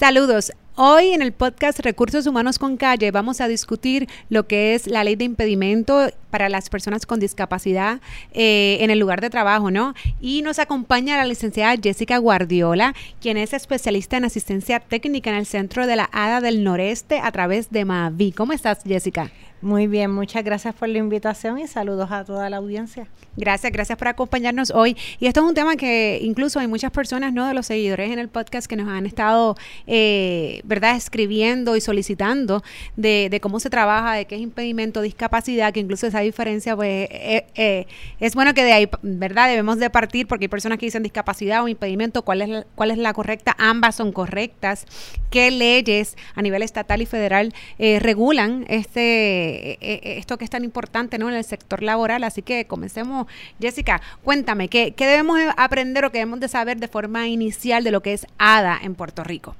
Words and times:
Saludos. 0.00 0.50
Hoy 0.76 1.08
en 1.08 1.20
el 1.20 1.32
podcast 1.32 1.80
Recursos 1.80 2.26
Humanos 2.26 2.58
con 2.58 2.78
Calle 2.78 3.10
vamos 3.10 3.42
a 3.42 3.48
discutir 3.48 4.08
lo 4.30 4.46
que 4.46 4.74
es 4.74 4.86
la 4.86 5.04
ley 5.04 5.14
de 5.14 5.26
impedimento 5.26 6.08
para 6.30 6.48
las 6.48 6.70
personas 6.70 7.04
con 7.04 7.20
discapacidad 7.20 8.00
eh, 8.32 8.78
en 8.80 8.88
el 8.88 8.98
lugar 8.98 9.20
de 9.20 9.28
trabajo, 9.28 9.70
¿no? 9.70 9.92
Y 10.18 10.40
nos 10.40 10.58
acompaña 10.58 11.18
la 11.18 11.26
licenciada 11.26 11.76
Jessica 11.76 12.16
Guardiola, 12.16 12.94
quien 13.20 13.36
es 13.36 13.52
especialista 13.52 14.16
en 14.16 14.24
asistencia 14.24 14.80
técnica 14.80 15.28
en 15.28 15.36
el 15.36 15.44
Centro 15.44 15.86
de 15.86 15.96
la 15.96 16.08
Hada 16.12 16.40
del 16.40 16.64
Noreste 16.64 17.20
a 17.22 17.30
través 17.30 17.70
de 17.70 17.84
Mavi. 17.84 18.32
¿Cómo 18.32 18.54
estás, 18.54 18.78
Jessica? 18.86 19.30
Muy 19.62 19.86
bien, 19.86 20.10
muchas 20.10 20.42
gracias 20.42 20.74
por 20.74 20.88
la 20.88 20.96
invitación 20.96 21.58
y 21.58 21.66
saludos 21.66 22.10
a 22.10 22.24
toda 22.24 22.48
la 22.48 22.56
audiencia. 22.56 23.06
Gracias, 23.36 23.70
gracias 23.70 23.98
por 23.98 24.08
acompañarnos 24.08 24.70
hoy. 24.70 24.96
Y 25.18 25.26
esto 25.26 25.40
es 25.40 25.46
un 25.46 25.54
tema 25.54 25.76
que 25.76 26.18
incluso 26.22 26.58
hay 26.60 26.66
muchas 26.66 26.90
personas, 26.90 27.34
¿no? 27.34 27.46
De 27.46 27.52
los 27.52 27.66
seguidores 27.66 28.10
en 28.10 28.18
el 28.18 28.28
podcast 28.28 28.66
que 28.66 28.76
nos 28.76 28.88
han 28.88 29.04
estado, 29.04 29.56
eh, 29.86 30.62
¿verdad? 30.64 30.96
Escribiendo 30.96 31.76
y 31.76 31.82
solicitando 31.82 32.62
de, 32.96 33.28
de, 33.30 33.40
cómo 33.40 33.60
se 33.60 33.68
trabaja, 33.68 34.14
de 34.14 34.24
qué 34.24 34.36
es 34.36 34.40
impedimento, 34.40 35.02
discapacidad, 35.02 35.74
que 35.74 35.80
incluso 35.80 36.06
esa 36.06 36.20
diferencia, 36.20 36.74
pues, 36.74 37.08
eh, 37.10 37.44
eh, 37.54 37.86
es 38.18 38.34
bueno 38.34 38.54
que 38.54 38.64
de 38.64 38.72
ahí, 38.72 38.88
¿verdad? 39.02 39.48
Debemos 39.48 39.78
de 39.78 39.90
partir 39.90 40.26
porque 40.26 40.46
hay 40.46 40.48
personas 40.48 40.78
que 40.78 40.86
dicen 40.86 41.02
discapacidad 41.02 41.62
o 41.62 41.68
impedimento, 41.68 42.22
¿cuál 42.22 42.40
es 42.40 42.48
la, 42.48 42.66
cuál 42.74 42.92
es 42.92 42.98
la 42.98 43.12
correcta? 43.12 43.54
Ambas 43.58 43.96
son 43.96 44.10
correctas. 44.12 44.86
¿Qué 45.28 45.50
leyes 45.50 46.16
a 46.34 46.40
nivel 46.40 46.62
estatal 46.62 47.02
y 47.02 47.06
federal 47.06 47.54
regulan 47.78 48.64
este 48.68 49.49
eh, 49.50 49.78
eh, 49.80 50.14
esto 50.18 50.38
que 50.38 50.44
es 50.44 50.50
tan 50.50 50.64
importante 50.64 51.18
¿no? 51.18 51.28
en 51.28 51.34
el 51.34 51.44
sector 51.44 51.82
laboral. 51.82 52.24
Así 52.24 52.42
que 52.42 52.66
comencemos. 52.66 53.26
Jessica, 53.60 54.00
cuéntame, 54.22 54.68
¿qué, 54.68 54.92
¿qué 54.92 55.06
debemos 55.06 55.38
aprender 55.56 56.04
o 56.04 56.10
qué 56.10 56.18
debemos 56.18 56.40
de 56.40 56.48
saber 56.48 56.78
de 56.78 56.88
forma 56.88 57.28
inicial 57.28 57.84
de 57.84 57.90
lo 57.90 58.02
que 58.02 58.12
es 58.12 58.26
ADA 58.38 58.78
en 58.82 58.94
Puerto 58.94 59.24
Rico? 59.24 59.56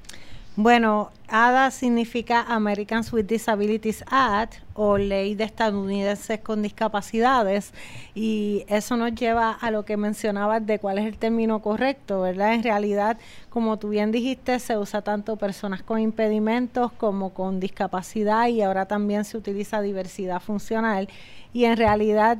Bueno, 0.62 1.10
ADA 1.28 1.70
significa 1.70 2.42
Americans 2.42 3.10
with 3.14 3.24
Disabilities 3.24 4.04
Act 4.10 4.56
o 4.74 4.98
Ley 4.98 5.34
de 5.34 5.44
Estadounidenses 5.44 6.40
con 6.40 6.60
Discapacidades 6.60 7.72
y 8.14 8.66
eso 8.68 8.98
nos 8.98 9.14
lleva 9.14 9.52
a 9.52 9.70
lo 9.70 9.86
que 9.86 9.96
mencionabas 9.96 10.66
de 10.66 10.78
cuál 10.78 10.98
es 10.98 11.06
el 11.06 11.16
término 11.16 11.60
correcto, 11.60 12.20
¿verdad? 12.20 12.52
En 12.52 12.62
realidad, 12.62 13.16
como 13.48 13.78
tú 13.78 13.88
bien 13.88 14.12
dijiste, 14.12 14.58
se 14.58 14.76
usa 14.76 15.00
tanto 15.00 15.36
personas 15.36 15.82
con 15.82 15.98
impedimentos 15.98 16.92
como 16.92 17.30
con 17.30 17.58
discapacidad 17.58 18.48
y 18.48 18.60
ahora 18.60 18.84
también 18.84 19.24
se 19.24 19.38
utiliza 19.38 19.80
diversidad 19.80 20.42
funcional 20.42 21.08
y 21.54 21.64
en 21.64 21.78
realidad, 21.78 22.36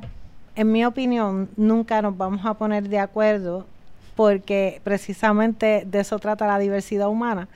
en 0.55 0.71
mi 0.71 0.85
opinión, 0.85 1.49
nunca 1.57 2.03
nos 2.03 2.15
vamos 2.15 2.45
a 2.45 2.53
poner 2.53 2.87
de 2.87 2.99
acuerdo 2.99 3.65
porque 4.15 4.79
precisamente 4.83 5.87
de 5.87 6.01
eso 6.01 6.19
trata 6.19 6.45
la 6.45 6.59
diversidad 6.59 7.07
humana 7.07 7.47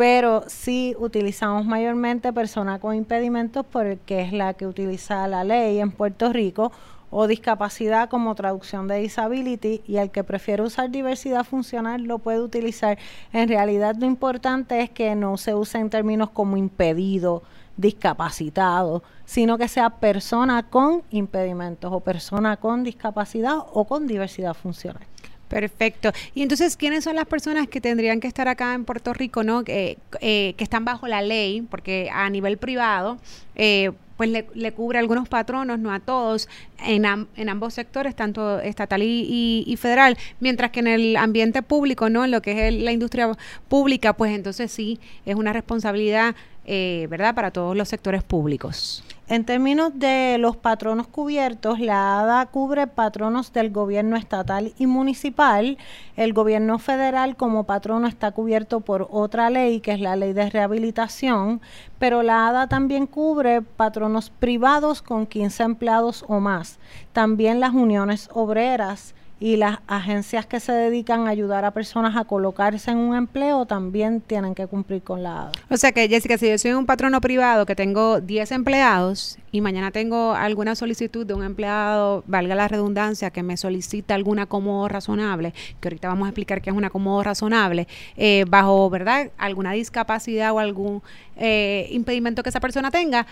pero 0.00 0.44
sí 0.46 0.96
utilizamos 0.98 1.66
mayormente 1.66 2.32
persona 2.32 2.78
con 2.78 2.94
impedimentos 2.94 3.66
porque 3.70 4.22
es 4.22 4.32
la 4.32 4.54
que 4.54 4.66
utiliza 4.66 5.28
la 5.28 5.44
ley 5.44 5.78
en 5.78 5.90
Puerto 5.90 6.32
Rico 6.32 6.72
o 7.10 7.26
discapacidad 7.26 8.08
como 8.08 8.34
traducción 8.34 8.88
de 8.88 8.98
disability 8.98 9.82
y 9.86 9.98
el 9.98 10.10
que 10.10 10.24
prefiere 10.24 10.62
usar 10.62 10.88
diversidad 10.88 11.44
funcional 11.44 12.04
lo 12.04 12.18
puede 12.18 12.40
utilizar. 12.40 12.96
En 13.34 13.46
realidad 13.46 13.94
lo 13.94 14.06
importante 14.06 14.80
es 14.80 14.88
que 14.88 15.14
no 15.14 15.36
se 15.36 15.54
use 15.54 15.76
en 15.76 15.90
términos 15.90 16.30
como 16.30 16.56
impedido, 16.56 17.42
discapacitado, 17.76 19.02
sino 19.26 19.58
que 19.58 19.68
sea 19.68 19.90
persona 19.90 20.62
con 20.62 21.02
impedimentos 21.10 21.92
o 21.92 22.00
persona 22.00 22.56
con 22.56 22.84
discapacidad 22.84 23.58
o 23.74 23.84
con 23.84 24.06
diversidad 24.06 24.54
funcional. 24.54 25.09
Perfecto. 25.50 26.12
Y 26.32 26.42
entonces, 26.42 26.76
¿quiénes 26.76 27.02
son 27.02 27.16
las 27.16 27.26
personas 27.26 27.66
que 27.66 27.80
tendrían 27.80 28.20
que 28.20 28.28
estar 28.28 28.46
acá 28.46 28.72
en 28.72 28.84
Puerto 28.84 29.12
Rico, 29.12 29.42
no? 29.42 29.64
Eh, 29.66 29.96
que 30.20 30.54
están 30.56 30.84
bajo 30.84 31.08
la 31.08 31.22
ley, 31.22 31.62
porque 31.62 32.08
a 32.12 32.30
nivel 32.30 32.56
privado, 32.56 33.18
eh, 33.56 33.90
pues 34.16 34.30
le, 34.30 34.72
cubre 34.72 34.98
a 34.98 35.00
algunos 35.00 35.28
patronos, 35.28 35.80
no 35.80 35.92
a 35.92 35.98
todos, 35.98 36.48
en, 36.86 37.04
en 37.04 37.48
ambos 37.48 37.74
sectores, 37.74 38.14
tanto 38.14 38.60
estatal 38.60 39.02
y, 39.02 39.76
federal, 39.76 40.16
mientras 40.38 40.70
que 40.70 40.80
en 40.80 40.86
el 40.86 41.16
ambiente 41.16 41.62
público, 41.62 42.08
¿no? 42.10 42.24
En 42.24 42.30
lo 42.30 42.42
que 42.42 42.68
es 42.68 42.74
la 42.74 42.92
industria 42.92 43.36
pública, 43.66 44.12
pues 44.12 44.32
entonces 44.32 44.70
sí, 44.70 45.00
es 45.26 45.34
una 45.34 45.52
responsabilidad, 45.52 46.36
eh, 46.64 47.08
¿verdad?, 47.10 47.34
para 47.34 47.50
todos 47.50 47.76
los 47.76 47.88
sectores 47.88 48.22
públicos. 48.22 49.02
En 49.30 49.44
términos 49.44 49.92
de 49.94 50.38
los 50.40 50.56
patronos 50.56 51.06
cubiertos, 51.06 51.78
la 51.78 52.18
ADA 52.18 52.46
cubre 52.46 52.88
patronos 52.88 53.52
del 53.52 53.70
gobierno 53.70 54.16
estatal 54.16 54.74
y 54.76 54.88
municipal. 54.88 55.78
El 56.16 56.32
gobierno 56.32 56.80
federal 56.80 57.36
como 57.36 57.62
patrono 57.62 58.08
está 58.08 58.32
cubierto 58.32 58.80
por 58.80 59.06
otra 59.08 59.48
ley, 59.48 59.78
que 59.78 59.92
es 59.92 60.00
la 60.00 60.16
ley 60.16 60.32
de 60.32 60.50
rehabilitación, 60.50 61.60
pero 62.00 62.24
la 62.24 62.48
ADA 62.48 62.66
también 62.66 63.06
cubre 63.06 63.62
patronos 63.62 64.30
privados 64.30 65.00
con 65.00 65.26
15 65.26 65.62
empleados 65.62 66.24
o 66.26 66.40
más. 66.40 66.80
También 67.12 67.60
las 67.60 67.72
uniones 67.72 68.30
obreras 68.32 69.14
y 69.40 69.56
las 69.56 69.78
agencias 69.86 70.44
que 70.44 70.60
se 70.60 70.70
dedican 70.70 71.26
a 71.26 71.30
ayudar 71.30 71.64
a 71.64 71.70
personas 71.70 72.14
a 72.14 72.24
colocarse 72.24 72.90
en 72.90 72.98
un 72.98 73.16
empleo 73.16 73.64
también 73.64 74.20
tienen 74.20 74.54
que 74.54 74.66
cumplir 74.66 75.02
con 75.02 75.22
la 75.22 75.42
ADA. 75.42 75.52
O 75.70 75.76
sea 75.78 75.92
que, 75.92 76.06
Jessica, 76.08 76.36
si 76.36 76.48
yo 76.48 76.58
soy 76.58 76.72
un 76.72 76.84
patrono 76.84 77.22
privado 77.22 77.64
que 77.64 77.74
tengo 77.74 78.20
10 78.20 78.52
empleados 78.52 79.38
y 79.50 79.62
mañana 79.62 79.90
tengo 79.90 80.34
alguna 80.34 80.74
solicitud 80.74 81.24
de 81.24 81.32
un 81.32 81.42
empleado, 81.42 82.22
valga 82.26 82.54
la 82.54 82.68
redundancia, 82.68 83.30
que 83.30 83.42
me 83.42 83.56
solicita 83.56 84.14
algún 84.14 84.38
acomodo 84.38 84.88
razonable, 84.88 85.54
que 85.80 85.88
ahorita 85.88 86.08
vamos 86.08 86.26
a 86.26 86.28
explicar 86.28 86.60
qué 86.60 86.68
es 86.68 86.76
un 86.76 86.84
acomodo 86.84 87.22
razonable, 87.22 87.88
eh, 88.18 88.44
bajo, 88.46 88.90
¿verdad?, 88.90 89.30
alguna 89.38 89.72
discapacidad 89.72 90.52
o 90.52 90.58
algún 90.58 91.02
eh, 91.36 91.88
impedimento 91.90 92.42
que 92.42 92.50
esa 92.50 92.60
persona 92.60 92.90
tenga, 92.90 93.26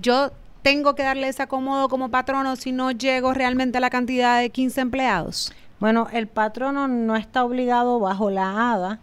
yo 0.00 0.30
tengo 0.66 0.96
que 0.96 1.04
darle 1.04 1.28
ese 1.28 1.44
acomodo 1.44 1.88
como 1.88 2.10
patrono 2.10 2.56
si 2.56 2.72
no 2.72 2.90
llego 2.90 3.32
realmente 3.32 3.78
a 3.78 3.80
la 3.80 3.88
cantidad 3.88 4.40
de 4.40 4.50
15 4.50 4.80
empleados? 4.80 5.52
Bueno, 5.78 6.08
el 6.12 6.26
patrono 6.26 6.88
no 6.88 7.14
está 7.14 7.44
obligado 7.44 8.00
bajo 8.00 8.30
la 8.30 8.72
ADA 8.72 8.98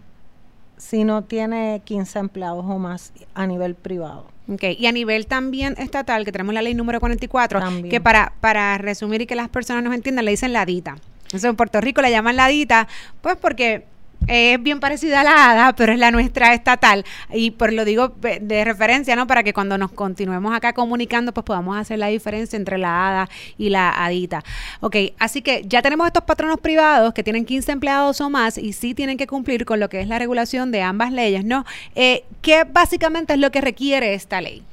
si 0.75 1.05
no 1.05 1.23
tiene 1.23 1.81
15 1.85 2.19
empleados 2.19 2.65
o 2.67 2.79
más 2.79 3.13
a 3.33 3.47
nivel 3.47 3.75
privado. 3.75 4.25
Okay. 4.51 4.75
Y 4.77 4.87
a 4.87 4.91
nivel 4.91 5.25
también 5.25 5.75
estatal, 5.77 6.25
que 6.25 6.33
tenemos 6.33 6.53
la 6.53 6.61
ley 6.61 6.73
número 6.73 6.99
44, 6.99 7.61
que 7.89 8.01
para, 8.01 8.33
para 8.41 8.77
resumir 8.77 9.21
y 9.21 9.25
que 9.25 9.35
las 9.35 9.47
personas 9.47 9.85
nos 9.85 9.93
entiendan, 9.93 10.25
le 10.25 10.31
dicen 10.31 10.51
ladita. 10.51 10.97
Eso 11.31 11.47
en 11.47 11.55
Puerto 11.55 11.79
Rico 11.79 12.01
le 12.01 12.11
llaman 12.11 12.35
ladita, 12.35 12.89
pues 13.21 13.37
porque 13.37 13.85
es 14.27 14.61
bien 14.61 14.79
parecida 14.79 15.21
a 15.21 15.23
la 15.23 15.51
ADA, 15.51 15.75
pero 15.75 15.93
es 15.93 15.99
la 15.99 16.11
nuestra 16.11 16.53
estatal. 16.53 17.05
Y 17.31 17.51
por 17.51 17.73
lo 17.73 17.85
digo 17.85 18.13
de 18.41 18.65
referencia, 18.65 19.15
¿no? 19.15 19.27
Para 19.27 19.43
que 19.43 19.53
cuando 19.53 19.77
nos 19.77 19.91
continuemos 19.91 20.55
acá 20.55 20.73
comunicando, 20.73 21.33
pues 21.33 21.43
podamos 21.45 21.77
hacer 21.77 21.99
la 21.99 22.07
diferencia 22.07 22.57
entre 22.57 22.77
la 22.77 23.09
ADA 23.09 23.29
y 23.57 23.69
la 23.69 24.05
ADITA. 24.05 24.43
Ok, 24.81 24.95
así 25.19 25.41
que 25.41 25.63
ya 25.65 25.81
tenemos 25.81 26.07
estos 26.07 26.23
patronos 26.23 26.59
privados 26.59 27.13
que 27.13 27.23
tienen 27.23 27.45
15 27.45 27.71
empleados 27.71 28.21
o 28.21 28.29
más 28.29 28.57
y 28.57 28.73
sí 28.73 28.93
tienen 28.93 29.17
que 29.17 29.27
cumplir 29.27 29.65
con 29.65 29.79
lo 29.79 29.89
que 29.89 30.01
es 30.01 30.07
la 30.07 30.19
regulación 30.19 30.71
de 30.71 30.81
ambas 30.81 31.11
leyes, 31.11 31.45
¿no? 31.45 31.65
Eh, 31.95 32.23
¿Qué 32.41 32.63
básicamente 32.63 33.33
es 33.33 33.39
lo 33.39 33.51
que 33.51 33.61
requiere 33.61 34.13
esta 34.13 34.41
ley? 34.41 34.63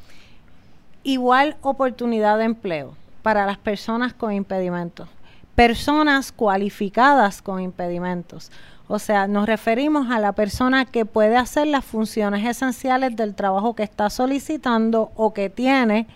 Igual 1.03 1.57
oportunidad 1.63 2.39
de 2.39 2.45
empleo 2.45 2.95
para 3.23 3.47
las 3.47 3.59
personas 3.59 4.13
con 4.13 4.33
impedimentos. 4.33 5.09
Personas 5.55 6.33
cualificadas 6.33 7.43
con 7.43 7.61
impedimentos 7.61 8.51
o 8.91 8.99
sea, 8.99 9.29
nos 9.29 9.47
referimos 9.47 10.11
a 10.11 10.19
la 10.19 10.33
persona 10.33 10.85
que 10.85 11.07
puede 11.07 11.37
hacer 11.37 11.69
las 11.69 11.85
funciones 11.85 12.45
esenciales 12.45 13.15
del 13.15 13.37
trabajo 13.37 13.75
que 13.75 13.85
está 13.85 14.11
solicitando 14.11 15.13
o 15.15 15.33
que 15.33 15.49
tiene 15.49 16.09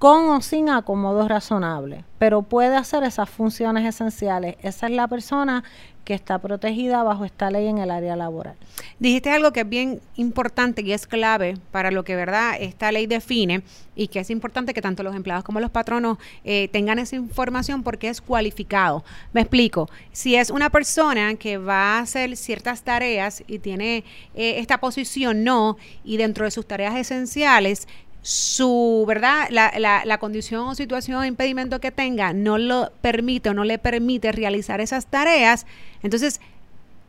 con 0.00 0.28
o 0.30 0.40
sin 0.40 0.68
acomodo 0.68 1.28
razonable, 1.28 2.04
pero 2.18 2.42
puede 2.42 2.76
hacer 2.76 3.04
esas 3.04 3.30
funciones 3.30 3.86
esenciales. 3.86 4.56
Esa 4.60 4.86
es 4.86 4.92
la 4.92 5.06
persona 5.06 5.62
que 6.06 6.14
está 6.14 6.38
protegida 6.38 7.02
bajo 7.02 7.24
esta 7.24 7.50
ley 7.50 7.66
en 7.66 7.78
el 7.78 7.90
área 7.90 8.14
laboral. 8.14 8.54
Dijiste 9.00 9.30
algo 9.30 9.52
que 9.52 9.60
es 9.60 9.68
bien 9.68 10.00
importante 10.14 10.80
y 10.82 10.92
es 10.92 11.04
clave 11.06 11.58
para 11.72 11.90
lo 11.90 12.04
que 12.04 12.14
verdad 12.14 12.56
esta 12.60 12.92
ley 12.92 13.06
define 13.06 13.62
y 13.96 14.06
que 14.06 14.20
es 14.20 14.30
importante 14.30 14.72
que 14.72 14.80
tanto 14.80 15.02
los 15.02 15.16
empleados 15.16 15.42
como 15.42 15.58
los 15.58 15.70
patronos 15.70 16.18
eh, 16.44 16.68
tengan 16.68 17.00
esa 17.00 17.16
información 17.16 17.82
porque 17.82 18.08
es 18.08 18.20
cualificado. 18.20 19.04
Me 19.32 19.40
explico, 19.40 19.90
si 20.12 20.36
es 20.36 20.50
una 20.50 20.70
persona 20.70 21.34
que 21.34 21.58
va 21.58 21.96
a 21.96 21.98
hacer 21.98 22.36
ciertas 22.36 22.82
tareas 22.82 23.42
y 23.48 23.58
tiene 23.58 24.04
eh, 24.36 24.58
esta 24.58 24.78
posición, 24.78 25.42
no, 25.42 25.76
y 26.04 26.18
dentro 26.18 26.44
de 26.44 26.52
sus 26.52 26.66
tareas 26.66 26.94
esenciales, 26.94 27.88
su, 28.26 29.04
¿verdad? 29.06 29.46
La, 29.50 29.72
la, 29.78 30.04
la, 30.04 30.18
condición 30.18 30.66
o 30.66 30.74
situación 30.74 31.18
o 31.18 31.24
impedimento 31.24 31.78
que 31.78 31.92
tenga 31.92 32.32
no 32.32 32.58
lo 32.58 32.90
permite 33.00 33.50
o 33.50 33.54
no 33.54 33.62
le 33.62 33.78
permite 33.78 34.32
realizar 34.32 34.80
esas 34.80 35.06
tareas, 35.06 35.64
entonces 36.02 36.40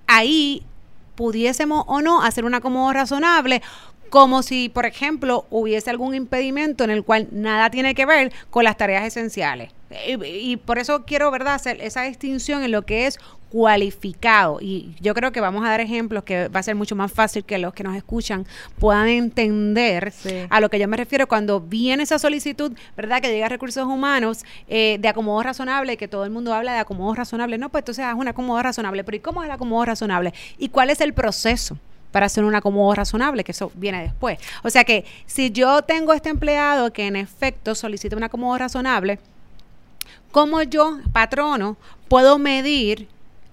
ahí 0.06 0.64
pudiésemos 1.16 1.86
o 1.88 2.04
no 2.04 2.22
hacer 2.22 2.46
un 2.46 2.54
acomodo 2.54 2.94
razonable 2.94 3.64
como 4.12 4.44
si, 4.44 4.70
por 4.70 4.86
ejemplo, 4.86 5.46
hubiese 5.50 5.90
algún 5.90 6.14
impedimento 6.14 6.84
en 6.84 6.92
el 6.92 7.04
cual 7.04 7.28
nada 7.32 7.72
tiene 7.72 7.96
que 7.96 8.06
ver 8.06 8.32
con 8.52 8.64
las 8.64 8.78
tareas 8.78 9.04
esenciales. 9.04 9.72
Y, 10.24 10.58
por 10.58 10.80
eso 10.80 11.04
quiero, 11.06 11.32
¿verdad?, 11.32 11.56
hacer 11.56 11.82
esa 11.82 12.04
distinción 12.04 12.64
en 12.64 12.72
lo 12.72 12.84
que 12.84 13.08
es 13.08 13.20
cualificado. 13.50 14.60
Y 14.62 14.96
yo 15.00 15.14
creo 15.14 15.32
que 15.32 15.42
vamos 15.42 15.66
a 15.66 15.70
dar 15.70 15.82
ejemplos 15.82 16.24
que 16.24 16.48
va 16.50 16.60
a 16.60 16.64
ser 16.64 16.76
mucho 16.76 16.96
más 16.96 17.12
fácil 17.12 17.44
que 17.44 17.58
los 17.58 17.74
que 17.74 17.84
nos 17.84 17.96
escuchan 17.96 18.46
puedan 18.80 19.08
entender 19.08 20.14
a 20.50 20.60
lo 20.60 20.70
que 20.70 20.80
yo 20.80 20.88
me 20.88 20.98
refiero 20.98 21.28
cuando 21.28 21.60
viene 21.60 22.04
esa 22.04 22.20
solicitud, 22.20 22.74
¿verdad? 22.96 23.22
Que 23.22 23.30
llega 23.30 23.46
a 23.46 23.50
recursos 23.50 23.86
humanos 23.86 24.44
eh, 24.68 24.98
de 25.00 25.08
acomodo 25.08 25.42
razonable, 25.44 25.98
que 25.98 26.08
todo 26.08 26.26
el 26.26 26.32
mundo 26.32 26.54
habla 26.54 26.74
de 26.74 26.80
acomodo 26.80 27.14
razonable. 27.16 27.58
No, 27.58 27.70
pues 27.70 27.82
entonces 27.82 28.06
haz 28.06 28.16
un 28.16 28.28
acomodo 28.28 28.62
razonable. 28.62 29.04
Pero 29.04 29.18
¿y 29.18 29.20
cómo 29.20 29.44
es 29.44 29.48
el 29.48 29.52
acomodo 29.52 29.86
razonable? 29.86 30.34
¿Y 30.58 30.70
cuál 30.70 30.90
es 30.90 31.02
el 31.02 31.14
proceso? 31.14 31.78
para 32.12 32.28
hacer 32.28 32.44
un 32.44 32.56
acomodo 32.56 32.96
razonable, 32.96 33.44
que 33.44 33.52
eso 33.52 33.72
viene 33.76 34.02
después. 34.02 34.40
O 34.64 34.70
sea 34.70 34.84
que 34.84 35.06
si 35.26 35.52
yo 35.52 35.82
tengo 35.84 36.14
este 36.14 36.30
empleado 36.30 36.92
que 36.92 37.06
en 37.06 37.16
efecto 37.16 37.76
solicita 37.76 38.16
un 38.16 38.24
acomodo 38.24 38.58
razonable, 38.58 39.20
¿cómo 40.32 40.64
yo, 40.64 41.00
patrono, 41.12 41.78
puedo 42.08 42.40
medir 42.40 43.08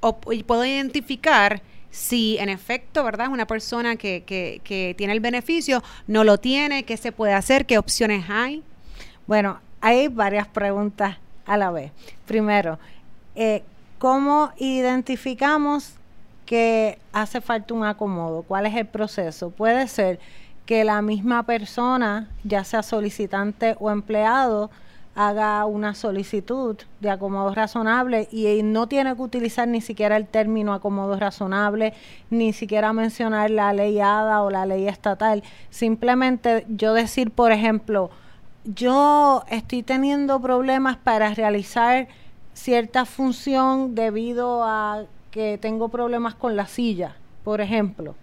o 0.05 0.17
puedo 0.17 0.65
identificar 0.67 1.63
si 1.91 2.37
en 2.39 2.51
efecto, 2.51 3.03
¿verdad? 3.05 3.29
Una 3.29 3.47
persona 3.47 3.97
que, 3.97 4.23
que, 4.25 4.61
que 4.63 4.95
tiene 4.99 5.15
el 5.15 5.21
beneficio, 5.21 5.83
no 6.07 6.25
lo 6.25 6.37
tiene, 6.37 6.83
qué 6.83 6.97
se 6.97 7.11
puede 7.11 7.33
hacer, 7.33 7.65
qué 7.65 7.79
opciones 7.79 8.27
hay. 8.29 8.63
Bueno, 9.27 9.61
hay 9.81 10.09
varias 10.09 10.47
preguntas 10.47 11.17
a 11.47 11.57
la 11.57 11.71
vez. 11.71 11.93
Primero, 12.27 12.79
eh, 13.35 13.63
¿cómo 13.99 14.53
identificamos 14.59 15.95
que 16.45 16.99
hace 17.13 17.41
falta 17.41 17.73
un 17.73 17.85
acomodo? 17.85 18.43
¿Cuál 18.43 18.67
es 18.67 18.75
el 18.75 18.87
proceso? 18.87 19.51
Puede 19.51 19.89
ser 19.89 20.19
que 20.67 20.85
la 20.85 21.01
misma 21.01 21.45
persona, 21.45 22.29
ya 22.43 22.65
sea 22.65 22.83
solicitante 22.83 23.77
o 23.81 23.91
empleado, 23.91 24.71
haga 25.15 25.65
una 25.67 25.95
solicitud 25.95 26.77
de 27.01 27.11
acomodo 27.11 27.55
razonable 27.55 28.29
y 28.33 28.63
no 28.63 28.89
tiene 28.89 29.15
que 29.15 29.23
utilizar 29.23 29.69
ni 29.69 29.81
siquiera 29.81 30.17
el 30.17 30.27
término 30.27 30.75
acomodo 30.75 31.19
razonable, 31.19 31.95
ni 32.31 32.53
siquiera 32.53 32.93
mencionar 32.93 33.51
la 33.51 33.73
ley 33.73 34.01
ADA 34.01 34.43
o 34.43 34.51
la 34.51 34.67
ley 34.67 34.89
estatal. 34.89 35.43
Simplemente 35.71 36.67
yo 36.69 36.95
decir, 36.95 37.31
por 37.31 37.53
ejemplo, 37.53 38.11
yo 38.65 39.45
estoy 39.49 39.83
teniendo 39.83 40.41
problemas 40.41 40.97
para 40.97 41.33
realizar 41.35 42.09
cierta 42.55 43.05
función 43.05 43.95
debido 43.95 44.65
a 44.65 45.05
que 45.31 45.59
tengo 45.59 45.89
problemas 45.89 46.35
con 46.35 46.57
la 46.57 46.67
silla, 46.67 47.17
por 47.45 47.61
ejemplo. 47.61 48.15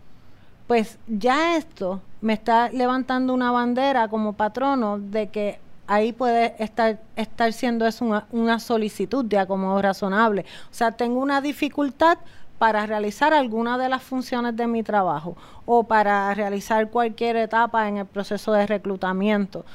Pues 0.67 0.97
ya 1.07 1.57
esto 1.57 2.01
me 2.21 2.33
está 2.33 2.69
levantando 2.69 3.33
una 3.33 3.51
bandera 3.51 4.07
como 4.07 4.33
patrono 4.33 4.99
de 4.99 5.27
que 5.27 5.59
ahí 5.91 6.13
puede 6.13 6.55
estar, 6.57 7.51
siendo 7.51 7.85
una, 7.99 8.25
una 8.31 8.59
solicitud 8.59 9.25
de 9.25 9.37
acomodo 9.37 9.81
razonable. 9.81 10.45
O 10.71 10.73
sea, 10.73 10.93
tengo 10.93 11.19
una 11.19 11.41
dificultad 11.41 12.17
para 12.57 12.85
realizar 12.85 13.33
alguna 13.33 13.77
de 13.77 13.89
las 13.89 14.01
funciones 14.01 14.55
de 14.55 14.67
mi 14.67 14.83
trabajo 14.83 15.35
o 15.65 15.83
para 15.83 16.33
realizar 16.33 16.89
cualquier 16.89 17.35
etapa 17.35 17.89
en 17.89 17.97
el 17.97 18.05
proceso 18.05 18.53
de 18.53 18.67
reclutamiento. 18.67 19.65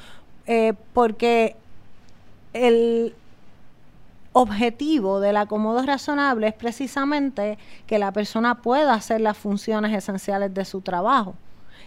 Eh, 0.47 0.73
porque 0.93 1.55
el 2.53 3.13
objetivo 4.33 5.19
del 5.19 5.37
acomodo 5.37 5.83
razonable 5.83 6.47
es 6.47 6.53
precisamente 6.53 7.59
que 7.85 7.99
la 7.99 8.11
persona 8.11 8.55
pueda 8.55 8.95
hacer 8.95 9.21
las 9.21 9.37
funciones 9.37 9.95
esenciales 9.95 10.51
de 10.51 10.65
su 10.65 10.81
trabajo 10.81 11.35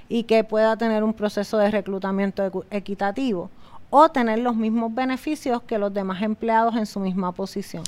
y 0.09 0.23
que 0.25 0.45
pueda 0.45 0.77
tener 0.77 1.03
un 1.03 1.15
proceso 1.15 1.59
de 1.59 1.71
reclutamiento 1.71 2.65
equitativo 2.71 3.51
o 3.91 4.09
tener 4.09 4.39
los 4.39 4.57
mismos 4.57 4.95
beneficios 4.95 5.63
que 5.63 5.77
los 5.77 5.93
demás 5.93 6.23
empleados 6.23 6.77
en 6.77 6.87
su 6.87 7.01
misma 7.01 7.33
posición. 7.33 7.83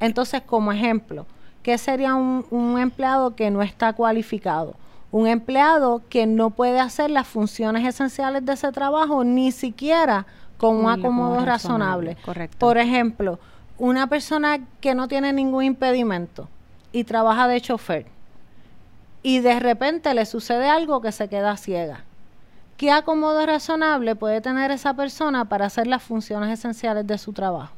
entonces, 0.00 0.42
como 0.42 0.72
ejemplo, 0.72 1.26
¿qué 1.62 1.76
sería 1.76 2.14
un, 2.14 2.78
empleado 2.78 3.34
que 3.34 3.50
no 3.50 3.60
está 3.60 3.92
cualificado? 3.92 4.74
Un 5.10 5.26
empleado 5.26 6.02
que 6.08 6.26
no 6.26 6.50
puede 6.50 6.80
hacer 6.80 7.10
las 7.10 7.26
funciones 7.26 7.86
esenciales 7.86 8.44
de 8.44 8.52
ese 8.52 8.72
trabajo 8.72 9.24
ni 9.24 9.52
siquiera 9.52 10.26
con 10.56 10.76
un 10.76 10.88
acomodo 10.88 11.44
razonable. 11.44 12.16
Correcto. 12.24 12.56
Por 12.58 12.78
ejemplo, 12.78 13.38
una 13.76 14.08
persona 14.08 14.60
que 14.80 14.94
no 14.94 15.08
tiene 15.08 15.32
ningún 15.32 15.64
impedimento 15.64 16.48
y 16.92 17.04
trabaja 17.04 17.48
de 17.48 17.60
chofer 17.60 18.06
y 19.22 19.40
de 19.40 19.58
repente 19.58 20.14
le 20.14 20.26
sucede 20.26 20.68
algo 20.68 21.00
que 21.00 21.10
se 21.10 21.28
queda 21.28 21.56
ciega 21.56 22.04
¿Qué 22.76 22.90
acomodo 22.90 23.46
razonable 23.46 24.16
puede 24.16 24.40
tener 24.40 24.70
esa 24.70 24.94
persona 24.94 25.44
para 25.44 25.66
hacer 25.66 25.86
las 25.86 26.02
funciones 26.02 26.58
esenciales 26.58 27.06
de 27.06 27.18
su 27.18 27.32
trabajo? 27.32 27.72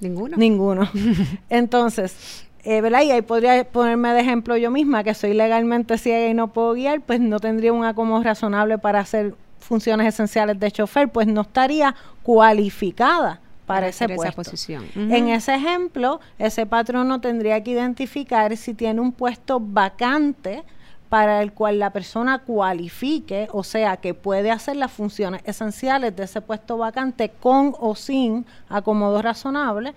Ninguno. 0.00 0.36
Ninguno. 0.36 0.88
Entonces, 1.50 2.46
eh, 2.64 2.80
¿verdad? 2.80 3.02
Y 3.02 3.10
ahí 3.10 3.22
podría 3.22 3.64
ponerme 3.64 4.12
de 4.14 4.20
ejemplo 4.20 4.56
yo 4.56 4.70
misma, 4.70 5.04
que 5.04 5.12
soy 5.14 5.34
legalmente 5.34 5.98
ciega 5.98 6.28
y 6.28 6.34
no 6.34 6.48
puedo 6.48 6.72
guiar, 6.72 7.02
pues 7.02 7.20
no 7.20 7.38
tendría 7.40 7.72
un 7.72 7.84
acomodo 7.84 8.22
razonable 8.22 8.78
para 8.78 9.00
hacer 9.00 9.34
funciones 9.60 10.06
esenciales 10.06 10.58
de 10.58 10.70
chofer, 10.70 11.08
pues 11.08 11.26
no 11.26 11.42
estaría 11.42 11.94
cualificada 12.22 13.40
para, 13.66 13.88
ese 13.88 14.06
puesto. 14.08 14.24
Esa 14.24 14.32
posición. 14.32 14.84
En 14.94 15.28
ese 15.28 15.54
ejemplo, 15.54 16.20
ese 16.38 16.66
patrono 16.66 17.20
tendría 17.20 17.62
que 17.62 17.72
identificar 17.72 18.56
si 18.56 18.74
tiene 18.74 19.00
un 19.00 19.12
puesto 19.12 19.60
vacante 19.60 20.62
para 21.08 21.42
el 21.42 21.52
cual 21.52 21.78
la 21.78 21.90
persona 21.90 22.40
cualifique, 22.40 23.48
o 23.52 23.62
sea, 23.62 23.96
que 23.98 24.14
puede 24.14 24.50
hacer 24.50 24.76
las 24.76 24.90
funciones 24.92 25.42
esenciales 25.44 26.14
de 26.16 26.24
ese 26.24 26.40
puesto 26.40 26.76
vacante 26.76 27.28
con 27.28 27.74
o 27.78 27.94
sin 27.94 28.46
acomodo 28.68 29.22
razonable 29.22 29.94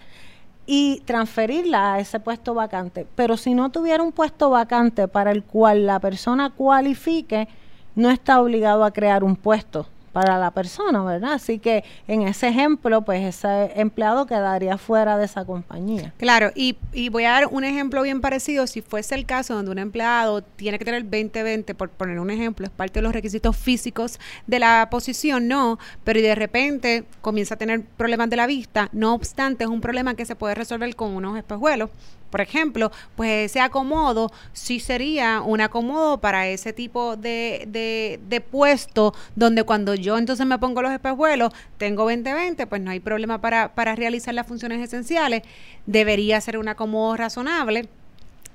y 0.66 1.02
transferirla 1.06 1.94
a 1.94 2.00
ese 2.00 2.20
puesto 2.20 2.54
vacante. 2.54 3.08
Pero 3.16 3.38
si 3.38 3.54
no 3.54 3.70
tuviera 3.70 4.04
un 4.04 4.12
puesto 4.12 4.50
vacante 4.50 5.08
para 5.08 5.32
el 5.32 5.44
cual 5.44 5.86
la 5.86 6.00
persona 6.00 6.50
cualifique, 6.50 7.48
no 7.96 8.12
está 8.12 8.40
obligado 8.42 8.84
a 8.84 8.92
crear 8.92 9.24
un 9.24 9.36
puesto 9.36 9.88
para 10.18 10.40
la 10.40 10.50
persona, 10.50 11.04
¿verdad? 11.04 11.34
Así 11.34 11.60
que 11.60 11.84
en 12.08 12.24
ese 12.24 12.48
ejemplo, 12.48 13.04
pues 13.04 13.24
ese 13.24 13.80
empleado 13.80 14.26
quedaría 14.26 14.80
fuera 14.80 15.16
de 15.16 15.26
esa 15.26 15.46
compañía. 15.46 16.12
Claro, 16.18 16.50
y, 16.56 16.76
y 16.92 17.10
voy 17.10 17.26
a 17.26 17.34
dar 17.34 17.46
un 17.52 17.64
ejemplo 17.64 18.02
bien 18.02 18.20
parecido. 18.20 18.66
Si 18.66 18.82
fuese 18.82 19.14
el 19.14 19.28
caso 19.28 19.54
donde 19.54 19.70
un 19.70 19.78
empleado 19.78 20.42
tiene 20.42 20.80
que 20.80 20.86
tener 20.86 21.02
el 21.02 21.12
2020, 21.12 21.76
por 21.76 21.90
poner 21.92 22.20
un 22.20 22.32
ejemplo, 22.32 22.66
es 22.66 22.72
parte 22.72 22.96
de 22.98 23.04
los 23.04 23.14
requisitos 23.14 23.56
físicos 23.56 24.20
de 24.48 24.58
la 24.58 24.88
posición, 24.90 25.48
no, 25.48 25.78
pero 26.04 26.18
y 26.18 26.24
de 26.24 26.34
repente 26.34 27.04
comienza 27.22 27.54
a 27.54 27.58
tener 27.60 27.84
problemas 27.84 28.32
de 28.32 28.38
la 28.38 28.48
vista, 28.48 28.90
no 28.94 29.14
obstante, 29.14 29.66
es 29.66 29.70
un 29.70 29.82
problema 29.82 30.16
que 30.16 30.26
se 30.26 30.36
puede 30.36 30.56
resolver 30.56 30.96
con 30.96 31.16
unos 31.16 31.38
espejuelos 31.38 31.92
por 32.30 32.42
ejemplo, 32.42 32.92
pues 33.16 33.52
ese 33.52 33.60
acomodo 33.60 34.32
sí 34.54 34.80
sería 34.80 35.42
un 35.42 35.62
acomodo 35.62 36.20
para 36.20 36.48
ese 36.48 36.74
tipo 36.74 37.16
de, 37.16 37.68
de, 37.68 38.42
puesto 38.42 39.14
donde 39.36 39.64
cuando 39.64 39.96
yo 39.96 40.18
entonces 40.18 40.46
me 40.46 40.60
pongo 40.60 40.82
los 40.82 40.92
espejuelos, 40.92 41.54
tengo 41.78 42.10
20-20, 42.10 42.68
pues 42.68 42.82
no 42.82 42.92
hay 42.92 43.00
problema 43.00 43.40
para, 43.40 43.74
para 43.74 43.96
realizar 43.96 44.34
las 44.34 44.48
funciones 44.48 44.82
esenciales. 44.82 45.44
Debería 45.86 46.40
ser 46.42 46.58
un 46.58 46.68
acomodo 46.68 47.18
razonable 47.18 47.88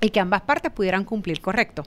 y 0.01 0.09
que 0.09 0.19
ambas 0.19 0.41
partes 0.41 0.71
pudieran 0.71 1.03
cumplir, 1.03 1.41
¿correcto? 1.41 1.83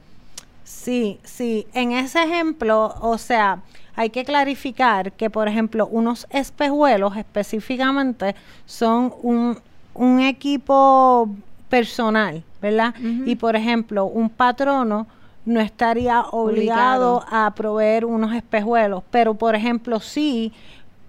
Sí, 0.64 1.20
sí. 1.22 1.66
En 1.74 1.92
ese 1.92 2.22
ejemplo, 2.22 2.94
o 3.00 3.18
sea, 3.18 3.62
hay 3.94 4.10
que 4.10 4.24
clarificar 4.24 5.12
que, 5.12 5.30
por 5.30 5.48
ejemplo, 5.48 5.86
unos 5.86 6.26
espejuelos 6.30 7.16
específicamente 7.16 8.34
son 8.66 9.14
un, 9.22 9.58
un 9.94 10.20
equipo 10.20 11.30
personal, 11.68 12.42
¿verdad? 12.60 12.94
Y 13.24 13.36
por 13.36 13.56
ejemplo, 13.56 14.06
un 14.06 14.30
patrono 14.30 15.06
no 15.44 15.60
estaría 15.60 16.22
obligado, 16.22 17.24
a 17.30 17.52
proveer 17.54 18.04
unos 18.04 18.34
espejuelos, 18.34 19.04
pero 19.10 19.34
por 19.34 19.54
ejemplo 19.54 20.00
sí 20.00 20.52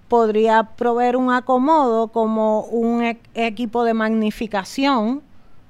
podría 0.08 0.64
proveer 0.64 1.18
un 1.18 1.34
acomodo 1.34 2.08
como 2.10 2.62
un 2.66 3.04
e-, 3.04 3.20
equipo 3.34 3.84
de 3.84 3.94
magnificación 3.94 5.22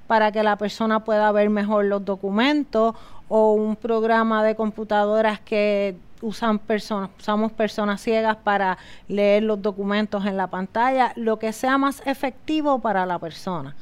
para 0.05 0.31
que 0.31 0.43
la 0.43 0.57
persona 0.57 1.03
pueda 1.03 1.31
ver 1.31 1.49
mejor 1.49 1.85
los 1.85 2.03
documentos 2.03 2.95
o 3.29 3.53
un 3.53 3.75
programa 3.75 4.43
de 4.43 4.55
computadoras 4.55 5.39
que 5.39 5.95
usan 6.21 6.59
personas, 6.59 7.09
usamos 7.19 7.51
personas 7.51 8.01
ciegas 8.01 8.37
para 8.37 8.77
leer 9.07 9.43
los 9.43 9.61
documentos 9.61 10.25
en 10.25 10.37
la 10.37 10.47
pantalla, 10.47 11.13
lo 11.15 11.39
que 11.39 11.53
sea 11.53 11.77
más 11.77 12.01
efectivo 12.05 12.79
para 12.79 13.05
la 13.05 13.19
persona. 13.19 13.75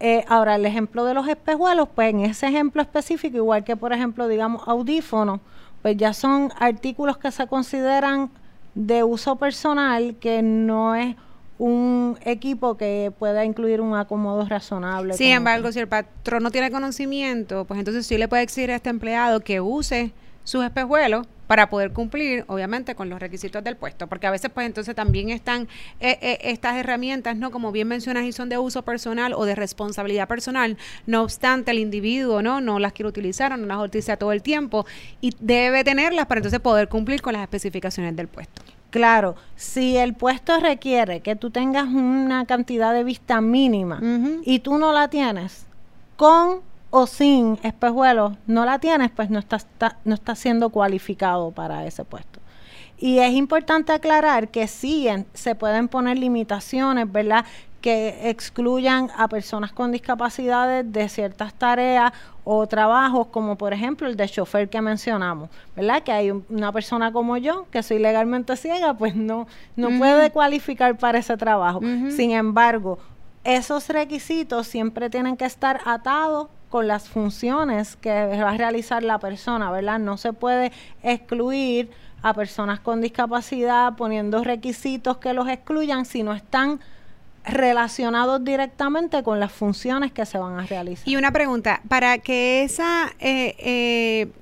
Eh, 0.00 0.24
ahora, 0.28 0.54
el 0.56 0.64
ejemplo 0.64 1.04
de 1.04 1.12
los 1.12 1.28
espejuelos, 1.28 1.88
pues 1.94 2.10
en 2.10 2.20
ese 2.20 2.46
ejemplo 2.46 2.80
específico, 2.80 3.36
igual 3.36 3.64
que 3.64 3.76
por 3.76 3.92
ejemplo, 3.92 4.28
digamos, 4.28 4.66
audífonos, 4.66 5.40
pues 5.82 5.96
ya 5.96 6.14
son 6.14 6.50
artículos 6.58 7.18
que 7.18 7.30
se 7.30 7.46
consideran 7.46 8.30
de 8.74 9.04
uso 9.04 9.36
personal, 9.36 10.16
que 10.18 10.42
no 10.42 10.94
es 10.94 11.16
un 11.58 12.16
equipo 12.24 12.78
que 12.78 13.12
pueda 13.18 13.44
incluir 13.44 13.82
un 13.82 13.94
acomodo 13.94 14.46
razonable. 14.46 15.12
Sin 15.12 15.32
embargo, 15.32 15.70
si 15.70 15.78
el 15.78 15.88
patrón 15.88 16.42
no 16.42 16.50
tiene 16.50 16.70
conocimiento, 16.70 17.66
pues 17.66 17.78
entonces 17.78 18.06
sí 18.06 18.16
le 18.16 18.28
puede 18.28 18.42
exigir 18.42 18.70
a 18.70 18.76
este 18.76 18.88
empleado 18.88 19.40
que 19.40 19.60
use 19.60 20.14
sus 20.44 20.64
espejuelos 20.64 21.26
para 21.50 21.68
poder 21.68 21.92
cumplir, 21.92 22.44
obviamente, 22.46 22.94
con 22.94 23.08
los 23.08 23.18
requisitos 23.18 23.64
del 23.64 23.76
puesto, 23.76 24.06
porque 24.06 24.28
a 24.28 24.30
veces, 24.30 24.52
pues, 24.54 24.66
entonces 24.66 24.94
también 24.94 25.30
están 25.30 25.62
eh, 25.98 26.16
eh, 26.22 26.38
estas 26.42 26.76
herramientas, 26.76 27.36
¿no? 27.36 27.50
Como 27.50 27.72
bien 27.72 27.88
mencionas, 27.88 28.24
y 28.24 28.30
son 28.30 28.48
de 28.48 28.56
uso 28.56 28.82
personal 28.82 29.32
o 29.32 29.44
de 29.44 29.56
responsabilidad 29.56 30.28
personal, 30.28 30.78
no 31.06 31.22
obstante, 31.22 31.72
el 31.72 31.80
individuo, 31.80 32.40
¿no? 32.40 32.60
No 32.60 32.78
las 32.78 32.92
quiere 32.92 33.08
utilizar, 33.08 33.58
no 33.58 33.66
las 33.66 33.78
utiliza 33.84 34.16
todo 34.16 34.30
el 34.30 34.42
tiempo 34.42 34.86
y 35.20 35.34
debe 35.40 35.82
tenerlas 35.82 36.26
para 36.26 36.38
entonces 36.38 36.60
poder 36.60 36.88
cumplir 36.88 37.20
con 37.20 37.32
las 37.32 37.42
especificaciones 37.42 38.14
del 38.14 38.28
puesto. 38.28 38.62
Claro, 38.90 39.34
si 39.56 39.96
el 39.96 40.14
puesto 40.14 40.58
requiere 40.60 41.18
que 41.18 41.34
tú 41.34 41.50
tengas 41.50 41.88
una 41.88 42.44
cantidad 42.46 42.92
de 42.92 43.02
vista 43.02 43.40
mínima 43.40 44.00
y 44.44 44.60
tú 44.60 44.78
no 44.78 44.92
la 44.92 45.08
tienes, 45.08 45.66
con 46.14 46.60
o 46.90 47.06
sin 47.06 47.58
espejuelos 47.62 48.32
no 48.46 48.64
la 48.64 48.78
tienes, 48.78 49.10
pues 49.10 49.30
no 49.30 49.38
estás 49.38 49.66
no 50.04 50.14
está 50.14 50.34
siendo 50.34 50.70
cualificado 50.70 51.52
para 51.52 51.86
ese 51.86 52.04
puesto. 52.04 52.40
Y 52.98 53.18
es 53.18 53.32
importante 53.32 53.92
aclarar 53.92 54.48
que 54.48 54.68
sí 54.68 55.08
se 55.32 55.54
pueden 55.54 55.88
poner 55.88 56.18
limitaciones, 56.18 57.10
¿verdad? 57.10 57.46
Que 57.80 58.28
excluyan 58.28 59.08
a 59.16 59.26
personas 59.26 59.72
con 59.72 59.90
discapacidades 59.90 60.92
de 60.92 61.08
ciertas 61.08 61.54
tareas 61.54 62.12
o 62.44 62.66
trabajos, 62.66 63.28
como 63.28 63.56
por 63.56 63.72
ejemplo 63.72 64.06
el 64.06 64.16
de 64.16 64.28
chofer 64.28 64.68
que 64.68 64.82
mencionamos, 64.82 65.48
¿verdad? 65.74 66.02
Que 66.02 66.12
hay 66.12 66.30
una 66.30 66.72
persona 66.72 67.10
como 67.10 67.38
yo, 67.38 67.66
que 67.70 67.82
soy 67.82 68.00
legalmente 68.00 68.54
ciega, 68.56 68.92
pues 68.92 69.16
no, 69.16 69.46
no 69.76 69.98
puede 69.98 70.30
cualificar 70.30 70.98
para 70.98 71.20
ese 71.20 71.38
trabajo. 71.38 71.80
Sin 72.10 72.32
embargo, 72.32 72.98
esos 73.44 73.88
requisitos 73.88 74.66
siempre 74.66 75.08
tienen 75.08 75.38
que 75.38 75.46
estar 75.46 75.80
atados 75.86 76.48
con 76.70 76.86
las 76.86 77.08
funciones 77.08 77.96
que 77.96 78.10
va 78.10 78.50
a 78.50 78.56
realizar 78.56 79.02
la 79.02 79.18
persona, 79.18 79.70
¿verdad? 79.72 79.98
No 79.98 80.16
se 80.16 80.32
puede 80.32 80.72
excluir 81.02 81.90
a 82.22 82.32
personas 82.32 82.78
con 82.80 83.00
discapacidad 83.00 83.96
poniendo 83.96 84.42
requisitos 84.44 85.18
que 85.18 85.34
los 85.34 85.48
excluyan 85.48 86.04
si 86.04 86.22
no 86.22 86.32
están 86.32 86.80
relacionados 87.44 88.44
directamente 88.44 89.22
con 89.24 89.40
las 89.40 89.50
funciones 89.50 90.12
que 90.12 90.24
se 90.24 90.38
van 90.38 90.60
a 90.60 90.66
realizar. 90.66 91.08
Y 91.08 91.16
una 91.16 91.32
pregunta, 91.32 91.80
para 91.88 92.18
que 92.18 92.62
esa, 92.62 93.12
eh, 93.18 93.56
eh, 93.58 94.32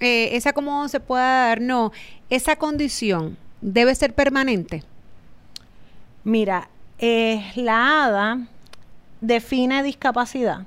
eh, 0.00 0.36
esa 0.36 0.54
cómo 0.54 0.88
se 0.88 1.00
pueda 1.00 1.48
dar, 1.48 1.60
no, 1.60 1.92
esa 2.30 2.56
condición 2.56 3.36
debe 3.60 3.94
ser 3.94 4.14
permanente. 4.14 4.82
Mira, 6.22 6.68
la 7.56 8.04
ADA 8.04 8.38
define 9.20 9.82
discapacidad 9.82 10.64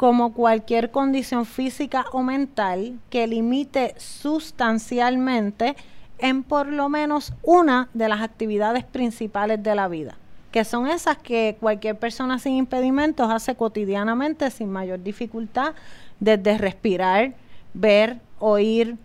como 0.00 0.32
cualquier 0.32 0.90
condición 0.90 1.44
física 1.44 2.06
o 2.12 2.22
mental 2.22 2.98
que 3.10 3.26
limite 3.26 3.94
sustancialmente 3.98 5.76
en 6.18 6.42
por 6.42 6.68
lo 6.68 6.88
menos 6.88 7.34
una 7.42 7.90
de 7.92 8.08
las 8.08 8.22
actividades 8.22 8.82
principales 8.82 9.62
de 9.62 9.74
la 9.74 9.88
vida, 9.88 10.16
que 10.52 10.64
son 10.64 10.86
esas 10.86 11.18
que 11.18 11.58
cualquier 11.60 11.98
persona 11.98 12.38
sin 12.38 12.54
impedimentos 12.54 13.30
hace 13.30 13.54
cotidianamente 13.56 14.50
sin 14.50 14.72
mayor 14.72 15.02
dificultad, 15.02 15.74
desde 16.18 16.56
respirar, 16.56 17.34
ver, 17.74 18.20
oír, 18.38 18.96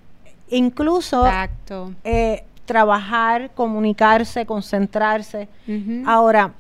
incluso 0.48 1.26
eh, 2.06 2.46
trabajar, 2.64 3.52
comunicarse, 3.54 4.46
concentrarse. 4.46 5.50
Ahora, 6.06 6.54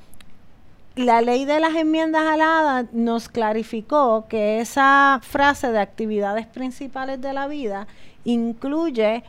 la 0.96 1.22
ley 1.22 1.46
de 1.46 1.60
las 1.60 1.75
enmiendas 1.75 2.25
aladas 2.25 2.86
nos 2.94 3.28
clarificó 3.28 4.28
que 4.30 4.62
esa 4.62 5.20
frase 5.22 5.72
de 5.72 5.80
actividades 5.80 6.48
principales 6.48 7.20
de 7.20 7.34
la 7.34 7.48
vida 7.48 7.88
incluye 8.24 9.24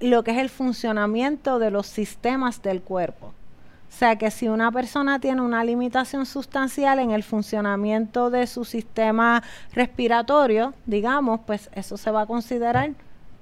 lo 0.00 0.24
que 0.24 0.30
es 0.30 0.38
el 0.38 0.48
funcionamiento 0.48 1.58
de 1.58 1.70
los 1.70 1.86
sistemas 1.86 2.62
del 2.62 2.80
cuerpo. 2.80 3.26
O 3.26 3.92
sea 3.92 4.16
que 4.16 4.30
si 4.30 4.48
una 4.48 4.72
persona 4.72 5.18
tiene 5.18 5.42
una 5.42 5.62
limitación 5.62 6.24
sustancial 6.24 7.00
en 7.00 7.10
el 7.10 7.22
funcionamiento 7.22 8.30
de 8.30 8.46
su 8.46 8.64
sistema 8.64 9.42
respiratorio, 9.74 10.72
digamos, 10.86 11.40
pues 11.44 11.68
eso 11.74 11.96
se 11.98 12.10
va 12.10 12.22
a 12.22 12.26
considerar 12.26 12.92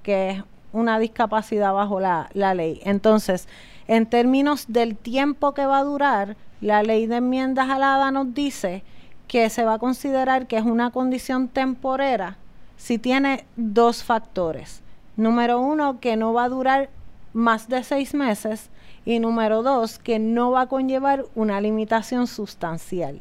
que 0.02 0.30
es 0.30 0.42
una 0.72 0.98
discapacidad 0.98 1.72
bajo 1.74 2.00
la, 2.00 2.28
la 2.32 2.54
ley. 2.54 2.80
Entonces, 2.84 3.46
en 3.86 4.06
términos 4.06 4.64
del 4.68 4.96
tiempo 4.96 5.54
que 5.54 5.66
va 5.66 5.78
a 5.78 5.84
durar, 5.84 6.36
la 6.60 6.82
ley 6.82 7.06
de 7.06 7.16
enmiendas 7.16 7.68
alada 7.68 8.10
nos 8.10 8.34
dice 8.34 8.82
que 9.26 9.48
se 9.50 9.64
va 9.64 9.74
a 9.74 9.78
considerar 9.78 10.46
que 10.46 10.56
es 10.56 10.64
una 10.64 10.90
condición 10.90 11.48
temporera 11.48 12.36
si 12.76 12.98
tiene 12.98 13.44
dos 13.56 14.02
factores. 14.02 14.82
Número 15.16 15.60
uno, 15.60 16.00
que 16.00 16.16
no 16.16 16.32
va 16.32 16.44
a 16.44 16.48
durar 16.48 16.90
más 17.32 17.68
de 17.68 17.82
seis 17.84 18.14
meses 18.14 18.70
y 19.04 19.18
número 19.18 19.62
dos, 19.62 19.98
que 19.98 20.18
no 20.18 20.50
va 20.50 20.62
a 20.62 20.66
conllevar 20.68 21.24
una 21.34 21.60
limitación 21.60 22.26
sustancial. 22.26 23.20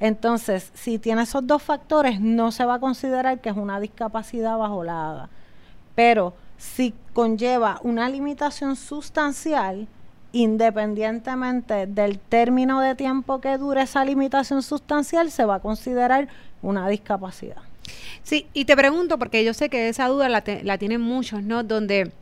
Entonces, 0.00 0.72
si 0.74 0.98
tiene 0.98 1.22
esos 1.22 1.46
dos 1.46 1.62
factores, 1.62 2.20
no 2.20 2.50
se 2.50 2.64
va 2.64 2.74
a 2.74 2.80
considerar 2.80 3.40
que 3.40 3.50
es 3.50 3.56
una 3.56 3.78
discapacidad 3.78 4.58
bajo 4.58 4.82
la 4.82 5.10
ADA. 5.10 5.28
Pero 5.94 6.34
si 6.58 6.94
conlleva 7.12 7.78
una 7.84 8.08
limitación 8.08 8.74
sustancial, 8.74 9.86
independientemente 10.32 11.86
del 11.86 12.18
término 12.18 12.80
de 12.80 12.94
tiempo 12.94 13.40
que 13.40 13.56
dure 13.58 13.82
esa 13.82 14.04
limitación 14.04 14.62
sustancial, 14.62 15.30
se 15.30 15.44
va 15.44 15.56
a 15.56 15.60
considerar 15.60 16.28
una 16.62 16.88
discapacidad. 16.88 17.62
Sí, 18.22 18.46
y 18.52 18.64
te 18.64 18.76
pregunto, 18.76 19.18
porque 19.18 19.44
yo 19.44 19.52
sé 19.54 19.68
que 19.68 19.88
esa 19.88 20.08
duda 20.08 20.28
la, 20.28 20.42
la 20.62 20.78
tienen 20.78 21.00
muchos, 21.00 21.42
¿no? 21.42 21.62
Donde 21.64 22.12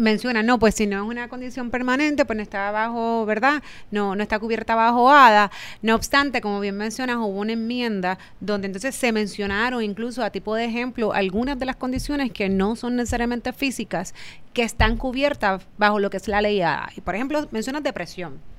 menciona, 0.00 0.42
no, 0.42 0.58
pues 0.58 0.74
si 0.74 0.86
no 0.86 0.96
es 1.02 1.08
una 1.08 1.28
condición 1.28 1.70
permanente, 1.70 2.24
pues 2.24 2.36
no 2.36 2.42
está 2.42 2.70
bajo, 2.70 3.26
¿verdad? 3.26 3.62
No, 3.90 4.16
no 4.16 4.22
está 4.22 4.38
cubierta 4.38 4.74
bajo 4.74 5.10
ADA. 5.10 5.50
No 5.82 5.94
obstante, 5.94 6.40
como 6.40 6.60
bien 6.60 6.76
mencionas, 6.76 7.16
hubo 7.16 7.40
una 7.40 7.52
enmienda 7.52 8.18
donde 8.40 8.66
entonces 8.66 8.94
se 8.94 9.12
mencionaron 9.12 9.82
incluso 9.82 10.22
a 10.22 10.30
tipo 10.30 10.54
de 10.54 10.64
ejemplo 10.64 11.12
algunas 11.12 11.58
de 11.58 11.66
las 11.66 11.76
condiciones 11.76 12.32
que 12.32 12.48
no 12.48 12.76
son 12.76 12.96
necesariamente 12.96 13.52
físicas 13.52 14.14
que 14.52 14.62
están 14.62 14.96
cubiertas 14.96 15.66
bajo 15.78 15.98
lo 15.98 16.10
que 16.10 16.16
es 16.16 16.28
la 16.28 16.40
ley 16.40 16.60
ADA. 16.62 16.90
Y 16.96 17.00
por 17.00 17.14
ejemplo, 17.14 17.46
mencionas 17.50 17.82
depresión. 17.82 18.55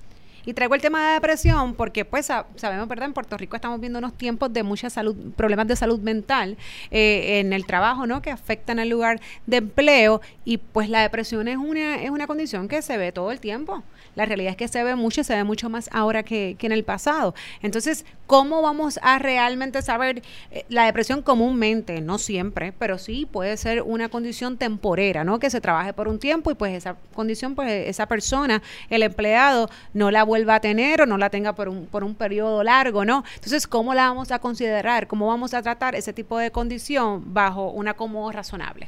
Y 0.48 0.54
traigo 0.54 0.76
el 0.76 0.82
tema 0.82 1.06
de 1.06 1.14
depresión 1.16 1.74
porque, 1.74 2.06
pues, 2.06 2.28
sabemos, 2.28 2.88
¿verdad? 2.88 3.08
En 3.08 3.14
Puerto 3.14 3.36
Rico 3.36 3.58
estamos 3.58 3.82
viendo 3.82 4.00
unos 4.00 4.14
tiempos 4.14 4.54
de 4.54 4.64
mucha 4.64 4.90
salud, 4.90 5.14
problemas 5.36 5.68
de 5.68 5.76
salud 5.76 6.00
mental 6.00 6.56
eh, 6.90 7.42
en 7.42 7.52
el 7.52 7.66
trabajo, 7.66 8.08
¿no? 8.08 8.22
Que 8.22 8.32
afectan 8.32 8.80
el 8.80 8.88
lugar 8.88 9.20
de 9.46 9.58
empleo 9.58 10.22
y, 10.46 10.56
pues, 10.56 10.90
la 10.90 11.02
depresión 11.02 11.50
es 11.50 11.58
una, 11.58 12.02
es 12.02 12.10
una 12.12 12.28
condición 12.28 12.70
que 12.70 12.82
se 12.82 12.96
ve 12.98 13.12
todo 13.12 13.34
el 13.34 13.42
tiempo. 13.42 13.84
La 14.16 14.26
realidad 14.26 14.52
es 14.52 14.58
que 14.58 14.70
se 14.70 14.84
ve 14.86 14.96
mucho 14.96 15.20
y 15.20 15.26
se 15.26 15.36
ve 15.36 15.44
mucho 15.44 15.70
más 15.70 15.90
ahora 15.92 16.24
que, 16.24 16.56
que 16.58 16.66
en 16.66 16.72
el 16.72 16.86
pasado. 16.86 17.36
Entonces, 17.62 18.06
¿cómo 18.26 18.62
vamos 18.62 19.00
a 19.04 19.20
realmente 19.20 19.82
saber 19.82 20.24
eh, 20.52 20.66
la 20.70 20.86
depresión 20.86 21.22
comúnmente? 21.22 22.00
No 22.00 22.18
siempre, 22.18 22.72
pero 22.72 22.98
sí 22.98 23.28
puede 23.30 23.58
ser 23.58 23.82
una 23.82 24.08
condición 24.08 24.58
temporera, 24.58 25.26
¿no? 25.26 25.40
Que 25.40 25.50
se 25.50 25.60
trabaje 25.60 25.94
por 25.94 26.08
un 26.08 26.20
tiempo 26.20 26.52
y 26.52 26.56
pues 26.56 26.74
esa 26.74 26.96
condición, 27.14 27.54
pues 27.54 27.70
esa 27.88 28.08
persona, 28.08 28.64
el 28.90 29.04
empleado, 29.04 29.70
no 29.94 30.10
la 30.10 30.24
vuelva 30.38 30.56
a 30.56 30.60
tener 30.60 31.02
o 31.02 31.06
no 31.06 31.18
la 31.18 31.30
tenga 31.30 31.54
por 31.54 31.68
un, 31.68 31.88
por 31.88 32.04
un 32.04 32.14
periodo 32.14 32.64
largo, 32.64 33.06
¿no? 33.06 33.24
Entonces, 33.36 33.66
¿cómo 33.66 33.94
la 33.94 34.10
vamos 34.10 34.32
a 34.32 34.40
considerar? 34.40 35.08
¿Cómo 35.08 35.28
vamos 35.28 35.54
a 35.54 35.62
tratar 35.62 35.96
ese 35.96 36.14
tipo 36.14 36.38
de 36.38 36.52
condición 36.52 37.34
bajo 37.34 37.72
un 37.72 37.88
acomodo 37.88 38.32
razonable? 38.32 38.88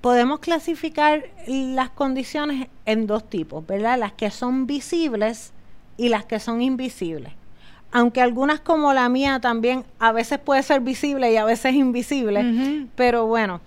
podemos 0.00 0.38
clasificar 0.38 1.24
las 1.46 1.90
condiciones 1.90 2.68
en 2.86 3.06
dos 3.06 3.28
tipos, 3.28 3.66
¿verdad? 3.66 3.98
Las 3.98 4.12
que 4.12 4.30
son 4.30 4.66
visibles 4.66 5.52
y 5.96 6.08
las 6.08 6.24
que 6.24 6.38
son 6.38 6.62
invisibles. 6.62 7.32
Aunque 7.90 8.20
algunas 8.20 8.60
como 8.60 8.92
la 8.92 9.08
mía 9.08 9.40
también 9.40 9.84
a 9.98 10.12
veces 10.12 10.38
puede 10.38 10.62
ser 10.62 10.80
visible 10.80 11.32
y 11.32 11.36
a 11.36 11.44
veces 11.44 11.74
invisible, 11.74 12.86
pero 12.94 13.26
bueno, 13.26 13.60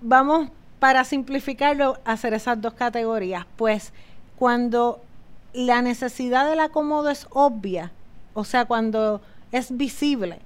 vamos 0.00 0.48
para 0.78 1.02
simplificarlo 1.04 1.98
a 2.04 2.12
hacer 2.12 2.34
esas 2.34 2.60
dos 2.60 2.74
categorías. 2.74 3.46
Pues 3.56 3.92
cuando 4.36 5.00
la 5.54 5.82
necesidad 5.82 6.48
del 6.48 6.60
acomodo 6.60 7.10
es 7.10 7.26
obvia, 7.30 7.92
o 8.34 8.44
sea, 8.44 8.64
cuando 8.64 9.20
es 9.52 9.76
visible, 9.76 10.40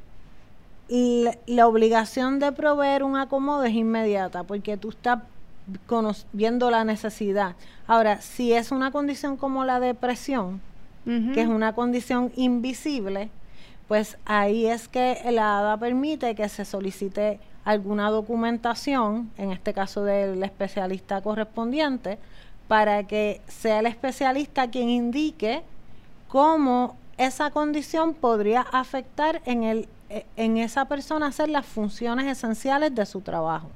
la, 0.88 1.66
obligación 1.66 2.38
de 2.38 2.52
proveer 2.52 3.02
un 3.02 3.16
acomodo 3.16 3.64
es 3.64 3.74
inmediata 3.74 4.44
porque 4.44 4.76
tú 4.76 4.90
estás 4.90 5.20
viendo 6.32 6.70
la 6.70 6.84
necesidad. 6.84 7.56
Ahora, 7.86 8.20
si 8.20 8.52
es 8.52 8.70
una 8.70 8.90
condición 8.90 9.36
como 9.36 9.64
la 9.64 9.80
depresión, 9.80 10.60
que 11.04 11.40
es 11.40 11.48
una 11.48 11.74
condición 11.74 12.32
invisible, 12.36 13.30
pues 13.86 14.18
ahí 14.26 14.66
es 14.66 14.88
que 14.88 15.18
la 15.30 15.58
ADA 15.58 15.78
permite 15.78 16.34
que 16.34 16.46
se 16.50 16.66
solicite 16.66 17.40
alguna 17.64 18.10
documentación, 18.10 19.30
en 19.38 19.52
este 19.52 19.72
caso 19.72 20.04
del 20.04 20.42
especialista 20.42 21.22
correspondiente, 21.22 22.18
para 22.68 23.04
que 23.04 23.40
sea 23.48 23.80
el 23.80 23.86
especialista 23.86 24.70
quien 24.70 24.88
indique 24.90 25.62
cómo 26.28 26.96
esa 27.16 27.50
condición 27.50 28.14
podría 28.14 28.60
afectar 28.60 29.42
en 29.44 29.64
el 29.64 29.88
e, 30.10 30.24
en 30.36 30.56
esa 30.56 30.86
persona 30.86 31.26
hacer 31.26 31.50
las 31.50 31.66
funciones 31.66 32.26
esenciales 32.26 32.94
de 32.94 33.04
su 33.04 33.20
trabajo. 33.20 33.68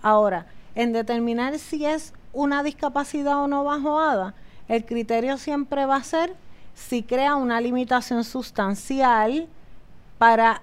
Ahora, 0.00 0.46
en 0.74 0.92
determinar 0.92 1.58
si 1.58 1.84
es 1.84 2.14
una 2.32 2.62
discapacidad 2.62 3.42
o 3.42 3.46
no 3.46 3.64
bajo 3.64 4.00
ADA, 4.00 4.34
el 4.68 4.84
criterio 4.84 5.38
siempre 5.38 5.84
va 5.86 5.96
a 5.96 6.04
ser 6.04 6.34
si 6.74 7.02
crea 7.02 7.34
una 7.34 7.60
limitación 7.60 8.24
sustancial 8.24 9.48
para 10.18 10.62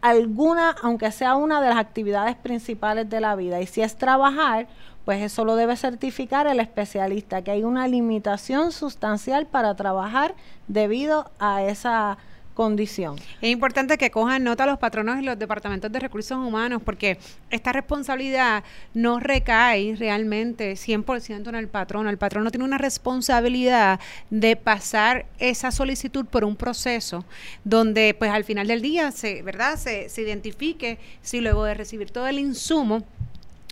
alguna, 0.00 0.70
aunque 0.82 1.10
sea 1.10 1.34
una 1.34 1.60
de 1.60 1.68
las 1.68 1.78
actividades 1.78 2.36
principales 2.36 3.10
de 3.10 3.20
la 3.20 3.34
vida. 3.34 3.60
Y 3.60 3.66
si 3.66 3.82
es 3.82 3.96
trabajar, 3.96 4.68
pues 5.08 5.22
eso 5.22 5.46
lo 5.46 5.56
debe 5.56 5.74
certificar 5.74 6.46
el 6.48 6.60
especialista, 6.60 7.40
que 7.40 7.50
hay 7.50 7.64
una 7.64 7.88
limitación 7.88 8.72
sustancial 8.72 9.46
para 9.46 9.74
trabajar 9.74 10.34
debido 10.66 11.30
a 11.38 11.62
esa 11.62 12.18
condición. 12.52 13.16
Es 13.40 13.48
importante 13.48 13.96
que 13.96 14.10
cojan 14.10 14.44
nota 14.44 14.66
los 14.66 14.78
patronos 14.78 15.18
y 15.18 15.22
los 15.22 15.38
departamentos 15.38 15.90
de 15.90 15.98
recursos 15.98 16.36
humanos 16.36 16.82
porque 16.84 17.16
esta 17.48 17.72
responsabilidad 17.72 18.64
no 18.92 19.18
recae 19.18 19.96
realmente 19.98 20.74
100% 20.74 21.48
en 21.48 21.54
el 21.54 21.68
patrono. 21.68 22.10
El 22.10 22.18
patrono 22.18 22.50
tiene 22.50 22.66
una 22.66 22.76
responsabilidad 22.76 24.00
de 24.28 24.56
pasar 24.56 25.24
esa 25.38 25.70
solicitud 25.70 26.26
por 26.26 26.44
un 26.44 26.54
proceso 26.54 27.24
donde 27.64 28.12
pues 28.12 28.30
al 28.30 28.44
final 28.44 28.66
del 28.66 28.82
día 28.82 29.10
se, 29.10 29.40
¿verdad? 29.40 29.78
Se, 29.78 30.10
se 30.10 30.20
identifique 30.20 30.98
si 31.22 31.40
luego 31.40 31.64
de 31.64 31.72
recibir 31.72 32.10
todo 32.10 32.26
el 32.26 32.38
insumo 32.38 33.06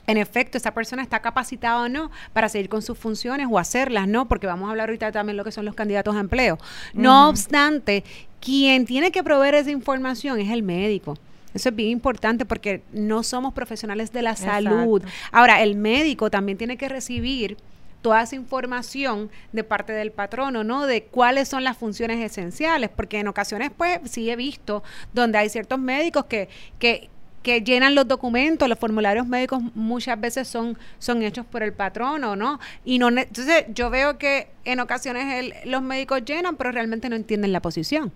en 0.07 0.19
efecto, 0.19 0.59
esa 0.59 0.73
persona 0.73 1.03
está 1.03 1.21
capacitada 1.21 1.83
o 1.83 1.89
no 1.89 2.11
para 2.33 2.49
seguir 2.49 2.69
con 2.69 2.83
sus 2.83 2.99
funciones 2.99 3.49
o 3.51 3.59
hacerlas, 3.59 4.07
¿no? 4.09 4.29
Porque 4.29 4.47
vamos 4.47 4.69
a 4.69 4.71
hablar 4.71 4.89
ahorita 4.89 5.13
también 5.13 5.37
lo 5.37 5.45
que 5.45 5.53
son 5.53 5.65
los 5.65 5.75
candidatos 5.75 6.15
a 6.17 6.21
empleo. 6.21 6.59
No 6.95 7.29
obstante, 7.29 8.05
quien 8.41 8.87
tiene 8.87 9.11
que 9.11 9.23
proveer 9.23 9.55
esa 9.55 9.71
información 9.71 10.39
es 10.41 10.51
el 10.51 10.63
médico. 10.63 11.19
Eso 11.55 11.71
es 11.71 11.75
bien 11.75 11.91
importante 11.91 12.45
porque 12.45 12.83
no 12.93 13.23
somos 13.23 13.55
profesionales 13.55 14.13
de 14.13 14.23
la 14.23 14.37
salud. 14.37 15.03
Ahora, 15.33 15.63
el 15.63 15.75
médico 15.75 16.31
también 16.31 16.59
tiene 16.59 16.77
que 16.77 16.89
recibir 16.89 17.57
toda 18.03 18.23
esa 18.23 18.37
información 18.37 19.31
de 19.53 19.65
parte 19.65 19.93
del 19.93 20.13
patrono, 20.13 20.63
¿no? 20.63 20.87
De 20.87 21.05
cuáles 21.05 21.49
son 21.49 21.65
las 21.65 21.77
funciones 21.77 22.21
esenciales, 22.21 22.91
porque 22.95 23.19
en 23.19 23.27
ocasiones, 23.27 23.73
pues, 23.77 24.01
sí 24.05 24.31
he 24.31 24.37
visto 24.37 24.85
donde 25.13 25.39
hay 25.39 25.49
ciertos 25.49 25.79
médicos 25.79 26.27
que, 26.27 26.49
que, 26.79 27.09
que 27.47 27.61
llenan 27.61 27.95
los 27.95 28.09
documentos, 28.09 28.69
los 28.69 28.76
formularios 28.76 29.25
médicos 29.25 29.62
muchas 29.76 30.21
veces 30.21 30.49
son, 30.49 30.76
son 30.99 31.23
hechos 31.23 31.47
por 31.47 31.62
el 31.62 31.73
patrono, 31.73 32.35
¿no? 32.35 32.59
Y 32.85 32.99
no 32.99 33.07
entonces 33.07 33.67
yo 33.73 33.88
veo 33.88 34.19
que 34.19 34.49
en 34.65 34.81
ocasiones 34.81 35.65
los 35.65 35.81
médicos 35.81 36.25
llenan, 36.25 36.57
pero 36.57 36.73
realmente 36.73 37.09
no 37.09 37.15
entienden 37.15 37.53
la 37.53 37.62
posición. 37.62 38.11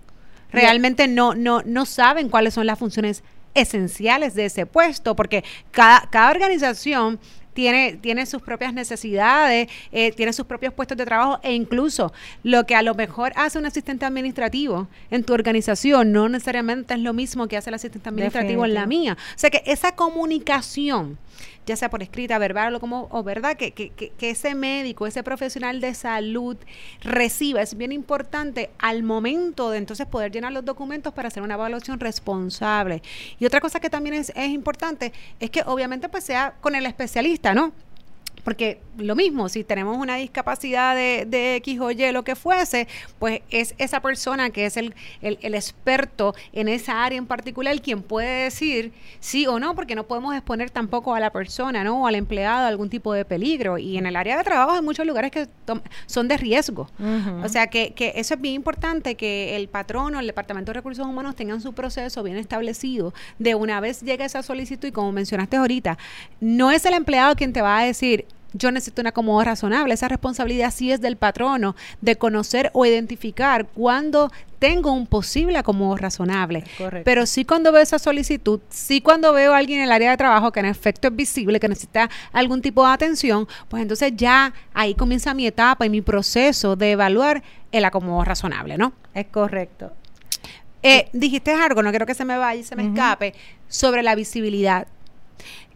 Realmente 0.50 1.06
no, 1.06 1.37
no, 1.37 1.62
no 1.64 1.87
saben 1.87 2.28
cuáles 2.28 2.54
son 2.54 2.66
las 2.66 2.76
funciones 2.76 3.22
esenciales 3.54 4.34
de 4.34 4.46
ese 4.46 4.66
puesto, 4.66 5.14
porque 5.14 5.44
cada, 5.70 6.08
cada 6.10 6.32
organización 6.32 7.20
tiene, 7.52 7.99
tiene 8.00 8.26
sus 8.26 8.42
propias 8.42 8.73
necesidades, 8.73 9.69
eh, 9.92 10.12
tiene 10.12 10.33
sus 10.33 10.47
propios 10.47 10.73
puestos 10.73 10.97
de 10.97 11.04
trabajo 11.04 11.40
e 11.42 11.52
incluso 11.52 12.12
lo 12.42 12.64
que 12.66 12.75
a 12.75 12.83
lo 12.83 12.95
mejor 12.95 13.33
hace 13.37 13.59
un 13.59 13.66
asistente 13.66 14.04
administrativo 14.04 14.88
en 15.11 15.25
tu 15.25 15.33
organización 15.33 16.12
no 16.12 16.28
necesariamente 16.28 16.95
es 16.95 17.00
lo 17.00 17.12
mismo 17.12 17.49
que 17.49 17.57
hace 17.57 17.71
el 17.71 17.75
asistente 17.75 18.09
administrativo 18.09 18.64
en 18.64 18.75
la 18.75 18.87
mía. 18.87 19.16
O 19.35 19.38
sea 19.38 19.50
que 19.50 19.62
esa 19.66 19.95
comunicación 19.95 21.19
ya 21.66 21.76
sea 21.76 21.90
por 21.90 22.02
escrita, 22.02 22.38
verbal 22.38 22.74
o 22.74 22.80
como, 22.80 23.08
o 23.10 23.22
verdad, 23.22 23.56
que, 23.56 23.72
que, 23.72 23.90
que, 23.90 24.30
ese 24.30 24.54
médico, 24.54 25.06
ese 25.06 25.22
profesional 25.22 25.80
de 25.80 25.94
salud 25.94 26.56
reciba. 27.02 27.62
Es 27.62 27.76
bien 27.76 27.92
importante 27.92 28.70
al 28.78 29.02
momento 29.02 29.70
de 29.70 29.78
entonces 29.78 30.06
poder 30.06 30.32
llenar 30.32 30.52
los 30.52 30.64
documentos 30.64 31.12
para 31.12 31.28
hacer 31.28 31.42
una 31.42 31.54
evaluación 31.54 32.00
responsable. 32.00 33.02
Y 33.38 33.46
otra 33.46 33.60
cosa 33.60 33.80
que 33.80 33.90
también 33.90 34.14
es, 34.14 34.32
es 34.34 34.48
importante 34.48 35.12
es 35.38 35.50
que 35.50 35.62
obviamente 35.66 36.08
pues 36.08 36.24
sea 36.24 36.54
con 36.60 36.74
el 36.74 36.86
especialista, 36.86 37.54
¿no? 37.54 37.72
Porque 38.44 38.80
lo 38.96 39.14
mismo, 39.16 39.49
si 39.49 39.64
tenemos 39.64 39.96
una 39.96 40.16
discapacidad 40.16 40.94
de, 40.94 41.26
de, 41.26 41.56
X 41.56 41.80
o 41.80 41.90
Y, 41.90 42.12
lo 42.12 42.25
que 42.25 42.34
fuese, 42.34 42.88
pues 43.18 43.40
es 43.50 43.75
esa 43.78 44.00
persona 44.00 44.50
que 44.50 44.66
es 44.66 44.76
el, 44.76 44.94
el, 45.20 45.54
experto 45.54 46.34
en 46.52 46.68
esa 46.68 47.04
área 47.04 47.18
en 47.18 47.26
particular 47.26 47.80
quien 47.80 48.02
puede 48.02 48.44
decir 48.44 48.92
sí 49.20 49.46
o 49.46 49.58
no, 49.58 49.75
porque 49.75 49.94
no 49.94 50.04
podemos 50.04 50.34
exponer 50.34 50.70
tampoco 50.70 51.14
a 51.14 51.20
la 51.20 51.30
persona, 51.30 51.84
¿no? 51.84 52.02
O 52.02 52.06
al 52.06 52.14
empleado 52.14 52.64
a 52.64 52.68
algún 52.68 52.88
tipo 52.88 53.12
de 53.12 53.25
peligro. 53.25 53.78
Y 53.78 53.99
en 53.99 54.06
el 54.06 54.16
área 54.16 54.38
de 54.38 54.44
trabajo 54.44 54.72
hay 54.72 54.82
muchos 54.82 55.06
lugares 55.06 55.30
que 55.30 55.49
son 56.06 56.28
de 56.28 56.36
riesgo. 56.36 56.88
O 57.43 57.49
sea 57.49 57.66
que, 57.66 57.93
que 57.93 58.12
eso 58.16 58.34
es 58.34 58.40
bien 58.40 58.54
importante, 58.54 59.14
que 59.16 59.56
el 59.56 59.69
patrono, 59.69 60.21
el 60.21 60.26
Departamento 60.26 60.71
de 60.71 60.75
Recursos 60.75 61.06
Humanos 61.06 61.36
tengan 61.36 61.60
su 61.60 61.73
proceso 61.73 62.23
bien 62.23 62.36
establecido 62.36 63.12
de 63.38 63.54
una 63.54 63.80
vez 63.80 64.02
llega 64.02 64.25
esa 64.25 64.43
solicitud 64.43 64.88
y 64.88 64.93
como 64.93 65.12
mencionaste 65.12 65.56
ahorita, 65.56 65.99
no 66.40 66.71
es 66.71 66.84
el 66.84 66.95
empleado 66.95 67.34
quien 67.36 67.52
te 67.52 67.62
va 67.62 67.78
a 67.78 67.84
decir, 67.84 68.26
yo 68.52 68.71
necesito 68.71 69.00
una 69.00 69.10
acomodo 69.10 69.43
razonable. 69.45 69.95
Esa 69.95 70.08
responsabilidad 70.08 70.73
sí 70.73 70.93
es 70.93 71.00
del 71.00 71.17
patrono 71.17 71.76
de 72.00 72.17
conocer 72.17 72.71
o 72.73 72.86
identificar 72.86 73.67
cuando 73.67 74.30
tengo 74.58 74.93
un 74.93 75.06
posible 75.06 75.58
acomodo 75.58 75.97
razonable. 75.97 76.65
Pero 77.04 77.26
sí 77.26 77.45
cuando 77.45 77.73
veo 77.73 77.82
esa 77.82 77.99
solicitud, 77.99 78.60
sí 78.69 79.00
cuando 79.00 79.32
veo 79.32 79.54
a 79.54 79.58
alguien 79.58 79.78
en 79.78 79.86
el 79.86 79.93
área 79.93 80.10
de 80.10 80.17
trabajo 80.17 80.52
que 80.52 80.60
en 80.60 80.67
efecto 80.67 81.08
es 81.08 81.17
visible, 81.17 81.58
que 81.58 81.69
necesita 81.69 82.10
algún 82.32 82.60
tipo 82.60 82.86
de 82.86 82.93
atención, 82.93 83.49
pues 83.69 83.82
entonces 83.82 84.13
ya 84.15 84.52
ahí 84.75 84.95
comienza 84.95 85.32
mi 85.34 85.47
etapa 85.47 85.86
y 85.86 85.91
mi 85.91 86.02
proceso 86.02 86.76
de 86.76 86.93
evaluar 86.93 87.43
el 87.73 87.84
acomodo 87.84 88.25
razonable, 88.25 88.76
¿no? 88.76 88.93
Es 89.15 89.26
correcto. 89.26 89.93
Eh, 90.82 91.08
dijiste 91.13 91.52
algo, 91.52 91.82
no 91.82 91.91
quiero 91.91 92.06
que 92.06 92.15
se 92.15 92.25
me 92.25 92.36
vaya 92.36 92.60
y 92.60 92.65
se 92.65 92.76
me 92.76 92.86
escape, 92.86 93.34
sobre 93.69 94.02
la 94.02 94.15
visibilidad. 94.15 94.86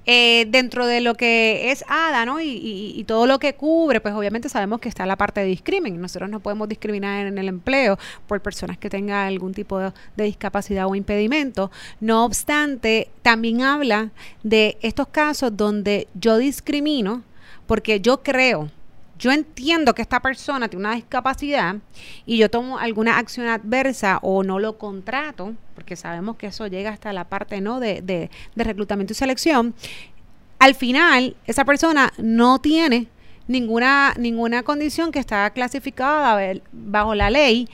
Eh, 0.07 0.47
dentro 0.49 0.87
de 0.87 1.01
lo 1.01 1.15
que 1.15 1.71
es 1.71 1.83
ADA, 1.89 2.27
¿no? 2.27 2.41
Y, 2.41 3.03
todo 3.07 3.27
lo 3.27 3.39
que 3.39 3.55
cubre, 3.55 4.01
pues 4.01 4.15
obviamente 4.15 4.49
sabemos 4.49 4.81
que 4.81 4.89
está 4.89 5.07
la 5.07 5.17
parte 5.17 5.41
de 5.41 5.47
discrimen. 5.47 6.01
Nosotros 6.01 6.29
no 6.29 6.41
podemos 6.41 6.69
discriminar 6.69 7.27
en 7.27 7.39
el 7.39 7.49
empleo 7.49 7.99
por 8.27 8.41
personas 8.41 8.79
que 8.79 8.91
tengan 8.91 9.27
algún 9.27 9.55
tipo 9.55 9.79
de, 9.79 9.93
discapacidad 10.17 10.87
o 10.87 10.95
impedimento. 10.95 11.71
No 12.01 12.25
obstante, 12.25 13.09
también 13.23 13.63
habla 13.63 14.11
de 14.43 14.79
estos 14.83 15.09
casos 15.09 15.57
donde 15.57 16.09
yo 16.15 16.39
discrimino 16.39 17.23
porque 17.67 18.01
yo 18.01 18.23
creo 18.23 18.71
yo 19.19 19.33
entiendo 19.33 19.95
que 19.95 20.03
esta 20.03 20.21
persona 20.21 20.69
tiene 20.69 20.87
una 20.87 20.95
discapacidad 20.95 21.77
y 22.27 22.39
yo 22.39 22.51
tomo 22.51 22.79
alguna 22.79 23.19
acción 23.19 23.47
adversa 23.47 24.19
o 24.23 24.43
no 24.43 24.59
lo 24.59 24.79
contrato, 24.79 25.55
porque 25.75 25.97
sabemos 25.97 26.37
que 26.37 26.49
eso 26.49 26.67
llega 26.67 26.91
hasta 26.91 27.13
la 27.13 27.25
parte 27.25 27.61
¿no? 27.61 27.81
de, 27.81 28.03
de, 28.03 28.31
reclutamiento 28.57 29.13
y 29.13 29.17
selección, 29.17 29.75
al 30.59 30.75
final 30.75 31.37
esa 31.47 31.65
persona 31.65 32.13
no 32.19 32.59
tiene 32.61 33.09
ninguna, 33.47 34.15
ninguna 34.19 34.63
condición 34.63 35.13
que 35.13 35.19
está 35.19 35.51
clasificada 35.51 36.61
bajo 36.73 37.15
la 37.15 37.31
ley. 37.31 37.69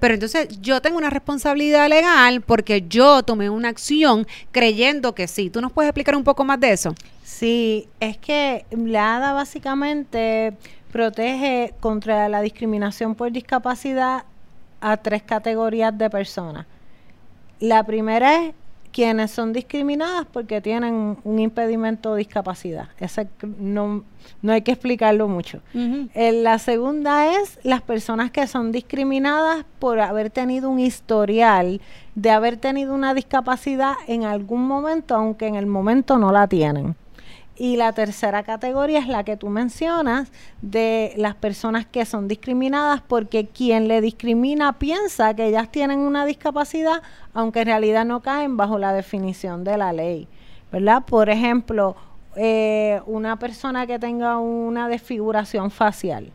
Pero 0.00 0.14
entonces 0.14 0.60
yo 0.60 0.80
tengo 0.80 0.96
una 0.96 1.10
responsabilidad 1.10 1.88
legal 1.88 2.40
porque 2.40 2.84
yo 2.88 3.24
tomé 3.24 3.50
una 3.50 3.68
acción 3.68 4.28
creyendo 4.52 5.12
que 5.12 5.26
sí. 5.26 5.50
¿Tú 5.50 5.60
nos 5.60 5.72
puedes 5.72 5.88
explicar 5.88 6.14
un 6.14 6.22
poco 6.22 6.44
más 6.44 6.60
de 6.60 6.70
eso? 6.70 6.94
Sí, 7.24 7.88
es 7.98 8.16
que 8.16 8.64
la 8.70 9.16
ADA 9.16 9.32
básicamente 9.32 10.56
protege 10.92 11.74
contra 11.80 12.28
la 12.28 12.40
discriminación 12.40 13.14
por 13.14 13.30
discapacidad 13.32 14.24
a 14.80 14.96
tres 14.96 15.22
categorías 15.22 15.96
de 15.96 16.10
personas. 16.10 16.66
La 17.60 17.84
primera 17.84 18.44
es 18.44 18.54
quienes 18.92 19.30
son 19.30 19.52
discriminadas 19.52 20.26
porque 20.32 20.60
tienen 20.60 21.18
un 21.22 21.38
impedimento 21.38 22.12
o 22.12 22.14
discapacidad. 22.14 22.88
Ese 22.98 23.28
no, 23.58 24.04
no 24.42 24.52
hay 24.52 24.62
que 24.62 24.72
explicarlo 24.72 25.28
mucho. 25.28 25.60
Eh, 26.14 26.32
la 26.32 26.58
segunda 26.58 27.38
es 27.40 27.58
las 27.62 27.82
personas 27.82 28.30
que 28.30 28.46
son 28.46 28.72
discriminadas 28.72 29.64
por 29.78 30.00
haber 30.00 30.30
tenido 30.30 30.70
un 30.70 30.80
historial 30.80 31.80
de 32.14 32.30
haber 32.30 32.56
tenido 32.56 32.94
una 32.94 33.14
discapacidad 33.14 33.94
en 34.06 34.24
algún 34.24 34.66
momento, 34.66 35.14
aunque 35.14 35.46
en 35.46 35.54
el 35.54 35.66
momento 35.66 36.18
no 36.18 36.32
la 36.32 36.46
tienen. 36.48 36.96
Y 37.60 37.76
la 37.76 37.92
tercera 37.92 38.44
categoría 38.44 39.00
es 39.00 39.08
la 39.08 39.24
que 39.24 39.36
tú 39.36 39.48
mencionas 39.48 40.30
de 40.62 41.12
las 41.16 41.34
personas 41.34 41.86
que 41.86 42.04
son 42.04 42.28
discriminadas 42.28 43.02
porque 43.02 43.48
quien 43.48 43.88
le 43.88 44.00
discrimina 44.00 44.78
piensa 44.78 45.34
que 45.34 45.46
ellas 45.46 45.68
tienen 45.68 45.98
una 45.98 46.24
discapacidad, 46.24 47.02
aunque 47.34 47.62
en 47.62 47.66
realidad 47.66 48.04
no 48.04 48.20
caen 48.20 48.56
bajo 48.56 48.78
la 48.78 48.92
definición 48.92 49.64
de 49.64 49.76
la 49.76 49.92
ley. 49.92 50.28
¿Verdad? 50.70 51.02
Por 51.04 51.30
ejemplo, 51.30 51.96
eh, 52.36 53.00
una 53.06 53.40
persona 53.40 53.88
que 53.88 53.98
tenga 53.98 54.38
una 54.38 54.86
desfiguración 54.86 55.72
facial 55.72 56.32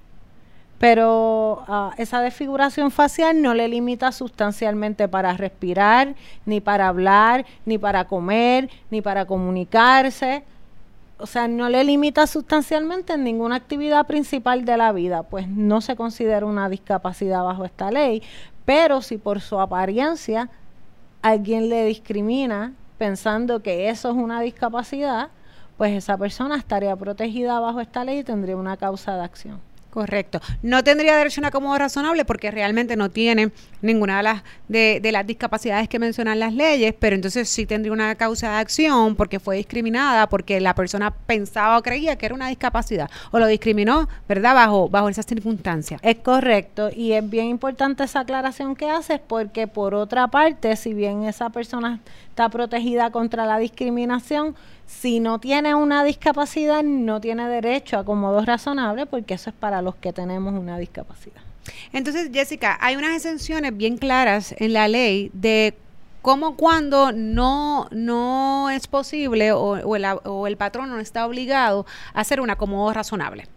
pero 0.83 1.63
ah, 1.69 1.91
esa 1.97 2.19
desfiguración 2.19 2.91
facial 2.91 3.41
no 3.41 3.53
le 3.53 3.69
limita 3.69 4.11
sustancialmente 4.11 5.07
para 5.07 5.31
respirar, 5.31 6.13
ni 6.45 6.59
para 6.59 6.89
hablar, 6.89 7.45
ni 7.63 7.77
para 7.77 8.03
comer, 8.03 8.69
ni 8.89 9.01
para 9.01 9.23
comunicarse 9.23 10.43
o 11.17 11.25
sea, 11.25 11.47
no 11.47 11.69
le 11.69 11.83
limita 11.83 12.27
sustancialmente 12.27 13.13
en 13.13 13.23
ninguna 13.23 13.55
actividad 13.55 14.05
principal 14.07 14.65
de 14.65 14.77
la 14.77 14.91
vida, 14.91 15.23
pues 15.23 15.47
no 15.47 15.81
se 15.81 15.95
considera 15.95 16.45
una 16.45 16.69
discapacidad 16.69 17.43
bajo 17.43 17.65
esta 17.65 17.91
ley, 17.91 18.23
pero 18.65 19.01
si 19.01 19.17
por 19.17 19.41
su 19.41 19.59
apariencia 19.59 20.49
alguien 21.21 21.69
le 21.69 21.85
discrimina 21.85 22.73
pensando 22.97 23.61
que 23.61 23.89
eso 23.89 24.09
es 24.09 24.15
una 24.15 24.41
discapacidad, 24.41 25.29
pues 25.77 25.93
esa 25.93 26.17
persona 26.17 26.55
estaría 26.55 26.95
protegida 26.95 27.59
bajo 27.59 27.79
esta 27.79 28.03
ley 28.03 28.19
y 28.19 28.23
tendría 28.23 28.55
una 28.55 28.77
causa 28.77 29.15
de 29.15 29.23
acción. 29.23 29.72
Correcto. 29.93 30.41
No 30.63 30.83
tendría 30.83 31.15
derecho 31.15 31.39
a 31.39 31.43
un 31.43 31.45
acomodo 31.45 31.77
razonable 31.77 32.25
porque 32.25 32.49
realmente 32.49 32.95
no 32.95 33.11
tiene 33.11 33.51
ninguna 33.83 34.17
de 34.17 34.23
las, 34.23 34.43
de, 34.67 35.11
las 35.11 35.27
discapacidades 35.27 35.87
que 35.87 35.99
mencionan 35.99 36.39
las 36.39 36.51
leyes, 36.51 36.95
pero 36.97 37.15
entonces 37.15 37.47
sí 37.47 37.67
tendría 37.67 37.93
una 37.93 38.15
causa 38.15 38.53
de 38.53 38.57
acción 38.57 39.15
porque 39.15 39.39
fue 39.39 39.57
discriminada, 39.57 40.27
porque 40.29 40.59
la 40.59 40.73
persona 40.73 41.11
pensaba 41.11 41.77
o 41.77 41.83
creía 41.83 42.15
que 42.15 42.25
era 42.25 42.33
una 42.33 42.47
discapacidad 42.47 43.07
o 43.29 43.37
lo 43.37 43.45
discriminó, 43.45 44.09
¿verdad? 44.27 44.55
Bajo, 44.55 44.89
bajo 44.89 45.09
esas 45.09 45.27
circunstancias. 45.27 46.01
Es 46.03 46.15
correcto 46.15 46.89
y 46.91 47.11
es 47.11 47.29
bien 47.29 47.45
importante 47.45 48.03
esa 48.03 48.21
aclaración 48.21 48.75
que 48.75 48.89
haces 48.89 49.19
porque 49.19 49.67
por 49.67 49.93
otra 49.93 50.27
parte, 50.27 50.75
si 50.75 50.95
bien 50.95 51.25
esa 51.25 51.51
persona 51.51 51.99
está 52.33 52.49
protegida 52.49 53.11
contra 53.11 53.45
la 53.45 53.59
discriminación, 53.59 54.55
si 54.87 55.19
no 55.19 55.37
tiene 55.37 55.75
una 55.75 56.03
discapacidad, 56.03 56.81
no 56.81 57.21
tiene 57.21 57.47
derecho 57.47 57.95
a 57.95 57.99
acomodo 57.99 58.43
razonable 58.43 59.05
porque 59.05 59.35
eso 59.35 59.51
es 59.51 59.55
para 59.55 59.83
los 59.83 59.93
que 59.97 60.13
tenemos 60.13 60.51
una 60.55 60.79
discapacidad. 60.79 61.43
Entonces, 61.91 62.31
Jessica, 62.33 62.75
hay 62.81 62.95
unas 62.95 63.15
exenciones 63.15 63.77
bien 63.77 63.97
claras 63.97 64.55
en 64.57 64.73
la 64.73 64.87
ley 64.87 65.29
de 65.33 65.75
cómo 66.23 66.57
cuando 66.57 67.11
no, 67.11 67.87
no 67.91 68.71
es 68.71 68.87
posible 68.87 69.51
o, 69.51 69.59
o, 69.61 69.95
el, 69.95 70.03
o 70.23 70.47
el 70.47 70.57
patrón 70.57 70.89
no 70.89 70.99
está 70.99 71.27
obligado 71.27 71.85
a 72.15 72.21
hacer 72.21 72.41
un 72.41 72.49
acomodo 72.49 72.91
razonable. 72.93 73.47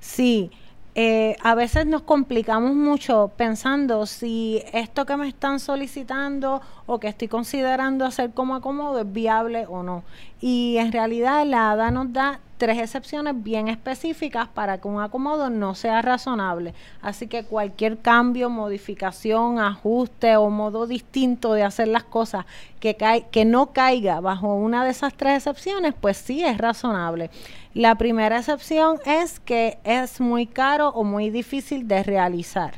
Sí, 0.00 0.50
eh, 0.94 1.36
a 1.42 1.54
veces 1.54 1.86
nos 1.86 2.02
complicamos 2.02 2.74
mucho 2.74 3.32
pensando 3.36 4.04
si 4.04 4.62
esto 4.74 5.06
que 5.06 5.16
me 5.16 5.26
están 5.26 5.58
solicitando 5.58 6.60
o 6.84 7.00
que 7.00 7.08
estoy 7.08 7.28
considerando 7.28 8.04
hacer 8.04 8.32
como 8.32 8.54
acomodo 8.54 9.00
es 9.00 9.10
viable 9.10 9.64
o 9.66 9.82
no. 9.82 10.04
Y 10.40 10.76
en 10.76 10.92
realidad 10.92 11.46
la 11.46 11.70
ADA 11.70 11.90
nos 11.90 12.12
da 12.12 12.40
tres 12.58 12.78
excepciones 12.78 13.42
bien 13.42 13.68
específicas 13.68 14.48
para 14.48 14.78
que 14.78 14.86
un 14.86 15.00
acomodo 15.00 15.50
no 15.50 15.74
sea 15.74 16.02
razonable. 16.02 16.74
Así 17.00 17.26
que 17.26 17.44
cualquier 17.44 17.98
cambio, 17.98 18.50
modificación, 18.50 19.58
ajuste 19.58 20.36
o 20.36 20.50
modo 20.50 20.86
distinto 20.86 21.54
de 21.54 21.62
hacer 21.64 21.88
las 21.88 22.04
cosas 22.04 22.44
que, 22.80 22.96
que 23.30 23.44
no 23.44 23.72
caiga 23.72 24.20
bajo 24.20 24.54
una 24.54 24.84
de 24.84 24.90
esas 24.90 25.14
tres 25.14 25.38
excepciones, 25.38 25.94
pues 26.00 26.18
sí 26.18 26.44
es 26.44 26.58
razonable. 26.58 27.30
La 27.74 27.94
primera 27.94 28.38
excepción 28.38 28.98
es 29.06 29.40
que 29.40 29.78
es 29.84 30.20
muy 30.20 30.46
caro 30.46 30.90
o 30.90 31.04
muy 31.04 31.30
difícil 31.30 31.88
de 31.88 32.02
realizar. 32.02 32.74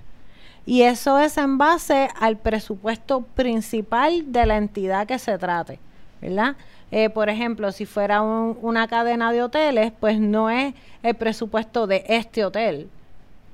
Y 0.67 0.83
eso 0.83 1.19
es 1.19 1.37
en 1.37 1.59
base 1.59 2.09
al 2.19 2.37
presupuesto 2.37 3.23
principal 3.23 4.33
de 4.33 4.47
la 4.47 4.57
entidad 4.57 5.07
que 5.07 5.19
se 5.19 5.37
trate, 5.37 5.79
¿verdad? 6.23 6.57
Eh, 6.91 7.11
por 7.11 7.29
ejemplo, 7.29 7.73
si 7.73 7.87
fuera 7.87 8.23
una 8.23 8.87
cadena 8.87 9.33
de 9.33 9.43
hoteles, 9.43 9.93
pues 9.99 10.21
no 10.21 10.49
es 10.49 10.75
el 11.03 11.15
presupuesto 11.17 11.87
de 11.87 12.05
este 12.09 12.45
hotel, 12.45 12.89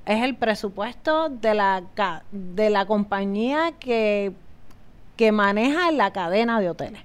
es 0.05 0.22
el 0.22 0.37
presupuesto 0.37 1.31
de 1.31 1.55
la, 1.55 1.83
de 2.31 2.68
la 2.68 2.85
compañía 2.85 3.72
que, 3.81 4.33
que 5.16 5.33
maneja 5.33 5.90
la 5.90 6.12
cadena 6.12 6.61
de 6.61 6.68
hoteles. 6.70 7.03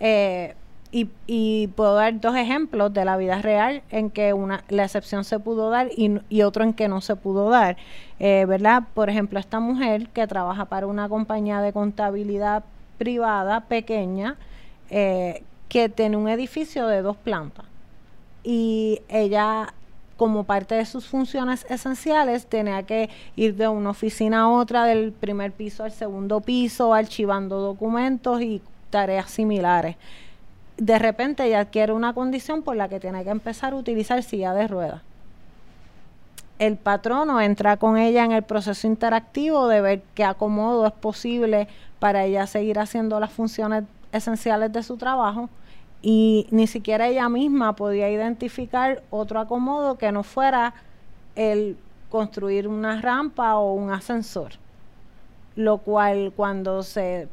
Eh, 0.00 0.54
y, 0.94 1.10
y, 1.26 1.66
puedo 1.66 1.96
dar 1.96 2.20
dos 2.20 2.36
ejemplos 2.36 2.94
de 2.94 3.04
la 3.04 3.16
vida 3.16 3.42
real 3.42 3.82
en 3.90 4.10
que 4.10 4.32
una, 4.32 4.62
la 4.68 4.84
excepción 4.84 5.24
se 5.24 5.40
pudo 5.40 5.68
dar 5.68 5.88
y, 5.90 6.42
otro 6.42 6.62
en 6.62 6.72
que 6.72 6.86
no 6.86 7.00
se 7.00 7.16
pudo 7.16 7.50
dar. 7.50 7.76
Eh, 8.20 8.44
¿Verdad? 8.46 8.84
Por 8.94 9.10
ejemplo, 9.10 9.40
esta 9.40 9.58
mujer 9.58 10.08
que 10.10 10.24
trabaja 10.28 10.66
para 10.66 10.86
una 10.86 11.08
compañía 11.08 11.60
de 11.60 11.72
contabilidad 11.72 12.62
privada 12.96 13.62
pequeña, 13.62 14.36
eh, 14.88 15.42
que 15.68 15.88
tiene 15.88 16.16
un 16.16 16.28
edificio 16.28 16.86
de 16.86 17.02
dos 17.02 17.16
plantas. 17.16 17.66
Y 18.44 19.00
ella, 19.08 19.74
como 20.16 20.44
parte 20.44 20.76
de 20.76 20.86
sus 20.86 21.08
funciones 21.08 21.66
esenciales, 21.68 22.46
tenía 22.46 22.84
que 22.84 23.10
ir 23.34 23.56
de 23.56 23.66
una 23.66 23.90
oficina 23.90 24.42
a 24.42 24.48
otra, 24.48 24.84
del 24.84 25.10
primer 25.10 25.50
piso 25.50 25.82
al 25.82 25.90
segundo 25.90 26.40
piso, 26.40 26.94
archivando 26.94 27.58
documentos 27.58 28.42
y 28.42 28.62
tareas 28.90 29.28
similares. 29.28 29.96
De 30.76 30.98
repente 30.98 31.44
ella 31.46 31.60
adquiere 31.60 31.92
una 31.92 32.14
condición 32.14 32.62
por 32.62 32.76
la 32.76 32.88
que 32.88 33.00
tiene 33.00 33.22
que 33.24 33.30
empezar 33.30 33.72
a 33.72 33.76
utilizar 33.76 34.22
silla 34.22 34.52
de 34.54 34.66
ruedas. 34.66 35.02
El 36.58 36.76
patrono 36.76 37.40
entra 37.40 37.76
con 37.76 37.96
ella 37.96 38.24
en 38.24 38.32
el 38.32 38.42
proceso 38.42 38.86
interactivo 38.86 39.66
de 39.68 39.80
ver 39.80 40.02
qué 40.14 40.24
acomodo 40.24 40.86
es 40.86 40.92
posible 40.92 41.68
para 41.98 42.24
ella 42.24 42.46
seguir 42.46 42.78
haciendo 42.78 43.18
las 43.18 43.32
funciones 43.32 43.84
esenciales 44.12 44.72
de 44.72 44.82
su 44.82 44.96
trabajo 44.96 45.48
y 46.00 46.46
ni 46.50 46.66
siquiera 46.66 47.08
ella 47.08 47.28
misma 47.28 47.74
podía 47.74 48.10
identificar 48.10 49.02
otro 49.10 49.40
acomodo 49.40 49.96
que 49.96 50.12
no 50.12 50.22
fuera 50.22 50.74
el 51.34 51.76
construir 52.08 52.68
una 52.68 53.00
rampa 53.00 53.56
o 53.56 53.72
un 53.72 53.90
ascensor, 53.90 54.52
lo 55.56 55.78
cual 55.78 56.32
cuando 56.36 56.82
se 56.82 57.26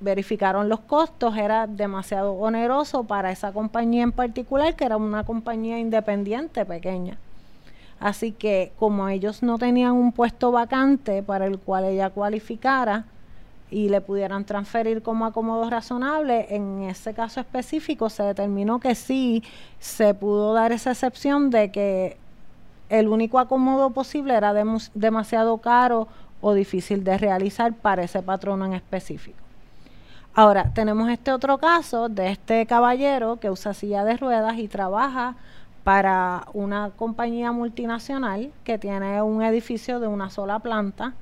verificaron 0.00 0.68
los 0.68 0.80
costos 0.80 1.36
era 1.36 1.66
demasiado 1.66 2.32
oneroso 2.32 3.04
para 3.04 3.30
esa 3.30 3.52
compañía 3.52 4.02
en 4.02 4.12
particular, 4.12 4.74
que 4.76 4.84
era 4.84 4.96
una 4.96 5.24
compañía 5.24 5.78
independiente 5.78 6.64
pequeña. 6.64 7.18
Así 8.00 8.32
que 8.32 8.72
como 8.78 9.08
ellos 9.08 9.42
no 9.42 9.58
tenían 9.58 9.92
un 9.92 10.12
puesto 10.12 10.52
vacante 10.52 11.22
para 11.22 11.46
el 11.46 11.58
cual 11.58 11.84
ella 11.84 12.10
cualificara, 12.10 13.04
y 13.70 13.88
le 13.88 14.00
pudieran 14.00 14.44
transferir 14.44 15.02
como 15.02 15.26
acomodo 15.26 15.68
razonable, 15.68 16.46
en 16.50 16.84
ese 16.84 17.12
caso 17.12 17.40
específico 17.40 18.08
se 18.08 18.22
determinó 18.22 18.80
que 18.80 18.94
sí 18.94 19.42
se 19.78 20.14
pudo 20.14 20.54
dar 20.54 20.72
esa 20.72 20.92
excepción 20.92 21.50
de 21.50 21.70
que 21.70 22.16
el 22.88 23.08
único 23.08 23.38
acomodo 23.38 23.90
posible 23.90 24.34
era 24.34 24.54
demasiado 24.94 25.58
caro 25.58 26.08
o 26.40 26.54
difícil 26.54 27.04
de 27.04 27.18
realizar 27.18 27.74
para 27.74 28.02
ese 28.02 28.22
patrono 28.22 28.64
en 28.64 28.72
específico. 28.72 29.47
Ahora, 30.40 30.70
tenemos 30.72 31.10
este 31.10 31.32
otro 31.32 31.58
caso 31.58 32.08
de 32.08 32.30
este 32.30 32.64
caballero 32.64 33.40
que 33.40 33.50
usa 33.50 33.74
silla 33.74 34.04
de 34.04 34.16
ruedas 34.16 34.56
y 34.58 34.68
trabaja 34.68 35.34
para 35.82 36.46
una 36.52 36.90
compañía 36.90 37.50
multinacional 37.50 38.52
que 38.62 38.78
tiene 38.78 39.20
un 39.20 39.42
edificio 39.42 39.98
de 39.98 40.06
una 40.06 40.30
sola 40.30 40.60
planta. 40.60 41.14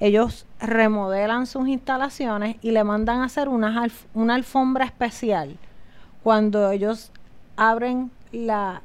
Ellos 0.00 0.46
remodelan 0.58 1.46
sus 1.46 1.68
instalaciones 1.68 2.56
y 2.62 2.70
le 2.70 2.82
mandan 2.82 3.18
a 3.20 3.24
hacer 3.24 3.50
una, 3.50 3.84
alfombra 4.30 4.86
especial. 4.86 5.58
Cuando 6.22 6.70
ellos 6.70 7.12
abren 7.56 8.10
la, 8.32 8.80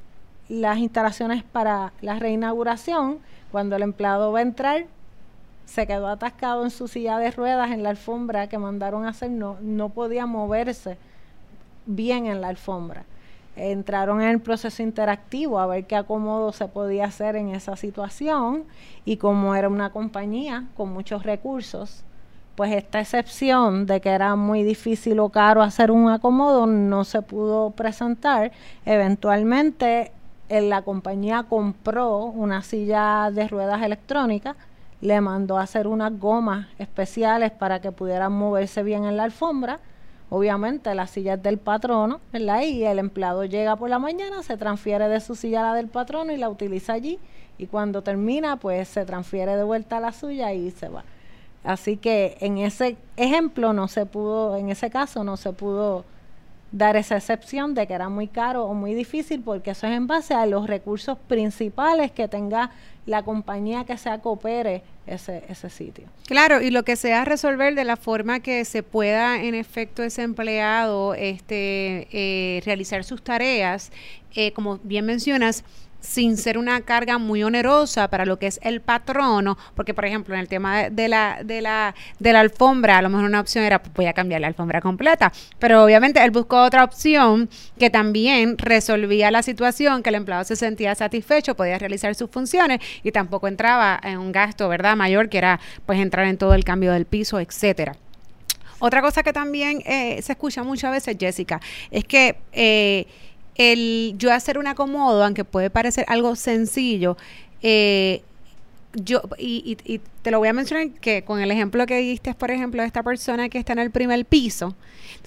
las 0.50 0.80
instalaciones 0.80 1.44
para 1.44 1.94
la 2.02 2.20
reinauguración, 2.20 3.20
cuando 3.54 3.78
el 3.78 3.84
empleado 3.84 4.34
va 4.34 4.40
a 4.40 4.42
entrar, 4.42 4.84
se 5.68 5.86
quedó 5.86 6.08
atascado 6.08 6.64
en 6.64 6.72
su 6.72 6.88
silla 6.88 7.20
de 7.20 7.30
ruedas 7.30 7.70
en 7.72 7.84
la 7.84 7.92
alfombra 7.92 8.48
que 8.48 8.58
mandaron 8.58 9.06
a 9.06 9.10
hacer, 9.10 9.30
no, 9.30 9.58
no 9.62 9.90
podía 9.90 10.26
moverse 10.26 10.98
bien 11.86 12.26
en 12.26 12.42
la 12.42 12.48
alfombra 12.48 13.06
entraron 13.58 14.22
en 14.22 14.30
el 14.30 14.40
proceso 14.40 14.84
interactivo 14.84 15.60
a 15.60 15.66
ver 15.66 15.86
qué 15.86 15.96
acomodo 15.96 16.52
se 16.52 16.68
podía 16.68 17.06
hacer 17.06 17.36
en 17.36 17.50
esa 17.50 17.76
situación 17.76 18.64
y 19.06 19.18
como 19.18 19.56
era 19.56 19.68
una 19.68 19.92
compañía 19.92 20.66
con 20.76 20.94
muchos 20.94 21.24
recursos, 21.24 22.04
pues 22.56 22.72
esta 22.74 23.00
excepción 23.00 23.86
de 23.86 24.02
que 24.02 24.10
era 24.10 24.36
muy 24.36 24.64
difícil 24.64 25.20
o 25.20 25.30
caro 25.30 25.62
hacer 25.62 25.92
un 25.92 26.10
acomodo 26.10 26.66
no 26.66 27.04
se 27.04 27.22
pudo 27.22 27.72
presentar. 27.72 28.52
Eventualmente 28.86 30.12
la 30.50 30.82
compañía 30.82 31.44
compró 31.44 32.26
una 32.26 32.64
silla 32.64 33.30
de 33.32 33.48
ruedas 33.48 33.82
electrónicas, 33.84 34.56
le 35.02 35.22
mandó 35.22 35.58
a 35.58 35.64
hacer 35.64 35.88
unas 35.88 36.18
gomas 36.20 36.68
especiales 36.80 37.52
para 37.52 37.82
que 37.82 37.92
pudieran 37.92 38.32
moverse 38.34 38.84
bien 38.84 39.06
en 39.06 39.18
la 39.18 39.24
alfombra 39.24 39.80
Obviamente 40.30 40.94
la 40.94 41.08
silla 41.08 41.36
es 41.36 41.44
del 41.44 41.58
patrono, 41.58 42.20
¿verdad? 42.34 42.62
Y 42.62 42.84
el 42.84 43.00
empleado 43.00 43.46
llega 43.46 43.78
por 43.78 43.90
la 43.90 43.98
mañana, 43.98 44.44
se 44.44 44.58
transfiere 44.58 45.08
de 45.08 45.22
su 45.22 45.36
silla 45.36 45.62
a 45.62 45.72
la 45.72 45.74
del 45.76 45.88
patrono 45.88 46.34
y 46.34 46.38
la 46.38 46.50
utiliza 46.50 46.94
allí. 46.94 47.18
Y 47.58 47.68
cuando 47.68 48.02
termina, 48.02 48.58
pues 48.58 48.90
se 48.90 49.06
transfiere 49.06 49.56
de 49.56 49.64
vuelta 49.64 49.98
a 49.98 50.00
la 50.02 50.12
suya 50.12 50.54
y 50.54 50.72
se 50.72 50.90
va. 50.90 51.06
Así 51.64 51.96
que 51.96 52.38
en 52.42 52.58
ese 52.58 52.98
ejemplo 53.16 53.72
no 53.72 53.88
se 53.88 54.06
pudo, 54.06 54.58
en 54.58 54.70
ese 54.70 54.90
caso 54.90 55.24
no 55.24 55.38
se 55.38 55.54
pudo 55.54 56.04
dar 56.72 56.96
esa 56.98 57.18
excepción 57.18 57.74
de 57.74 57.88
que 57.88 57.94
era 57.94 58.10
muy 58.10 58.28
caro 58.28 58.66
o 58.66 58.74
muy 58.74 58.94
difícil 58.94 59.42
porque 59.42 59.72
eso 59.72 59.88
es 59.88 59.94
en 59.94 60.08
base 60.08 60.34
a 60.34 60.46
los 60.46 60.68
recursos 60.68 61.18
principales 61.28 62.12
que 62.12 62.28
tenga 62.28 62.72
la 63.06 63.24
compañía 63.24 63.86
que 63.86 63.98
sea 63.98 64.20
coopere 64.20 64.84
ese, 65.08 65.44
ese 65.48 65.70
sitio. 65.70 66.08
Claro, 66.28 66.62
y 66.62 66.70
lo 66.70 66.84
que 66.84 66.98
sea 66.98 67.24
resolver 67.24 67.74
de 67.74 67.86
la 67.86 67.96
forma 67.96 68.42
que 68.42 68.66
se 68.66 68.84
pueda, 68.84 69.42
en 69.42 69.56
efecto, 69.56 70.04
ese 70.04 70.24
empleado 70.24 71.14
este, 71.14 72.08
eh, 72.12 72.62
realizar 72.66 73.06
sus 73.06 73.24
tareas, 73.24 73.92
eh, 74.36 74.52
como 74.52 74.80
bien 74.84 75.06
mencionas, 75.06 75.64
sin 76.00 76.38
ser 76.38 76.58
una 76.58 76.82
carga 76.82 77.18
muy 77.18 77.44
onerosa 77.44 78.10
para 78.10 78.26
lo 78.26 78.38
que 78.40 78.48
es 78.48 78.60
el 78.64 78.82
patrono, 78.82 79.58
porque 79.76 79.94
por 79.94 80.06
ejemplo 80.06 80.36
en 80.36 80.42
el 80.42 80.48
tema 80.48 80.90
de, 80.90 81.08
la 81.08 81.40
de 81.44 81.62
la 81.62 81.96
de 82.20 82.34
la 82.34 82.40
alfombra, 82.42 82.98
a 82.98 83.02
lo 83.02 83.10
mejor 83.10 83.26
una 83.26 83.40
opción 83.40 83.64
era 83.64 83.80
pues 83.80 83.94
voy 83.94 84.06
a 84.06 84.14
cambiar 84.14 84.42
la 84.42 84.48
alfombra 84.48 84.82
completa, 84.82 85.32
pero 85.60 85.84
obviamente 85.84 86.24
él 86.24 86.32
buscó 86.32 86.64
otra 86.64 86.84
opción 86.84 87.50
que 87.80 87.90
también 87.90 88.58
resolvía 88.58 89.32
la 89.32 89.44
situación, 89.44 90.04
que 90.04 90.10
el 90.10 90.16
empleado 90.16 90.44
se 90.44 90.56
sentía 90.56 90.96
satisfecho, 90.96 91.56
podía 91.56 91.78
realizar 91.78 92.14
sus 92.16 92.30
funciones 92.30 92.80
y 93.04 93.12
tampoco 93.12 93.48
entraba 93.48 94.00
en 94.04 94.18
un 94.18 94.32
gasto, 94.32 94.70
¿verdad? 94.70 94.96
mayor 94.96 95.30
que 95.30 95.38
era 95.38 95.60
pues 95.86 96.00
entrar 96.00 96.26
en 96.28 96.38
todo 96.38 96.54
el 96.54 96.64
cambio 96.64 96.92
del 96.92 97.06
piso, 97.06 97.40
etcétera. 97.40 97.96
Otra 98.80 99.02
cosa 99.02 99.24
que 99.24 99.34
también 99.34 99.82
eh, 99.86 100.22
se 100.22 100.34
escucha 100.34 100.64
muchas 100.64 100.92
veces, 100.92 101.18
Jessica, 101.20 101.60
es 101.90 102.04
que 102.04 102.38
eh, 102.52 103.08
el 103.58 104.16
yo 104.18 104.32
hacer 104.32 104.58
un 104.58 104.68
acomodo, 104.68 105.24
aunque 105.24 105.44
puede 105.44 105.70
parecer 105.70 106.06
algo 106.08 106.36
sencillo, 106.36 107.18
eh, 107.62 108.22
yo, 108.94 109.22
y, 109.38 109.78
y, 109.86 110.00
te 110.22 110.32
lo 110.32 110.40
voy 110.40 110.48
a 110.48 110.54
mencionar 110.54 110.90
que 111.00 111.24
con 111.24 111.40
el 111.40 111.52
ejemplo 111.52 111.86
que 111.86 111.98
diste, 111.98 112.34
por 112.34 112.52
ejemplo, 112.52 112.82
de 112.82 112.88
esta 112.88 113.04
persona 113.04 113.50
que 113.50 113.60
está 113.60 113.74
en 113.74 113.80
el 113.80 113.92
primer 113.92 114.26
piso, 114.26 114.76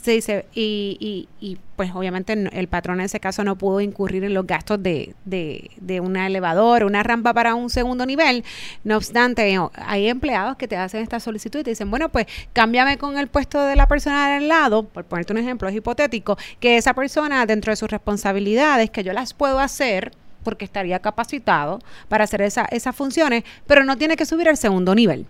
se 0.02 0.12
dice, 0.12 0.46
y, 0.54 1.28
y, 1.40 1.58
pues 1.76 1.90
obviamente 1.94 2.32
el 2.32 2.68
patrón 2.68 3.00
en 3.00 3.06
ese 3.06 3.20
caso 3.20 3.42
no 3.44 3.56
pudo 3.56 3.80
incurrir 3.80 4.24
en 4.24 4.34
los 4.34 4.46
gastos 4.46 4.82
de, 4.82 5.14
de, 5.24 5.70
de 5.80 6.00
un 6.00 6.16
elevador, 6.16 6.84
una 6.84 7.02
rampa 7.02 7.32
para 7.32 7.54
un 7.54 7.70
segundo 7.70 8.04
nivel. 8.06 8.44
No 8.84 8.96
obstante, 8.96 9.58
hay 9.74 10.08
empleados 10.08 10.56
que 10.56 10.68
te 10.68 10.76
hacen 10.76 11.02
esta 11.02 11.20
solicitud 11.20 11.60
y 11.60 11.64
te 11.64 11.70
dicen, 11.70 11.90
bueno, 11.90 12.10
pues 12.10 12.26
cámbiame 12.52 12.98
con 12.98 13.18
el 13.18 13.28
puesto 13.28 13.64
de 13.64 13.76
la 13.76 13.88
persona 13.88 14.34
del 14.34 14.48
lado, 14.48 14.82
por 14.84 15.04
ponerte 15.04 15.32
un 15.32 15.38
ejemplo, 15.38 15.68
es 15.68 15.74
hipotético, 15.74 16.36
que 16.60 16.76
esa 16.76 16.94
persona 16.94 17.46
dentro 17.46 17.72
de 17.72 17.76
sus 17.76 17.90
responsabilidades, 17.90 18.90
que 18.90 19.04
yo 19.04 19.12
las 19.12 19.34
puedo 19.34 19.58
hacer, 19.58 20.12
porque 20.42 20.64
estaría 20.64 20.98
capacitado 21.00 21.80
para 22.08 22.24
hacer 22.24 22.42
esa, 22.42 22.64
esas 22.66 22.94
funciones, 22.96 23.44
pero 23.66 23.84
no 23.84 23.96
tiene 23.96 24.16
que 24.16 24.26
subir 24.26 24.48
al 24.48 24.56
segundo 24.56 24.94
nivel. 24.94 25.26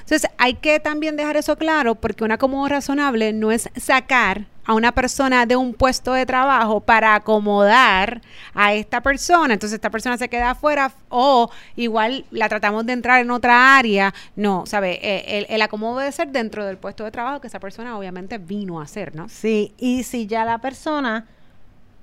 Entonces, 0.00 0.30
hay 0.38 0.54
que 0.54 0.80
también 0.80 1.16
dejar 1.16 1.36
eso 1.36 1.56
claro 1.56 1.94
porque 1.94 2.24
un 2.24 2.32
acomodo 2.32 2.68
razonable 2.68 3.32
no 3.32 3.52
es 3.52 3.68
sacar 3.76 4.46
a 4.64 4.74
una 4.74 4.92
persona 4.92 5.44
de 5.46 5.56
un 5.56 5.74
puesto 5.74 6.12
de 6.12 6.24
trabajo 6.24 6.80
para 6.80 7.14
acomodar 7.14 8.20
a 8.54 8.74
esta 8.74 9.00
persona. 9.00 9.54
Entonces, 9.54 9.74
esta 9.74 9.90
persona 9.90 10.16
se 10.18 10.28
queda 10.28 10.50
afuera 10.50 10.92
o 11.08 11.50
igual 11.76 12.24
la 12.30 12.48
tratamos 12.48 12.86
de 12.86 12.92
entrar 12.92 13.20
en 13.20 13.30
otra 13.30 13.76
área. 13.76 14.14
No, 14.36 14.64
¿sabe? 14.66 15.00
Eh, 15.02 15.38
el, 15.38 15.46
el, 15.48 15.62
acomodo 15.62 15.98
debe 15.98 16.12
ser 16.12 16.28
dentro 16.28 16.64
del 16.64 16.76
puesto 16.76 17.04
de 17.04 17.10
trabajo 17.10 17.40
que 17.40 17.48
esa 17.48 17.60
persona 17.60 17.98
obviamente 17.98 18.38
vino 18.38 18.80
a 18.80 18.84
hacer, 18.84 19.14
¿no? 19.16 19.28
Sí, 19.28 19.74
y 19.78 20.04
si 20.04 20.26
ya 20.26 20.44
la 20.44 20.58
persona 20.58 21.26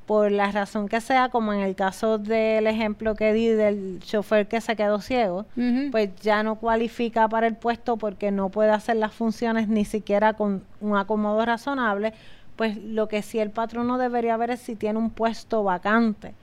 por 0.09 0.31
la 0.31 0.51
razón 0.51 0.87
que 0.89 1.01
sea, 1.01 1.29
como 1.29 1.53
en 1.53 1.59
el 1.59 1.75
caso 1.75 2.17
del 2.17 2.65
ejemplo 2.65 3.13
que 3.13 3.31
di 3.31 3.49
del 3.49 3.99
chofer 3.99 4.47
que 4.47 4.59
se 4.59 4.75
quedó 4.75 5.01
ciego, 5.01 5.45
pues 5.91 6.09
ya 6.21 6.41
no 6.41 6.55
cualifica 6.55 7.27
para 7.27 7.45
el 7.45 7.53
puesto 7.53 7.95
porque 7.95 8.31
no 8.31 8.49
puede 8.49 8.71
hacer 8.71 8.95
las 8.95 9.13
funciones 9.13 9.67
ni 9.67 9.85
siquiera 9.85 10.33
con 10.33 10.63
un 10.81 10.97
acomodo 10.97 11.45
razonable, 11.45 12.13
pues 12.55 12.75
lo 12.77 13.07
que 13.07 13.21
sí 13.21 13.37
el 13.37 13.51
patrono 13.51 13.99
debería 13.99 14.35
ver 14.35 14.49
es 14.49 14.61
si 14.61 14.75
tiene 14.75 14.97
un 14.97 15.11
puesto 15.11 15.63
vacante 15.63 16.33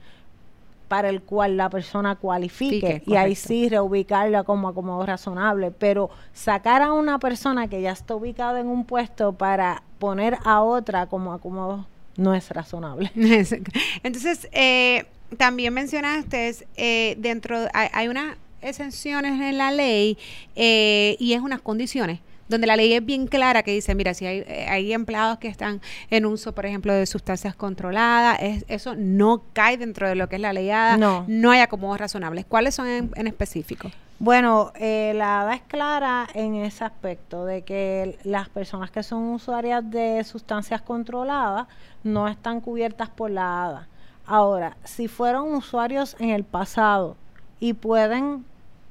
para 0.86 1.08
el 1.08 1.20
cual 1.20 1.56
la 1.56 1.68
persona 1.68 2.14
cualifique 2.14 3.02
y 3.04 3.16
ahí 3.16 3.34
sí 3.34 3.68
reubicarla 3.68 4.44
como 4.44 4.68
acomodo 4.68 5.04
razonable, 5.04 5.72
pero 5.72 6.08
sacar 6.32 6.82
a 6.82 6.92
una 6.92 7.18
persona 7.18 7.66
que 7.66 7.82
ya 7.82 7.90
está 7.90 8.14
ubicada 8.14 8.60
en 8.60 8.68
un 8.68 8.84
puesto 8.84 9.32
para 9.32 9.82
poner 9.98 10.38
a 10.44 10.62
otra 10.62 11.06
como 11.06 11.32
acomodo 11.32 11.84
no 12.16 12.34
es 12.34 12.50
razonable. 12.50 13.10
Entonces, 14.02 14.48
eh, 14.52 15.06
también 15.36 15.74
mencionaste, 15.74 16.54
eh, 16.76 17.16
dentro, 17.18 17.58
hay, 17.72 17.88
hay, 17.92 18.08
unas 18.08 18.36
exenciones 18.62 19.40
en 19.40 19.58
la 19.58 19.70
ley 19.70 20.18
eh, 20.54 21.16
y 21.18 21.32
es 21.32 21.40
unas 21.40 21.60
condiciones 21.60 22.20
donde 22.48 22.66
la 22.66 22.76
ley 22.76 22.92
es 22.92 23.04
bien 23.04 23.26
clara 23.26 23.62
que 23.62 23.72
dice, 23.72 23.94
mira, 23.94 24.14
si 24.14 24.26
hay, 24.26 24.38
eh, 24.46 24.66
hay 24.68 24.92
empleados 24.92 25.38
que 25.38 25.48
están 25.48 25.80
en 26.10 26.26
uso, 26.26 26.54
por 26.54 26.66
ejemplo, 26.66 26.92
de 26.92 27.06
sustancias 27.06 27.56
controladas, 27.56 28.38
es, 28.40 28.64
eso 28.68 28.94
no 28.96 29.42
cae 29.52 29.76
dentro 29.76 30.08
de 30.08 30.14
lo 30.14 30.28
que 30.28 30.36
es 30.36 30.42
la 30.42 30.52
ley 30.52 30.70
ADA, 30.70 30.96
no, 30.96 31.24
no 31.26 31.50
hay 31.50 31.60
acomodos 31.60 31.98
razonables. 31.98 32.44
¿Cuáles 32.44 32.74
son 32.74 32.86
en, 32.86 33.10
en 33.16 33.26
específico? 33.26 33.90
Bueno, 34.18 34.72
eh, 34.76 35.12
la 35.14 35.42
ADA 35.42 35.56
es 35.56 35.62
clara 35.62 36.26
en 36.32 36.54
ese 36.54 36.84
aspecto 36.84 37.44
de 37.44 37.62
que 37.62 38.18
las 38.24 38.48
personas 38.48 38.90
que 38.90 39.02
son 39.02 39.24
usuarias 39.24 39.88
de 39.90 40.24
sustancias 40.24 40.80
controladas 40.80 41.66
no 42.02 42.26
están 42.26 42.62
cubiertas 42.62 43.10
por 43.10 43.30
la 43.30 43.66
ADA. 43.66 43.88
Ahora, 44.24 44.78
si 44.84 45.06
fueron 45.06 45.54
usuarios 45.54 46.16
en 46.18 46.30
el 46.30 46.44
pasado 46.44 47.16
y 47.60 47.74
pueden 47.74 48.46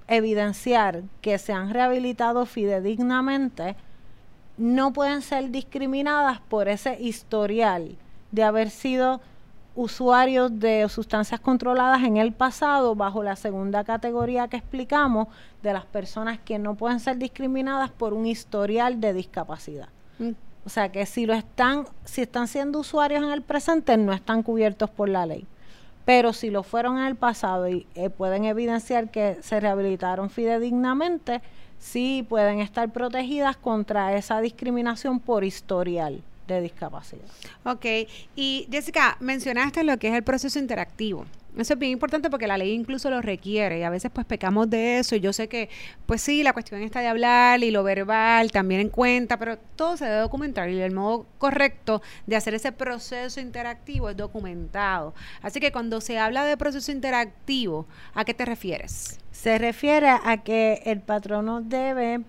evidenciar 0.07 1.01
que 1.21 1.39
se 1.39 1.53
han 1.53 1.73
rehabilitado 1.73 2.45
fidedignamente, 2.45 3.75
no 4.57 4.93
pueden 4.93 5.23
ser 5.23 5.49
discriminadas 5.49 6.39
por 6.39 6.67
ese 6.67 7.01
historial 7.01 7.97
de 8.31 8.43
haber 8.43 8.69
sido 8.69 9.21
usuarios 9.75 10.57
de 10.59 10.87
sustancias 10.89 11.39
controladas 11.39 12.03
en 12.03 12.17
el 12.17 12.31
pasado 12.31 12.95
bajo 12.95 13.23
la 13.23 13.35
segunda 13.35 13.83
categoría 13.83 14.47
que 14.47 14.57
explicamos 14.57 15.27
de 15.61 15.73
las 15.73 15.85
personas 15.85 16.39
que 16.39 16.57
no 16.57 16.75
pueden 16.75 16.99
ser 16.99 17.17
discriminadas 17.17 17.91
por 17.91 18.13
un 18.13 18.25
historial 18.25 19.01
de 19.01 19.13
discapacidad. 19.13 19.89
Mm. 20.17 20.31
O 20.65 20.69
sea 20.69 20.91
que 20.91 21.05
si 21.05 21.25
lo 21.25 21.33
están, 21.33 21.85
si 22.05 22.21
están 22.21 22.47
siendo 22.47 22.79
usuarios 22.79 23.23
en 23.23 23.31
el 23.31 23.41
presente, 23.41 23.97
no 23.97 24.13
están 24.13 24.41
cubiertos 24.41 24.89
por 24.89 25.09
la 25.09 25.25
ley. 25.25 25.45
Pero 26.05 26.33
si 26.33 26.49
lo 26.49 26.63
fueron 26.63 26.97
en 26.97 27.05
el 27.05 27.15
pasado 27.15 27.67
y 27.67 27.85
eh, 27.95 28.09
pueden 28.09 28.45
evidenciar 28.45 29.09
que 29.09 29.37
se 29.41 29.59
rehabilitaron 29.59 30.29
fidedignamente, 30.29 31.41
sí 31.77 32.25
pueden 32.27 32.59
estar 32.59 32.91
protegidas 32.91 33.57
contra 33.57 34.15
esa 34.15 34.39
discriminación 34.39 35.19
por 35.19 35.43
historial 35.43 36.23
de 36.47 36.61
discapacidad. 36.61 37.25
Ok, 37.63 37.85
y 38.35 38.67
Jessica, 38.71 39.17
mencionaste 39.19 39.83
lo 39.83 39.97
que 39.97 40.09
es 40.09 40.13
el 40.13 40.23
proceso 40.23 40.59
interactivo. 40.59 41.25
Eso 41.57 41.73
es 41.73 41.79
bien 41.79 41.93
importante 41.93 42.29
porque 42.29 42.47
la 42.47 42.57
ley 42.57 42.73
incluso 42.73 43.09
lo 43.09 43.21
requiere 43.21 43.79
y 43.79 43.83
a 43.83 43.89
veces 43.89 44.11
pues 44.13 44.25
pecamos 44.25 44.69
de 44.69 44.99
eso 44.99 45.15
y 45.15 45.21
yo 45.21 45.31
sé 45.31 45.47
que 45.47 45.69
pues 46.05 46.21
sí, 46.21 46.43
la 46.43 46.51
cuestión 46.51 46.81
está 46.81 46.99
de 46.99 47.07
hablar 47.07 47.63
y 47.63 47.71
lo 47.71 47.81
verbal 47.81 48.51
también 48.51 48.81
en 48.81 48.89
cuenta, 48.89 49.39
pero 49.39 49.57
todo 49.77 49.95
se 49.95 50.03
debe 50.03 50.17
documentar 50.17 50.69
y 50.69 50.81
el 50.81 50.91
modo 50.91 51.25
correcto 51.37 52.01
de 52.27 52.35
hacer 52.35 52.55
ese 52.55 52.73
proceso 52.73 53.39
interactivo 53.39 54.09
es 54.09 54.17
documentado. 54.17 55.13
Así 55.41 55.61
que 55.61 55.71
cuando 55.71 56.01
se 56.01 56.19
habla 56.19 56.43
de 56.43 56.57
proceso 56.57 56.91
interactivo, 56.91 57.87
¿a 58.13 58.25
qué 58.25 58.33
te 58.33 58.43
refieres? 58.43 59.19
Se 59.31 59.57
refiere 59.57 60.09
a 60.09 60.43
que 60.43 60.81
el 60.85 60.99
patrono 60.99 61.61
debe 61.61 62.21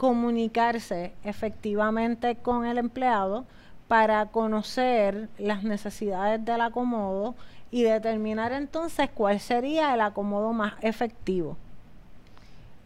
comunicarse 0.00 1.12
efectivamente 1.24 2.34
con 2.36 2.64
el 2.64 2.78
empleado 2.78 3.44
para 3.86 4.24
conocer 4.24 5.28
las 5.36 5.62
necesidades 5.62 6.42
del 6.42 6.62
acomodo 6.62 7.34
y 7.70 7.82
determinar 7.82 8.50
entonces 8.52 9.10
cuál 9.12 9.40
sería 9.40 9.92
el 9.92 10.00
acomodo 10.00 10.54
más 10.54 10.72
efectivo. 10.80 11.58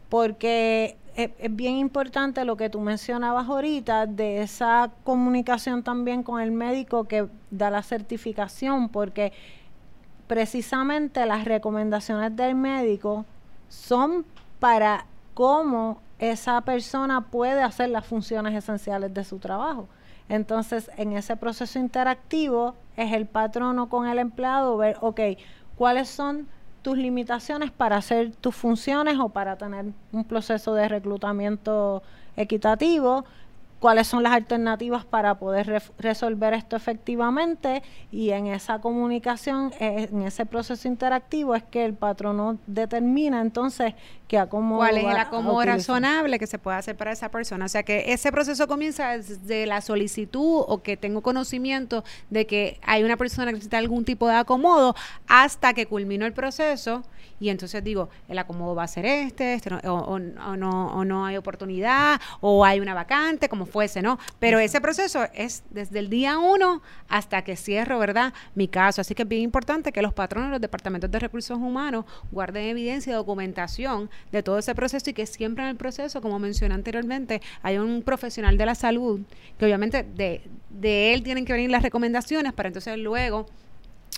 Porque 0.08 0.96
es, 1.14 1.30
bien 1.50 1.76
importante 1.76 2.44
lo 2.44 2.56
que 2.56 2.68
tú 2.68 2.80
mencionabas 2.80 3.48
ahorita 3.48 4.06
de 4.06 4.42
esa 4.42 4.90
comunicación 5.04 5.84
también 5.84 6.24
con 6.24 6.40
el 6.40 6.50
médico 6.50 7.04
que 7.04 7.28
da 7.48 7.70
la 7.70 7.84
certificación, 7.84 8.88
porque 8.88 9.32
precisamente 10.26 11.24
las 11.26 11.44
recomendaciones 11.44 12.34
del 12.34 12.56
médico 12.56 13.24
son 13.68 14.26
para 14.58 15.06
cómo 15.34 16.02
esa 16.18 16.60
persona 16.60 17.22
puede 17.22 17.62
hacer 17.62 17.90
las 17.90 18.06
funciones 18.06 18.54
esenciales 18.54 19.12
de 19.12 19.24
su 19.24 19.38
trabajo. 19.38 19.88
Entonces, 20.28 20.90
en 20.96 21.12
ese 21.12 21.36
proceso 21.36 21.78
interactivo 21.78 22.74
es 22.96 23.12
el 23.12 23.26
patrono 23.26 23.88
con 23.88 24.06
el 24.06 24.18
empleado 24.18 24.76
ver, 24.76 24.96
ok, 25.00 25.20
cuáles 25.76 26.08
son 26.08 26.48
tus 26.82 26.96
limitaciones 26.96 27.70
para 27.70 27.96
hacer 27.96 28.32
tus 28.36 28.54
funciones 28.54 29.18
o 29.18 29.30
para 29.30 29.56
tener 29.56 29.86
un 30.12 30.24
proceso 30.24 30.74
de 30.74 30.88
reclutamiento 30.88 32.02
equitativo, 32.36 33.24
cuáles 33.84 34.06
son 34.06 34.22
las 34.22 34.32
alternativas 34.32 35.04
para 35.04 35.34
poder 35.34 35.82
resolver 35.98 36.54
esto 36.54 36.74
efectivamente 36.74 37.82
y 38.10 38.30
en 38.30 38.46
esa 38.46 38.80
comunicación, 38.80 39.74
eh, 39.78 40.08
en 40.10 40.22
ese 40.22 40.46
proceso 40.46 40.88
interactivo 40.88 41.54
es 41.54 41.64
que 41.64 41.84
el 41.84 41.92
patrono 41.92 42.56
determina 42.66 43.42
entonces 43.42 43.92
que 44.26 44.38
acomodo 44.38 44.78
cuál 44.78 44.96
es 44.96 45.04
el 45.04 45.18
acomodo 45.18 45.62
razonable 45.62 46.38
que 46.38 46.46
se 46.46 46.58
puede 46.58 46.78
hacer 46.78 46.96
para 46.96 47.12
esa 47.12 47.30
persona. 47.30 47.66
O 47.66 47.68
sea 47.68 47.82
que 47.82 48.14
ese 48.14 48.32
proceso 48.32 48.66
comienza 48.66 49.18
desde 49.18 49.66
la 49.66 49.82
solicitud 49.82 50.64
o 50.66 50.82
que 50.82 50.96
tengo 50.96 51.20
conocimiento 51.20 52.04
de 52.30 52.46
que 52.46 52.80
hay 52.86 53.04
una 53.04 53.18
persona 53.18 53.44
que 53.48 53.52
necesita 53.52 53.76
algún 53.76 54.06
tipo 54.06 54.26
de 54.28 54.36
acomodo 54.36 54.96
hasta 55.26 55.74
que 55.74 55.84
culmino 55.84 56.24
el 56.24 56.32
proceso 56.32 57.02
y 57.40 57.48
entonces 57.50 57.82
digo, 57.82 58.08
el 58.28 58.38
acomodo 58.38 58.74
va 58.74 58.84
a 58.84 58.88
ser 58.88 59.04
este, 59.06 59.54
este 59.54 59.74
o, 59.86 60.18
no, 60.18 60.86
o 60.94 61.04
no 61.04 61.26
hay 61.26 61.36
oportunidad, 61.36 62.20
o 62.40 62.64
hay 62.64 62.80
una 62.80 62.94
vacante, 62.94 63.48
como 63.48 63.66
fuese, 63.74 64.02
¿no? 64.02 64.20
Pero 64.38 64.60
ese 64.60 64.80
proceso 64.80 65.26
es 65.34 65.64
desde 65.70 65.98
el 65.98 66.08
día 66.08 66.38
uno 66.38 66.80
hasta 67.08 67.42
que 67.42 67.56
cierro, 67.56 67.98
¿verdad? 67.98 68.32
Mi 68.54 68.68
caso. 68.68 69.00
Así 69.00 69.16
que 69.16 69.22
es 69.22 69.28
bien 69.28 69.42
importante 69.42 69.90
que 69.90 70.00
los 70.00 70.14
patrones 70.14 70.50
de 70.50 70.52
los 70.52 70.60
departamentos 70.60 71.10
de 71.10 71.18
recursos 71.18 71.58
humanos 71.58 72.04
guarden 72.30 72.66
evidencia 72.68 73.10
y 73.10 73.14
documentación 73.14 74.08
de 74.30 74.44
todo 74.44 74.58
ese 74.58 74.76
proceso 74.76 75.10
y 75.10 75.12
que 75.12 75.26
siempre 75.26 75.64
en 75.64 75.70
el 75.70 75.76
proceso, 75.76 76.22
como 76.22 76.38
mencioné 76.38 76.72
anteriormente, 76.72 77.42
hay 77.62 77.78
un 77.78 78.02
profesional 78.02 78.56
de 78.56 78.64
la 78.64 78.76
salud 78.76 79.22
que 79.58 79.64
obviamente 79.64 80.04
de, 80.04 80.42
de 80.70 81.12
él 81.12 81.24
tienen 81.24 81.44
que 81.44 81.52
venir 81.52 81.70
las 81.72 81.82
recomendaciones 81.82 82.52
para 82.52 82.68
entonces 82.68 82.96
luego 82.96 83.46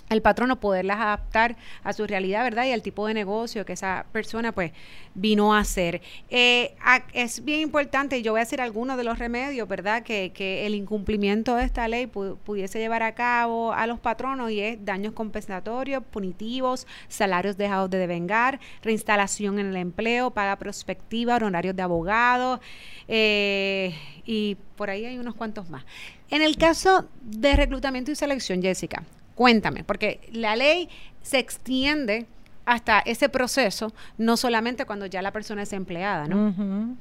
el 0.09 0.21
patrono 0.21 0.59
poderlas 0.59 0.99
adaptar 0.99 1.57
a 1.83 1.93
su 1.93 2.07
realidad, 2.07 2.43
¿verdad? 2.43 2.65
Y 2.65 2.71
al 2.71 2.81
tipo 2.81 3.07
de 3.07 3.13
negocio 3.13 3.65
que 3.65 3.73
esa 3.73 4.05
persona 4.11 4.51
pues 4.51 4.71
vino 5.13 5.53
a 5.53 5.59
hacer. 5.59 6.01
Eh, 6.29 6.75
es 7.13 7.43
bien 7.43 7.61
importante, 7.61 8.17
y 8.17 8.21
yo 8.21 8.31
voy 8.31 8.39
a 8.39 8.43
hacer 8.43 8.61
algunos 8.61 8.97
de 8.97 9.03
los 9.03 9.19
remedios, 9.19 9.67
¿verdad? 9.67 10.03
Que, 10.03 10.31
el 10.37 10.75
incumplimiento 10.75 11.55
de 11.55 11.63
esta 11.63 11.87
ley 11.87 12.07
pudiese 12.07 12.79
llevar 12.79 13.03
a 13.03 13.13
cabo 13.13 13.73
a 13.73 13.85
los 13.87 13.99
patronos 13.99 14.51
y 14.51 14.59
es 14.59 14.83
daños 14.83 15.13
compensatorios, 15.13 16.03
punitivos, 16.03 16.87
salarios 17.07 17.57
dejados 17.57 17.89
de 17.89 17.97
devengar, 17.97 18.59
reinstalación 18.81 19.59
en 19.59 19.67
el 19.67 19.75
empleo, 19.75 20.31
paga 20.31 20.55
prospectiva, 20.55 21.35
honorarios 21.35 21.75
de 21.75 21.81
abogado 21.81 22.59
eh, 23.07 23.95
y 24.25 24.57
por 24.75 24.89
ahí 24.89 25.05
hay 25.05 25.17
unos 25.17 25.35
cuantos 25.35 25.69
más. 25.69 25.85
En 26.29 26.41
el 26.41 26.57
caso 26.57 27.07
de 27.21 27.55
reclutamiento 27.55 28.11
y 28.11 28.15
selección, 28.15 28.61
Jessica, 28.61 29.03
Cuéntame, 29.37 29.83
porque 29.83 30.27
la 30.31 30.55
ley 30.55 30.89
se 31.21 31.37
extiende 31.37 32.25
hasta 32.65 33.01
ese 33.01 33.29
proceso, 33.29 33.93
no 34.17 34.35
solamente 34.35 34.85
cuando 34.85 35.05
ya 35.05 35.21
la 35.21 35.31
persona 35.31 35.61
es 35.61 35.73
empleada, 35.73 36.27
¿no? 36.27 36.97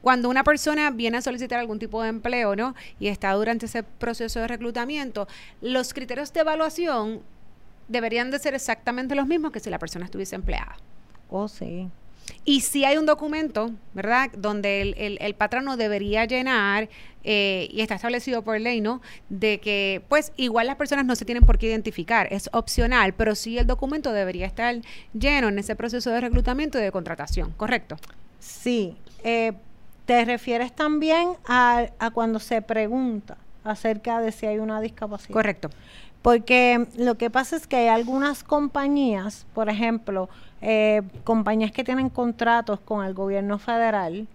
Cuando 0.00 0.28
una 0.28 0.44
persona 0.44 0.92
viene 0.92 1.16
a 1.16 1.20
solicitar 1.20 1.58
algún 1.58 1.80
tipo 1.80 2.00
de 2.00 2.10
empleo, 2.10 2.54
¿no? 2.54 2.76
Y 3.00 3.08
está 3.08 3.32
durante 3.32 3.66
ese 3.66 3.82
proceso 3.82 4.38
de 4.38 4.46
reclutamiento, 4.46 5.26
los 5.60 5.92
criterios 5.92 6.32
de 6.32 6.40
evaluación 6.42 7.22
deberían 7.88 8.30
de 8.30 8.38
ser 8.38 8.54
exactamente 8.54 9.16
los 9.16 9.26
mismos 9.26 9.50
que 9.50 9.58
si 9.58 9.68
la 9.68 9.80
persona 9.80 10.04
estuviese 10.04 10.36
empleada. 10.36 10.76
Oh, 11.28 11.48
sí. 11.48 11.88
Y 12.44 12.60
si 12.60 12.84
hay 12.84 12.98
un 12.98 13.06
documento, 13.06 13.70
¿verdad?, 13.94 14.30
donde 14.36 14.82
el, 14.82 15.18
el, 15.20 15.34
patrono 15.34 15.76
debería 15.78 16.26
llenar, 16.26 16.90
eh, 17.22 17.68
y 17.70 17.80
está 17.80 17.94
establecido 17.94 18.42
por 18.42 18.60
ley, 18.60 18.82
¿no?, 18.82 19.00
de 19.30 19.60
que, 19.60 20.02
pues, 20.08 20.32
igual 20.36 20.66
las 20.66 20.76
personas 20.76 21.06
no 21.06 21.16
se 21.16 21.24
tienen 21.24 21.44
por 21.44 21.56
qué 21.56 21.66
identificar, 21.66 22.28
es 22.30 22.50
opcional, 22.52 23.14
pero 23.14 23.34
sí 23.34 23.56
el 23.56 23.66
documento 23.66 24.12
debería 24.12 24.46
estar 24.46 24.76
lleno 25.14 25.48
en 25.48 25.58
ese 25.58 25.74
proceso 25.74 26.10
de 26.10 26.20
reclutamiento 26.20 26.78
y 26.78 26.82
de 26.82 26.92
contratación, 26.92 27.52
¿correcto? 27.56 27.96
Sí. 28.40 28.96
Eh, 29.22 29.52
¿Te 30.04 30.26
refieres 30.26 30.74
también 30.74 31.30
a, 31.46 31.86
a 31.98 32.10
cuando 32.10 32.38
se 32.40 32.60
pregunta 32.60 33.38
acerca 33.64 34.20
de 34.20 34.32
si 34.32 34.44
hay 34.44 34.58
una 34.58 34.82
discapacidad? 34.82 35.32
Correcto. 35.32 35.70
Porque 36.24 36.86
lo 36.96 37.16
que 37.16 37.28
pasa 37.28 37.54
es 37.54 37.66
que 37.66 37.76
hay 37.76 37.88
algunas 37.88 38.44
compañías, 38.44 39.44
por 39.52 39.68
ejemplo, 39.68 40.30
eh, 40.62 41.02
compañías 41.22 41.70
que 41.70 41.84
tienen 41.84 42.08
contratos 42.08 42.80
con 42.80 43.04
el 43.04 43.12
gobierno 43.12 43.58
federal 43.58 44.26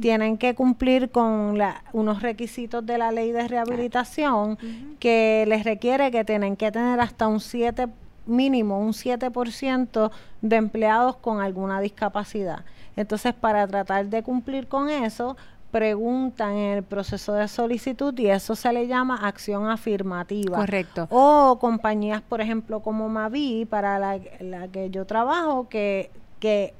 tienen 0.00 0.38
que 0.38 0.54
cumplir 0.54 1.10
con 1.10 1.58
unos 1.92 2.22
requisitos 2.22 2.86
de 2.86 2.96
la 2.96 3.10
ley 3.10 3.32
de 3.32 3.48
rehabilitación 3.48 4.56
que 5.00 5.44
les 5.48 5.64
requiere 5.64 6.12
que 6.12 6.24
tienen 6.24 6.54
que 6.54 6.70
tener 6.70 7.00
hasta 7.00 7.26
un 7.26 7.40
7 7.40 7.88
mínimo 8.24 8.78
un 8.78 8.92
7% 8.92 10.12
de 10.42 10.56
empleados 10.56 11.16
con 11.16 11.40
alguna 11.40 11.80
discapacidad. 11.80 12.64
Entonces, 12.94 13.34
para 13.34 13.66
tratar 13.66 14.06
de 14.06 14.22
cumplir 14.22 14.68
con 14.68 14.88
eso, 14.88 15.36
preguntan 15.72 16.52
en 16.52 16.76
el 16.76 16.82
proceso 16.82 17.32
de 17.32 17.48
solicitud 17.48 18.16
y 18.18 18.28
eso 18.28 18.54
se 18.54 18.72
le 18.72 18.86
llama 18.86 19.16
acción 19.26 19.68
afirmativa. 19.68 20.58
Correcto. 20.58 21.08
O 21.10 21.58
compañías, 21.58 22.20
por 22.20 22.42
ejemplo, 22.42 22.80
como 22.80 23.08
Mavi, 23.08 23.64
para 23.64 23.98
la, 23.98 24.68
que 24.68 24.90
yo 24.90 25.06
trabajo, 25.06 25.68
que, 25.70 26.10
que 26.38 26.74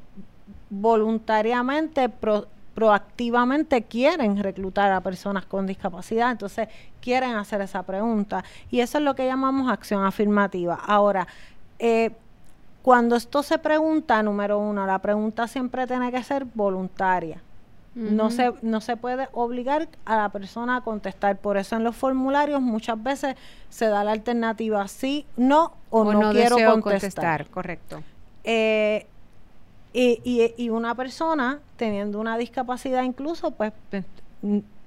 voluntariamente, 0.68 2.10
proactivamente 2.74 3.82
quieren 3.82 4.42
reclutar 4.42 4.92
a 4.92 5.00
personas 5.00 5.46
con 5.46 5.66
discapacidad, 5.66 6.30
entonces 6.30 6.68
quieren 7.00 7.34
hacer 7.36 7.62
esa 7.62 7.82
pregunta. 7.82 8.44
Y 8.70 8.80
eso 8.80 8.98
es 8.98 9.04
lo 9.04 9.14
que 9.14 9.24
llamamos 9.24 9.72
acción 9.72 10.04
afirmativa. 10.04 10.74
Ahora, 10.74 11.26
eh, 11.78 12.10
cuando 12.82 13.16
esto 13.16 13.42
se 13.42 13.56
pregunta, 13.56 14.22
número 14.22 14.58
uno, 14.58 14.84
la 14.86 14.98
pregunta 14.98 15.48
siempre 15.48 15.86
tiene 15.86 16.12
que 16.12 16.22
ser 16.22 16.44
voluntaria 16.44 17.40
no, 17.94 18.30
se, 18.30 18.52
no 18.62 18.80
se 18.80 18.96
puede 18.96 19.28
obligar 19.32 19.88
a 20.04 20.16
la 20.16 20.28
persona 20.30 20.76
a 20.76 20.80
contestar. 20.80 21.38
Por 21.38 21.56
eso 21.56 21.76
en 21.76 21.84
los 21.84 21.94
formularios 21.94 22.60
muchas 22.60 23.02
veces 23.02 23.36
se 23.68 23.86
da 23.86 24.04
la 24.04 24.12
alternativa 24.12 24.86
sí, 24.88 25.26
no 25.36 25.74
o, 25.90 26.12
no, 26.12 26.32
quiero 26.32 26.56
contestar. 26.80 27.46
Correcto. 27.48 28.02
Eh, 28.44 29.06
y, 29.92 30.54
y, 30.56 30.70
una 30.70 30.94
persona 30.94 31.60
teniendo 31.76 32.18
una 32.18 32.38
discapacidad 32.38 33.02
incluso, 33.02 33.50
pues, 33.50 33.74
pues 33.90 34.04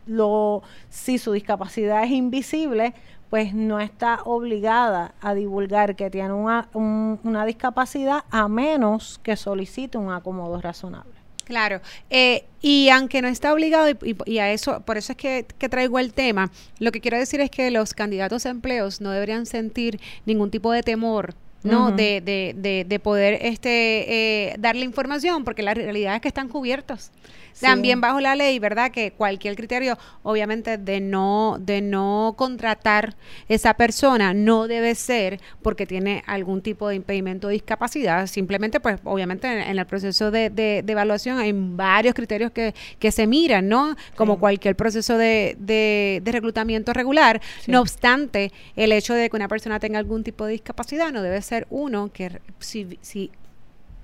lo, 0.08 0.64
si 0.90 1.20
su 1.20 1.32
discapacidad 1.32 2.04
es 2.04 2.12
invisible, 2.12 2.96
pues 3.30 3.54
no 3.54 3.80
está 3.80 4.22
obligada 4.24 5.14
a 5.22 5.34
divulgar 5.34 5.96
que 5.96 6.10
tiene 6.10 6.34
una, 6.34 6.70
una 6.74 7.46
discapacidad 7.46 8.24
a 8.32 8.48
menos 8.48 9.20
que 9.24 9.36
solicite 9.36 9.98
un 9.98 10.12
acomodo 10.12 10.60
razonable. 10.60 11.25
Claro, 11.46 11.80
eh, 12.10 12.46
y 12.62 12.90
aunque 12.90 13.22
no 13.22 13.28
está 13.28 13.54
obligado, 13.54 13.88
y, 14.26 14.40
a 14.40 14.52
eso, 14.52 14.82
por 14.82 14.98
eso 14.98 15.14
es 15.14 15.18
que, 15.18 15.46
que, 15.60 15.70
traigo 15.70 16.00
el 16.00 16.12
tema, 16.12 16.52
lo 16.80 16.92
que 16.92 17.02
quiero 17.02 17.18
decir 17.18 17.40
es 17.40 17.52
que 17.52 17.70
los 17.70 17.94
candidatos 17.94 18.48
a 18.48 18.50
empleos 18.50 19.00
no 19.00 19.12
deberían 19.12 19.46
sentir 19.46 20.00
ningún 20.26 20.50
tipo 20.50 20.72
de 20.72 20.82
temor 20.82 21.36
¿no? 21.66 21.92
de, 21.92 22.22
de, 22.22 22.86
de, 22.88 23.00
poder 23.00 23.40
este, 23.42 24.50
eh, 24.50 24.56
darle 24.60 24.86
información, 24.86 25.44
porque 25.44 25.64
la 25.64 25.74
realidad 25.74 26.16
es 26.16 26.22
que 26.22 26.28
están 26.28 26.48
cubiertos. 26.48 27.12
También 27.60 28.02
bajo 28.02 28.20
la 28.20 28.36
ley, 28.36 28.60
¿verdad? 28.60 28.92
Que 28.92 29.12
cualquier 29.12 29.56
criterio, 29.56 29.98
obviamente, 30.24 30.78
de 30.78 31.00
no, 31.00 31.58
de 31.60 31.82
no 31.82 32.34
contratar 32.38 33.16
esa 33.48 33.76
persona 33.76 34.34
no 34.34 34.68
debe 34.68 34.96
ser 34.96 35.40
porque 35.62 35.86
tiene 35.86 36.24
algún 36.28 36.62
tipo 36.62 36.88
de 36.90 36.96
impedimento 36.96 37.48
o 37.48 37.50
discapacidad. 37.50 38.28
Simplemente, 38.28 38.80
pues, 38.80 39.00
obviamente, 39.04 39.48
en, 39.48 39.78
el 39.78 39.86
proceso 39.86 40.32
de, 40.32 40.50
de, 40.50 40.84
evaluación 40.86 41.40
hay 41.40 41.54
varios 41.54 42.14
criterios 42.14 42.52
que, 42.52 42.74
que 43.00 43.12
se 43.12 43.28
miran, 43.28 43.68
¿no? 43.68 43.96
Como 44.16 44.40
cualquier 44.40 44.76
proceso 44.76 45.18
de, 45.18 45.56
de, 45.60 46.22
reclutamiento 46.26 46.94
regular. 46.94 47.42
No 47.68 47.82
obstante, 47.82 48.52
el 48.76 48.92
hecho 48.92 49.14
de 49.14 49.30
que 49.30 49.36
una 49.36 49.48
persona 49.48 49.80
tenga 49.80 50.00
algún 50.00 50.24
tipo 50.24 50.46
de 50.46 50.54
discapacidad 50.54 51.12
no 51.12 51.22
debe 51.22 51.42
ser 51.42 51.68
uno 51.70 52.12
que 52.12 52.40
si, 52.60 52.98
si 53.02 53.32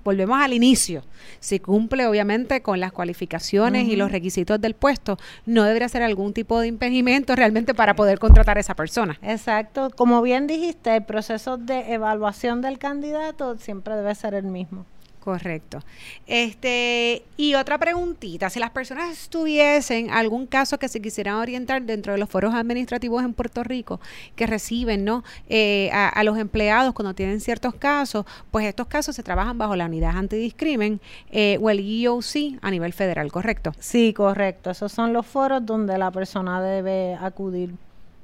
volvemos 0.04 0.40
al 0.40 0.52
inicio. 0.52 1.02
Si 1.40 1.60
cumple 1.60 2.06
obviamente 2.06 2.62
con 2.62 2.80
las 2.80 2.92
cualificaciones 2.92 3.88
y 3.88 3.96
los 3.96 4.12
requisitos 4.12 4.60
del 4.60 4.74
puesto, 4.74 5.18
no 5.46 5.64
debería 5.64 5.88
ser 5.88 6.02
algún 6.02 6.32
tipo 6.32 6.60
de 6.60 6.68
impedimento 6.68 7.34
realmente 7.36 7.74
para 7.74 7.94
poder 7.94 8.18
contratar 8.18 8.56
a 8.56 8.60
esa 8.60 8.74
persona. 8.74 9.18
Exacto. 9.22 9.90
Como 9.94 10.22
bien 10.22 10.46
dijiste, 10.46 10.96
el 10.96 11.04
proceso 11.04 11.56
de 11.56 11.92
evaluación 11.92 12.60
del 12.60 12.78
candidato 12.78 13.56
siempre 13.58 13.96
debe 13.96 14.14
ser 14.14 14.34
el 14.34 14.44
mismo. 14.44 14.86
Correcto. 15.22 15.78
Este, 16.26 17.22
y 17.36 17.54
otra 17.54 17.78
preguntita, 17.78 18.50
si 18.50 18.58
las 18.58 18.70
personas 18.70 19.28
tuviesen 19.28 20.10
algún 20.10 20.48
caso 20.48 20.80
que 20.80 20.88
se 20.88 21.00
quisieran 21.00 21.36
orientar 21.36 21.80
dentro 21.82 22.12
de 22.12 22.18
los 22.18 22.28
foros 22.28 22.52
administrativos 22.54 23.22
en 23.22 23.32
Puerto 23.32 23.62
Rico 23.62 24.00
que 24.34 24.48
reciben 24.48 25.04
¿no? 25.04 25.22
Eh, 25.48 25.90
a, 25.92 26.24
los 26.24 26.38
empleados 26.38 26.92
cuando 26.92 27.14
tienen 27.14 27.40
ciertos 27.40 27.76
casos, 27.76 28.26
pues 28.50 28.66
estos 28.66 28.88
casos 28.88 29.14
se 29.14 29.22
trabajan 29.22 29.56
bajo 29.58 29.76
la 29.76 29.86
unidad 29.86 30.16
antidiscrimen 30.16 31.00
eh, 31.30 31.56
o 31.62 31.70
el 31.70 31.78
EOC 31.78 32.58
a 32.60 32.72
nivel 32.72 32.92
federal, 32.92 33.30
¿correcto? 33.30 33.72
Sí, 33.78 34.12
correcto. 34.12 34.70
Esos 34.70 34.90
son 34.90 35.12
los 35.12 35.24
foros 35.24 35.64
donde 35.64 35.98
la 35.98 36.10
persona 36.10 36.60
debe 36.60 37.14
acudir 37.14 37.76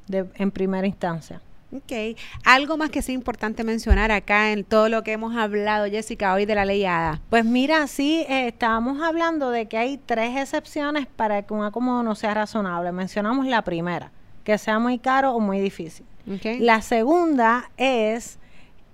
en 0.08 0.50
primera 0.50 0.84
instancia. 0.84 1.40
Ok. 1.70 2.16
Algo 2.44 2.78
más 2.78 2.90
que 2.90 3.02
sea 3.02 3.14
importante 3.14 3.62
mencionar 3.62 4.10
acá 4.10 4.52
en 4.52 4.64
todo 4.64 4.88
lo 4.88 5.02
que 5.02 5.12
hemos 5.12 5.36
hablado, 5.36 5.86
Jessica, 5.86 6.32
hoy 6.32 6.46
de 6.46 6.54
la 6.54 6.64
ley 6.64 6.84
ADA. 6.84 7.20
Pues 7.28 7.44
mira, 7.44 7.86
sí, 7.86 8.24
eh, 8.28 8.48
estábamos 8.48 9.02
hablando 9.02 9.50
de 9.50 9.66
que 9.66 9.76
hay 9.76 9.98
tres 9.98 10.36
excepciones 10.36 11.06
para 11.06 11.42
que 11.42 11.52
un 11.52 11.64
acomodo 11.64 12.02
no 12.02 12.14
sea 12.14 12.32
razonable. 12.32 12.90
Mencionamos 12.92 13.46
la 13.46 13.62
primera, 13.62 14.10
que 14.44 14.56
sea 14.56 14.78
muy 14.78 14.98
caro 14.98 15.34
o 15.34 15.40
muy 15.40 15.60
difícil. 15.60 16.06
Okay. 16.36 16.58
La 16.58 16.80
segunda 16.80 17.70
es 17.76 18.38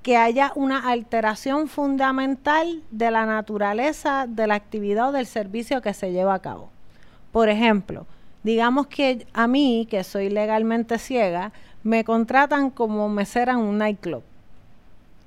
que 0.03 0.17
haya 0.17 0.53
una 0.55 0.91
alteración 0.91 1.69
fundamental 1.69 2.83
de 2.91 3.11
la 3.11 3.25
naturaleza 3.25 4.27
de 4.29 4.47
la 4.47 4.55
actividad 4.55 5.09
o 5.09 5.13
del 5.13 5.27
servicio 5.27 5.81
que 5.81 5.95
se 5.95 6.13
lleva 6.13 6.35
a 6.35 6.41
cabo. 6.41 6.71
Por 7.33 7.49
ejemplo, 7.49 8.07
digamos 8.43 8.89
que 8.89 9.27
a 9.33 9.47
mí, 9.47 9.87
que 9.91 10.05
soy 10.05 10.29
legalmente 10.29 10.99
ciega, 10.99 11.53
me 11.85 12.03
contratan 12.05 12.71
como 12.71 13.09
mesera 13.09 13.53
en 13.53 13.59
un 13.61 13.79
nightclub. 13.79 14.23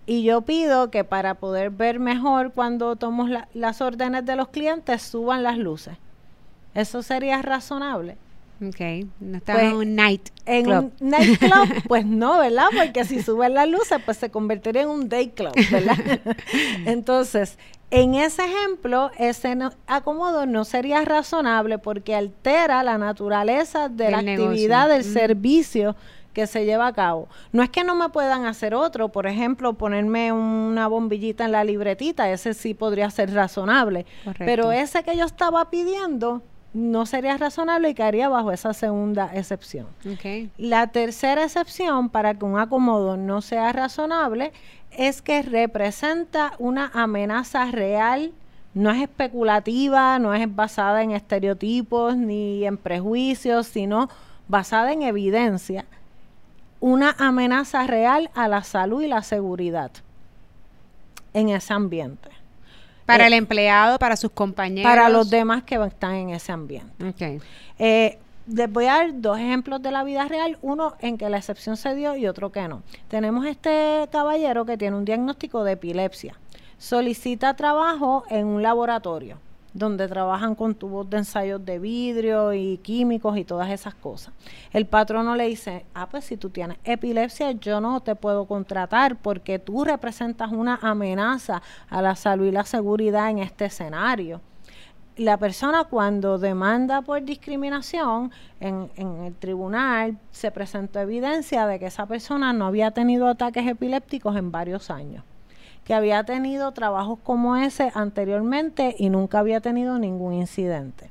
Y 0.06 0.24
yo 0.24 0.42
pido 0.42 0.90
que 0.90 1.04
para 1.04 1.34
poder 1.36 1.70
ver 1.70 2.00
mejor 2.00 2.52
cuando 2.54 2.96
tomo 2.96 3.28
la, 3.28 3.48
las 3.54 3.82
órdenes 3.82 4.26
de 4.26 4.36
los 4.36 4.48
clientes 4.50 5.02
suban 5.02 5.44
las 5.44 5.58
luces. 5.58 5.98
¿Eso 6.74 7.02
sería 7.04 7.42
razonable? 7.42 8.18
Ok, 8.66 9.06
no 9.20 9.38
está 9.38 9.54
pues, 9.54 9.66
en 9.66 9.74
un 9.76 9.96
night 9.96 10.30
en 10.46 10.64
club. 10.64 10.92
un 11.02 11.10
nightclub, 11.10 11.84
pues 11.88 12.06
no, 12.06 12.40
¿verdad? 12.40 12.68
Porque 12.76 13.06
si 13.06 13.22
suben 13.22 13.54
las 13.54 13.68
luces, 13.70 14.00
pues 14.04 14.18
se 14.18 14.30
convertiría 14.32 14.82
en 14.84 14.90
un 14.90 15.10
day 15.10 15.30
club, 15.30 15.54
¿verdad? 15.72 15.96
Entonces, 16.86 17.58
en 17.92 18.16
ese 18.16 18.44
ejemplo, 18.46 19.12
ese 19.20 19.56
no, 19.56 19.72
acomodo 19.88 20.46
no 20.46 20.66
sería 20.66 21.04
razonable 21.06 21.78
porque 21.78 22.16
altera 22.16 22.84
la 22.84 22.98
naturaleza 22.98 23.90
de 23.90 24.10
la 24.12 24.22
negocio. 24.22 24.50
actividad 24.52 24.90
del 24.90 25.02
Mm. 25.06 25.14
servicio 25.14 25.96
que 26.38 26.46
se 26.46 26.66
lleva 26.66 26.86
a 26.86 26.94
cabo. 26.94 27.28
No 27.52 27.64
es 27.64 27.72
que 27.72 27.84
no 27.84 27.96
me 27.96 28.10
puedan 28.10 28.46
hacer 28.46 28.76
otro, 28.76 29.10
por 29.10 29.26
ejemplo, 29.26 29.74
ponerme 29.74 30.32
una 30.32 30.88
bombillita 30.88 31.46
en 31.46 31.52
la 31.52 31.64
libretita, 31.64 32.30
ese 32.30 32.54
sí 32.54 32.76
podría 32.76 33.10
ser 33.10 33.34
razonable. 33.34 34.06
Correcto. 34.24 34.46
Pero 34.46 34.72
ese 34.72 35.02
que 35.02 35.18
yo 35.18 35.26
estaba 35.26 35.72
pidiendo 35.72 36.44
no 36.76 37.08
sería 37.08 37.38
razonable 37.38 37.90
y 37.90 37.96
caería 37.96 38.30
bajo 38.30 38.52
esa 38.52 38.76
segunda 38.76 39.32
excepción. 39.34 39.88
La 40.60 40.86
tercera 40.86 41.44
excepción 41.44 42.10
para 42.10 42.36
que 42.36 42.46
un 42.46 42.60
acomodo 42.60 43.18
no 43.18 43.42
sea 43.42 43.74
razonable 43.74 44.52
es 44.92 45.24
que 45.24 45.42
representa 45.42 46.54
una 46.60 46.92
amenaza 46.94 47.66
real, 47.72 48.32
no 48.76 48.92
es 48.92 49.02
especulativa, 49.02 50.20
no 50.20 50.36
es 50.36 50.56
basada 50.56 51.02
en 51.02 51.14
estereotipos 51.14 52.16
ni 52.16 52.64
en 52.64 52.78
prejuicios, 52.78 53.66
sino 53.66 54.08
basada 54.48 54.94
en 54.94 55.02
evidencia, 55.02 55.86
una 56.80 57.16
amenaza 57.18 57.86
real 57.88 58.30
a 58.36 58.48
la 58.48 58.64
salud 58.64 59.02
y 59.02 59.08
la 59.08 59.24
seguridad 59.24 59.92
en 61.34 61.50
ese 61.50 61.74
ambiente, 61.74 62.30
Para 63.06 63.24
Eh, 63.24 63.28
el 63.28 63.34
empleado, 63.34 63.98
para 64.00 64.18
sus 64.18 64.32
compañeros. 64.32 64.90
para 64.90 65.08
los 65.10 65.30
demás 65.30 65.64
que 65.64 65.76
están 65.76 66.16
en 66.16 66.30
ese 66.32 66.52
ambiente. 66.52 66.92
Ok. 67.08 67.42
Eh, 67.80 68.18
les 68.48 68.72
voy 68.72 68.86
a 68.86 68.94
dar 68.98 69.10
dos 69.22 69.38
ejemplos 69.40 69.82
de 69.82 69.92
la 69.92 70.04
vida 70.04 70.26
real, 70.28 70.58
uno 70.62 70.96
en 71.00 71.18
que 71.18 71.30
la 71.30 71.38
excepción 71.38 71.78
se 71.78 71.96
dio 71.96 72.16
y 72.16 72.28
otro 72.28 72.52
que 72.52 72.68
no. 72.68 72.82
Tenemos 73.08 73.46
este 73.46 74.08
caballero 74.12 74.66
que 74.66 74.78
tiene 74.78 74.96
un 74.98 75.06
diagnóstico 75.06 75.64
de 75.64 75.74
epilepsia. 75.74 76.36
Solicita 76.78 77.54
trabajo 77.56 78.24
en 78.30 78.46
un 78.48 78.62
laboratorio 78.62 79.40
donde 79.78 80.08
trabajan 80.08 80.56
con 80.56 80.74
tubos 80.74 81.10
de 81.10 81.18
ensayos 81.18 81.64
de 81.64 81.78
vidrio 81.78 82.54
y 82.54 82.78
químicos 82.80 83.38
y 83.38 83.44
todas 83.44 83.70
esas 83.70 83.94
cosas. 83.94 84.34
El 84.74 84.88
patrono 84.88 85.36
le 85.36 85.48
dice, 85.48 85.86
ah, 85.94 86.08
pues 86.10 86.26
si 86.26 86.36
tú 86.36 86.50
tienes 86.50 86.78
epilepsia, 86.84 87.52
yo 87.52 87.80
no 87.80 88.02
te 88.02 88.16
puedo 88.16 88.46
contratar 88.46 89.18
porque 89.18 89.60
tú 89.60 89.84
representas 89.84 90.52
una 90.52 90.80
amenaza 90.82 91.62
a 91.90 92.02
la 92.02 92.16
salud 92.16 92.48
y 92.48 92.52
la 92.52 92.66
seguridad 92.66 93.30
en 93.30 93.40
este 93.40 93.66
escenario 93.66 94.42
la 95.18 95.38
persona 95.38 95.86
cuando 95.86 96.38
demanda 96.38 97.02
por 97.02 97.24
discriminación 97.24 98.32
en, 98.60 98.92
en 98.98 99.24
el 99.24 99.34
tribunal 99.34 100.20
se 100.30 100.52
presentó 100.52 101.00
evidencia 101.00 101.66
de 101.66 101.80
que 101.80 101.88
esa 101.88 102.06
persona 102.06 102.54
no 102.54 102.68
había 102.68 102.92
tenido 102.92 103.28
ataques 103.28 103.66
epilépticos 103.66 104.36
en 104.36 104.52
varios 104.52 104.92
años, 104.92 105.24
que 105.88 105.94
había 105.94 106.26
tenido 106.26 106.74
trabajos 106.74 107.18
como 107.24 107.56
ese 107.56 107.94
anteriormente 107.96 108.94
y 109.00 109.10
nunca 109.10 109.40
había 109.40 109.62
tenido 109.62 109.98
ningún 109.98 110.34
incidente, 110.34 111.10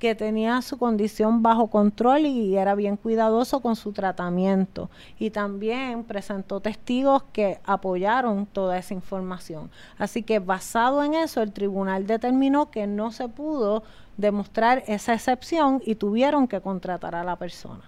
que 0.00 0.16
tenía 0.16 0.60
su 0.62 0.78
condición 0.78 1.44
bajo 1.44 1.68
control 1.68 2.26
y 2.26 2.56
era 2.56 2.74
bien 2.74 2.96
cuidadoso 2.96 3.60
con 3.60 3.76
su 3.76 3.92
tratamiento 3.92 4.90
y 5.20 5.30
también 5.30 6.02
presentó 6.02 6.58
testigos 6.58 7.22
que 7.32 7.60
apoyaron 7.62 8.46
toda 8.46 8.76
esa 8.78 8.94
información. 8.94 9.70
Así 9.96 10.24
que 10.24 10.40
basado 10.40 11.04
en 11.04 11.14
eso 11.14 11.40
el 11.40 11.52
tribunal 11.52 12.08
determinó 12.08 12.72
que 12.72 12.88
no 12.88 13.12
se 13.12 13.28
pudo 13.28 13.84
demostrar 14.16 14.82
esa 14.88 15.14
excepción 15.14 15.80
y 15.86 15.94
tuvieron 15.94 16.48
que 16.48 16.60
contratar 16.60 17.14
a 17.14 17.22
la 17.22 17.36
persona. 17.36 17.82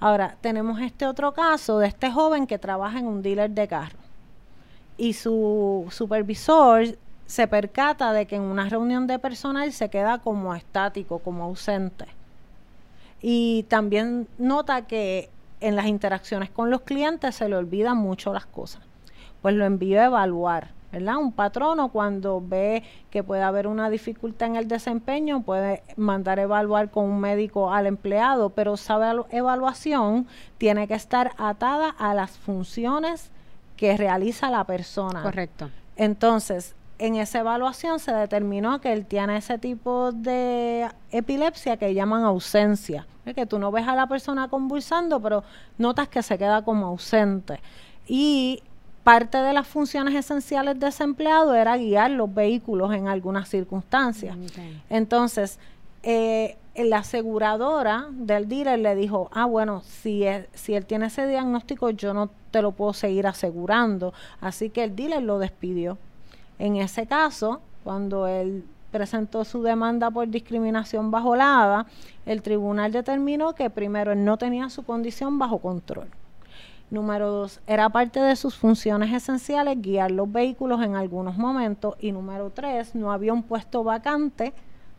Ahora, 0.00 0.36
tenemos 0.42 0.82
este 0.82 1.06
otro 1.06 1.32
caso 1.32 1.78
de 1.78 1.88
este 1.88 2.12
joven 2.12 2.46
que 2.46 2.58
trabaja 2.58 2.98
en 2.98 3.06
un 3.06 3.22
dealer 3.22 3.50
de 3.52 3.66
carro 3.66 4.05
y 4.96 5.12
su 5.12 5.86
supervisor 5.90 6.96
se 7.26 7.48
percata 7.48 8.12
de 8.12 8.26
que 8.26 8.36
en 8.36 8.42
una 8.42 8.68
reunión 8.68 9.06
de 9.06 9.18
personal 9.18 9.72
se 9.72 9.88
queda 9.88 10.18
como 10.18 10.54
estático, 10.54 11.18
como 11.18 11.44
ausente. 11.44 12.06
Y 13.20 13.64
también 13.64 14.28
nota 14.38 14.82
que 14.82 15.30
en 15.60 15.74
las 15.74 15.86
interacciones 15.86 16.50
con 16.50 16.70
los 16.70 16.82
clientes 16.82 17.34
se 17.34 17.48
le 17.48 17.56
olvidan 17.56 17.96
mucho 17.96 18.32
las 18.32 18.46
cosas. 18.46 18.82
Pues 19.42 19.54
lo 19.54 19.64
envío 19.64 20.00
a 20.00 20.04
evaluar, 20.04 20.68
¿verdad? 20.92 21.16
Un 21.16 21.32
patrono 21.32 21.88
cuando 21.88 22.42
ve 22.44 22.84
que 23.10 23.24
puede 23.24 23.42
haber 23.42 23.66
una 23.66 23.90
dificultad 23.90 24.48
en 24.48 24.56
el 24.56 24.68
desempeño 24.68 25.42
puede 25.42 25.82
mandar 25.96 26.38
a 26.38 26.42
evaluar 26.42 26.90
con 26.90 27.04
un 27.04 27.20
médico 27.20 27.72
al 27.72 27.86
empleado, 27.86 28.50
pero 28.50 28.74
esa 28.74 28.96
evalu- 28.98 29.26
evaluación 29.30 30.26
tiene 30.58 30.86
que 30.86 30.94
estar 30.94 31.32
atada 31.38 31.90
a 31.90 32.14
las 32.14 32.32
funciones 32.38 33.30
que 33.76 33.96
realiza 33.96 34.50
la 34.50 34.64
persona. 34.64 35.22
Correcto. 35.22 35.70
Entonces, 35.96 36.74
en 36.98 37.16
esa 37.16 37.40
evaluación 37.40 37.98
se 37.98 38.12
determinó 38.12 38.80
que 38.80 38.92
él 38.92 39.06
tiene 39.06 39.36
ese 39.36 39.58
tipo 39.58 40.12
de 40.12 40.88
epilepsia 41.10 41.76
que 41.76 41.92
llaman 41.94 42.24
ausencia. 42.24 43.06
Es 43.24 43.34
que 43.34 43.46
tú 43.46 43.58
no 43.58 43.70
ves 43.70 43.86
a 43.86 43.94
la 43.94 44.06
persona 44.06 44.48
convulsando, 44.48 45.20
pero 45.20 45.44
notas 45.78 46.08
que 46.08 46.22
se 46.22 46.38
queda 46.38 46.62
como 46.62 46.86
ausente. 46.86 47.60
Y 48.06 48.62
parte 49.02 49.38
de 49.38 49.52
las 49.52 49.66
funciones 49.66 50.14
esenciales 50.14 50.78
de 50.78 50.88
ese 50.88 51.04
empleado 51.04 51.54
era 51.54 51.76
guiar 51.76 52.10
los 52.12 52.32
vehículos 52.32 52.92
en 52.94 53.08
algunas 53.08 53.48
circunstancias. 53.48 54.36
Ok. 54.36 54.58
Entonces, 54.88 55.58
eh, 56.08 56.56
la 56.76 56.98
aseguradora 56.98 58.06
del 58.12 58.48
dealer 58.48 58.78
le 58.78 58.94
dijo, 58.94 59.28
ah, 59.32 59.44
bueno, 59.46 59.82
si, 59.84 60.22
es- 60.24 60.46
si 60.54 60.74
él 60.74 60.86
tiene 60.86 61.06
ese 61.06 61.26
diagnóstico, 61.26 61.90
yo 61.90 62.14
no 62.14 62.30
te 62.52 62.62
lo 62.62 62.70
puedo 62.72 62.92
seguir 62.92 63.26
asegurando. 63.26 64.14
Así 64.40 64.70
que 64.70 64.84
el 64.84 64.94
dealer 64.94 65.22
lo 65.22 65.38
despidió. 65.38 65.98
En 66.58 66.76
ese 66.76 67.06
caso, 67.06 67.60
cuando 67.82 68.26
él 68.26 68.64
presentó 68.92 69.44
su 69.44 69.62
demanda 69.62 70.10
por 70.10 70.28
discriminación 70.28 71.10
bajo 71.10 71.34
la 71.34 71.62
ADA, 71.64 71.86
el 72.24 72.40
tribunal 72.40 72.92
determinó 72.92 73.54
que 73.54 73.68
primero 73.68 74.12
él 74.12 74.24
no 74.24 74.36
tenía 74.38 74.70
su 74.70 74.84
condición 74.84 75.38
bajo 75.38 75.58
control. 75.58 76.06
Número 76.88 77.30
dos, 77.32 77.60
era 77.66 77.88
parte 77.88 78.20
de 78.20 78.36
sus 78.36 78.54
funciones 78.56 79.12
esenciales 79.12 79.82
guiar 79.82 80.12
los 80.12 80.30
vehículos 80.30 80.80
en 80.82 80.94
algunos 80.94 81.36
momentos. 81.36 81.96
Y 81.98 82.12
número 82.12 82.50
tres, 82.50 82.94
no 82.94 83.10
había 83.10 83.32
un 83.32 83.42
puesto 83.42 83.82
vacante 83.82 84.52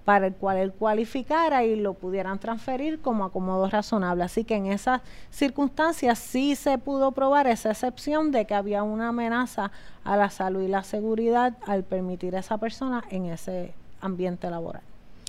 para 0.08 0.28
el 0.28 0.36
cual 0.36 0.55
él 0.55 0.72
cualificara 0.72 1.66
y 1.66 1.76
lo 1.76 1.93
pudieran 1.93 2.39
transferir 2.39 3.01
como 3.01 3.26
acomodo 3.26 3.70
razonable. 3.70 4.24
Así 4.24 4.45
que 4.45 4.55
en 4.55 4.68
esas 4.68 5.01
circunstancias 5.32 6.18
sí 6.18 6.55
se 6.55 6.78
pudo 6.78 7.12
probar 7.12 7.45
esa 7.45 7.72
excepción 7.72 8.32
de 8.32 8.45
que 8.45 8.55
había 8.55 8.84
una 8.84 9.10
amenaza 9.10 9.70
a 10.05 10.16
la 10.16 10.30
salud 10.30 10.62
y 10.62 10.70
la 10.70 10.84
seguridad 10.84 11.58
al 11.66 11.84
permitir 11.84 12.38
a 12.38 12.39
esa 12.39 12.58
persona 12.58 13.03
en 13.10 13.26
ese 13.26 13.74
ambiente 13.99 14.49
laboral, 14.49 14.82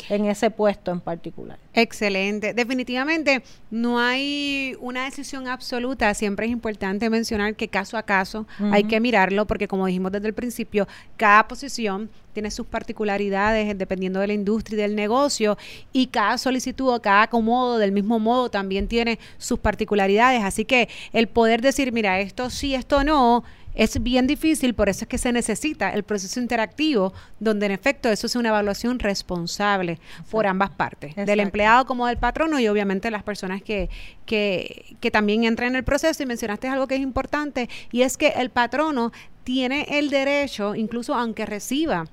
en 0.08 0.26
ese 0.26 0.50
puesto 0.50 0.90
en 0.90 1.00
particular. 1.00 1.58
Excelente. 1.74 2.54
Definitivamente 2.54 3.42
no 3.70 3.98
hay 3.98 4.76
una 4.80 5.04
decisión 5.04 5.46
absoluta. 5.48 6.12
Siempre 6.14 6.46
es 6.46 6.52
importante 6.52 7.08
mencionar 7.10 7.54
que 7.54 7.68
caso 7.68 7.96
a 7.96 8.02
caso 8.02 8.46
hay 8.72 8.84
que 8.84 9.00
mirarlo 9.00 9.46
porque 9.46 9.68
como 9.68 9.86
dijimos 9.86 10.12
desde 10.12 10.28
el 10.28 10.34
principio, 10.34 10.88
cada 11.16 11.46
posición 11.46 12.10
tiene 12.32 12.50
sus 12.50 12.66
particularidades 12.66 13.76
dependiendo 13.76 14.20
de 14.20 14.28
la 14.28 14.32
industria 14.32 14.76
y 14.76 14.82
del 14.82 14.94
negocio 14.94 15.58
y 15.92 16.06
cada 16.06 16.38
solicitud 16.38 16.94
o 16.94 17.02
cada 17.02 17.22
acomodo 17.22 17.78
del 17.78 17.92
mismo 17.92 18.18
modo 18.18 18.50
también 18.50 18.86
tiene 18.86 19.18
sus 19.38 19.58
particularidades. 19.58 20.44
Así 20.44 20.64
que 20.64 20.88
el 21.12 21.28
poder 21.28 21.60
decir, 21.60 21.92
mira, 21.92 22.20
esto 22.20 22.50
sí, 22.50 22.74
esto 22.74 23.02
no, 23.02 23.44
es 23.78 24.02
bien 24.02 24.26
difícil, 24.26 24.74
por 24.74 24.88
eso 24.88 25.04
es 25.04 25.08
que 25.08 25.18
se 25.18 25.32
necesita 25.32 25.90
el 25.94 26.02
proceso 26.02 26.40
interactivo, 26.40 27.14
donde 27.38 27.66
en 27.66 27.72
efecto 27.72 28.08
eso 28.08 28.26
es 28.26 28.34
una 28.34 28.48
evaluación 28.48 28.98
responsable 28.98 30.00
por 30.32 30.48
ambas 30.48 30.70
partes, 30.70 31.14
del 31.14 31.38
empleado 31.38 31.86
como 31.86 32.08
del 32.08 32.18
patrono 32.18 32.58
y 32.58 32.66
obviamente 32.66 33.08
las 33.12 33.22
personas 33.22 33.62
que, 33.62 33.88
que, 34.26 34.96
que 35.00 35.12
también 35.12 35.44
entran 35.44 35.70
en 35.70 35.76
el 35.76 35.84
proceso. 35.84 36.22
Y 36.22 36.26
mencionaste 36.26 36.66
algo 36.66 36.88
que 36.88 36.96
es 36.96 37.00
importante 37.00 37.68
y 37.92 38.02
es 38.02 38.16
que 38.16 38.28
el 38.28 38.50
patrono 38.50 39.12
tiene 39.44 39.86
el 39.88 40.10
derecho, 40.10 40.74
incluso 40.74 41.14
aunque 41.14 41.46
reciba 41.46 42.06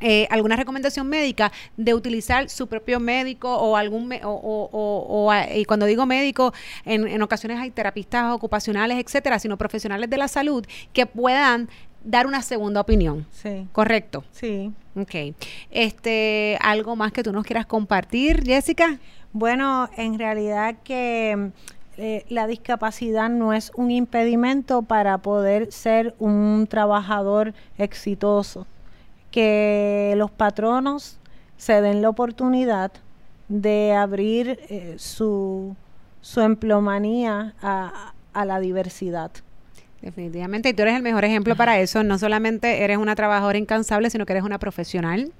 eh, 0.00 0.28
alguna 0.30 0.56
recomendación 0.56 1.08
médica 1.08 1.50
de 1.78 1.94
utilizar 1.94 2.50
su 2.50 2.66
propio 2.66 3.00
médico 3.00 3.56
o 3.56 3.76
algún 3.76 4.12
o, 4.22 5.32
y 5.54 5.64
cuando 5.64 5.86
digo 5.86 6.04
médico 6.04 6.52
en, 6.84 7.08
en, 7.08 7.22
ocasiones 7.22 7.58
hay 7.58 7.70
terapistas 7.70 8.30
ocupacionales 8.32 8.98
etcétera 8.98 9.38
sino 9.38 9.56
profesionales 9.56 10.10
de 10.10 10.18
la 10.18 10.28
salud 10.28 10.66
que 10.92 11.06
puedan 11.06 11.70
dar 12.04 12.26
una 12.26 12.42
segunda 12.42 12.82
opinión. 12.82 13.26
Sí. 13.32 13.66
Correcto 13.72 14.22
sí. 14.32 14.70
Ok. 14.96 15.34
este 15.70 16.58
algo 16.60 16.94
más 16.94 17.12
que 17.12 17.22
tú 17.22 17.32
nos 17.32 17.46
quieras 17.46 17.64
compartir 17.64 18.44
Jessica 18.44 18.98
bueno 19.32 19.88
en 19.96 20.18
realidad 20.18 20.76
que 20.84 21.52
eh, 21.96 22.26
la 22.28 22.46
discapacidad 22.46 23.30
no 23.30 23.54
es 23.54 23.72
un 23.74 23.90
impedimento 23.90 24.82
para 24.82 25.16
poder 25.16 25.72
ser 25.72 26.14
un 26.18 26.66
trabajador 26.68 27.54
exitoso 27.78 28.66
que 29.30 30.14
los 30.16 30.30
patronos 30.30 31.18
se 31.56 31.80
den 31.80 32.02
la 32.02 32.08
oportunidad 32.08 32.92
de 33.48 33.92
abrir 33.92 34.58
eh, 34.68 34.96
su, 34.98 35.76
su 36.20 36.40
emplomanía 36.40 37.54
a, 37.62 38.12
a 38.32 38.44
la 38.44 38.60
diversidad. 38.60 39.30
Definitivamente, 40.02 40.68
y 40.68 40.74
tú 40.74 40.82
eres 40.82 40.94
el 40.94 41.02
mejor 41.02 41.24
ejemplo 41.24 41.56
para 41.56 41.80
eso. 41.80 42.02
No 42.04 42.18
solamente 42.18 42.84
eres 42.84 42.98
una 42.98 43.14
trabajadora 43.14 43.58
incansable, 43.58 44.10
sino 44.10 44.26
que 44.26 44.34
eres 44.34 44.44
una 44.44 44.58
profesional 44.58 45.32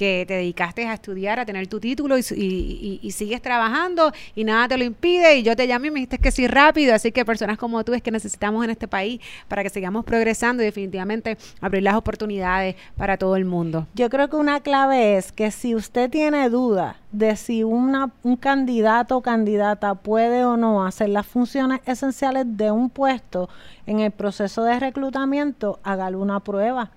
que 0.00 0.24
te 0.26 0.32
dedicaste 0.32 0.86
a 0.86 0.94
estudiar, 0.94 1.38
a 1.40 1.44
tener 1.44 1.66
tu 1.66 1.78
título 1.78 2.16
y, 2.16 3.12
sigues 3.12 3.42
trabajando 3.42 4.12
y 4.34 4.44
nada 4.44 4.66
te 4.66 4.78
lo 4.78 4.84
impide. 4.84 5.36
Y 5.36 5.42
yo 5.42 5.54
te 5.54 5.66
llamé 5.66 5.88
y 5.88 5.90
me 5.90 5.96
dijiste 5.96 6.16
que 6.16 6.30
sí 6.30 6.46
rápido. 6.46 6.94
Así 6.94 7.12
que 7.12 7.22
personas 7.26 7.58
como 7.58 7.84
tú 7.84 7.92
es 7.92 8.00
que 8.00 8.10
necesitamos 8.10 8.64
en 8.64 8.70
este 8.70 8.88
país 8.88 9.20
para 9.46 9.62
que 9.62 9.68
sigamos 9.68 10.06
progresando 10.06 10.62
y 10.62 10.64
definitivamente 10.66 11.36
abrir 11.60 11.82
las 11.82 11.96
oportunidades 11.96 12.76
para 12.96 13.18
todo 13.18 13.36
el 13.36 13.44
mundo. 13.44 13.88
Yo 13.94 14.08
creo 14.08 14.30
que 14.30 14.36
una 14.36 14.60
clave 14.60 15.18
es 15.18 15.32
que 15.32 15.50
si 15.50 15.74
usted 15.74 16.08
tiene 16.08 16.48
duda 16.48 16.96
de 17.12 17.36
si 17.36 17.62
una, 17.62 18.10
un 18.22 18.36
candidato 18.36 19.18
o 19.18 19.20
candidata 19.20 19.96
puede 19.96 20.46
o 20.46 20.56
no 20.56 20.86
hacer 20.86 21.10
las 21.10 21.26
funciones 21.26 21.80
esenciales 21.84 22.46
de 22.46 22.70
un 22.70 22.88
puesto 22.88 23.50
en 23.84 24.00
el 24.00 24.12
proceso 24.12 24.64
de 24.64 24.80
reclutamiento, 24.80 25.78
hágale 25.82 26.16
una 26.16 26.40
prueba. 26.40 26.90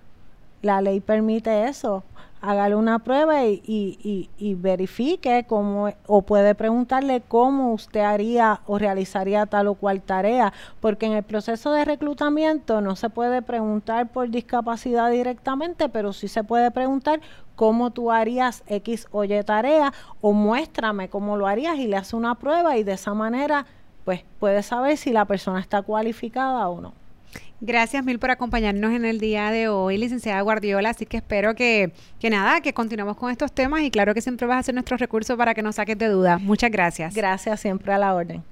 La 0.61 0.79
ley 0.79 1.01
permite 1.01 1.67
eso 1.67 2.05
hágale 2.43 2.75
una 2.75 2.99
prueba 2.99 3.45
y, 3.45 3.63
y, 3.65 4.29
y, 4.37 4.53
verifique 4.55 5.45
cómo, 5.47 5.89
o 6.07 6.21
puede 6.23 6.55
preguntarle 6.55 7.21
cómo 7.25 7.71
usted 7.71 8.01
haría 8.01 8.59
o 8.67 8.77
realizaría 8.77 9.45
tal 9.45 9.67
o 9.67 9.75
cual 9.75 10.01
tarea, 10.01 10.51
porque 10.81 11.05
en 11.05 11.13
el 11.13 11.23
proceso 11.23 11.71
de 11.71 11.85
reclutamiento 11.85 12.81
no 12.81 12.97
se 12.97 13.09
puede 13.09 13.41
preguntar 13.41 14.09
por 14.09 14.29
discapacidad 14.29 15.09
directamente, 15.09 15.87
pero 15.87 16.11
sí 16.11 16.27
se 16.27 16.43
puede 16.43 16.69
preguntar 16.69 17.21
cómo 17.55 17.91
tú 17.91 18.11
harías 18.11 18.61
X 18.67 19.07
o 19.11 19.23
Y 19.23 19.41
tarea, 19.43 19.93
o 20.19 20.33
muéstrame 20.33 21.07
cómo 21.07 21.37
lo 21.37 21.47
harías 21.47 21.77
y 21.77 21.87
le 21.87 21.95
hace 21.95 22.17
una 22.17 22.35
prueba 22.35 22.75
y 22.75 22.83
de 22.83 22.93
esa 22.93 23.13
manera 23.13 23.65
pues 24.03 24.25
puede 24.41 24.63
saber 24.63 24.97
si 24.97 25.13
la 25.13 25.23
persona 25.23 25.61
está 25.61 25.81
cualificada 25.81 26.67
o 26.67 26.81
no. 26.81 27.02
Gracias 27.61 28.03
mil 28.03 28.19
por 28.19 28.31
acompañarnos 28.31 28.91
en 28.91 29.05
el 29.05 29.19
día 29.19 29.49
de 29.51 29.69
hoy, 29.69 29.97
licenciada 29.97 30.41
Guardiola. 30.41 30.89
Así 30.89 31.05
que 31.05 31.17
espero 31.17 31.55
que, 31.55 31.93
que 32.19 32.29
nada, 32.29 32.61
que 32.61 32.73
continuemos 32.73 33.15
con 33.17 33.31
estos 33.31 33.53
temas 33.53 33.81
y 33.81 33.91
claro 33.91 34.13
que 34.13 34.21
siempre 34.21 34.47
vas 34.47 34.57
a 34.57 34.59
hacer 34.59 34.73
nuestro 34.75 34.97
recurso 34.97 35.37
para 35.37 35.53
que 35.53 35.61
nos 35.61 35.75
saques 35.75 35.97
de 35.97 36.07
dudas. 36.07 36.41
Muchas 36.41 36.71
gracias. 36.71 37.13
Gracias, 37.13 37.59
siempre 37.61 37.93
a 37.93 37.97
la 37.97 38.13
orden. 38.13 38.43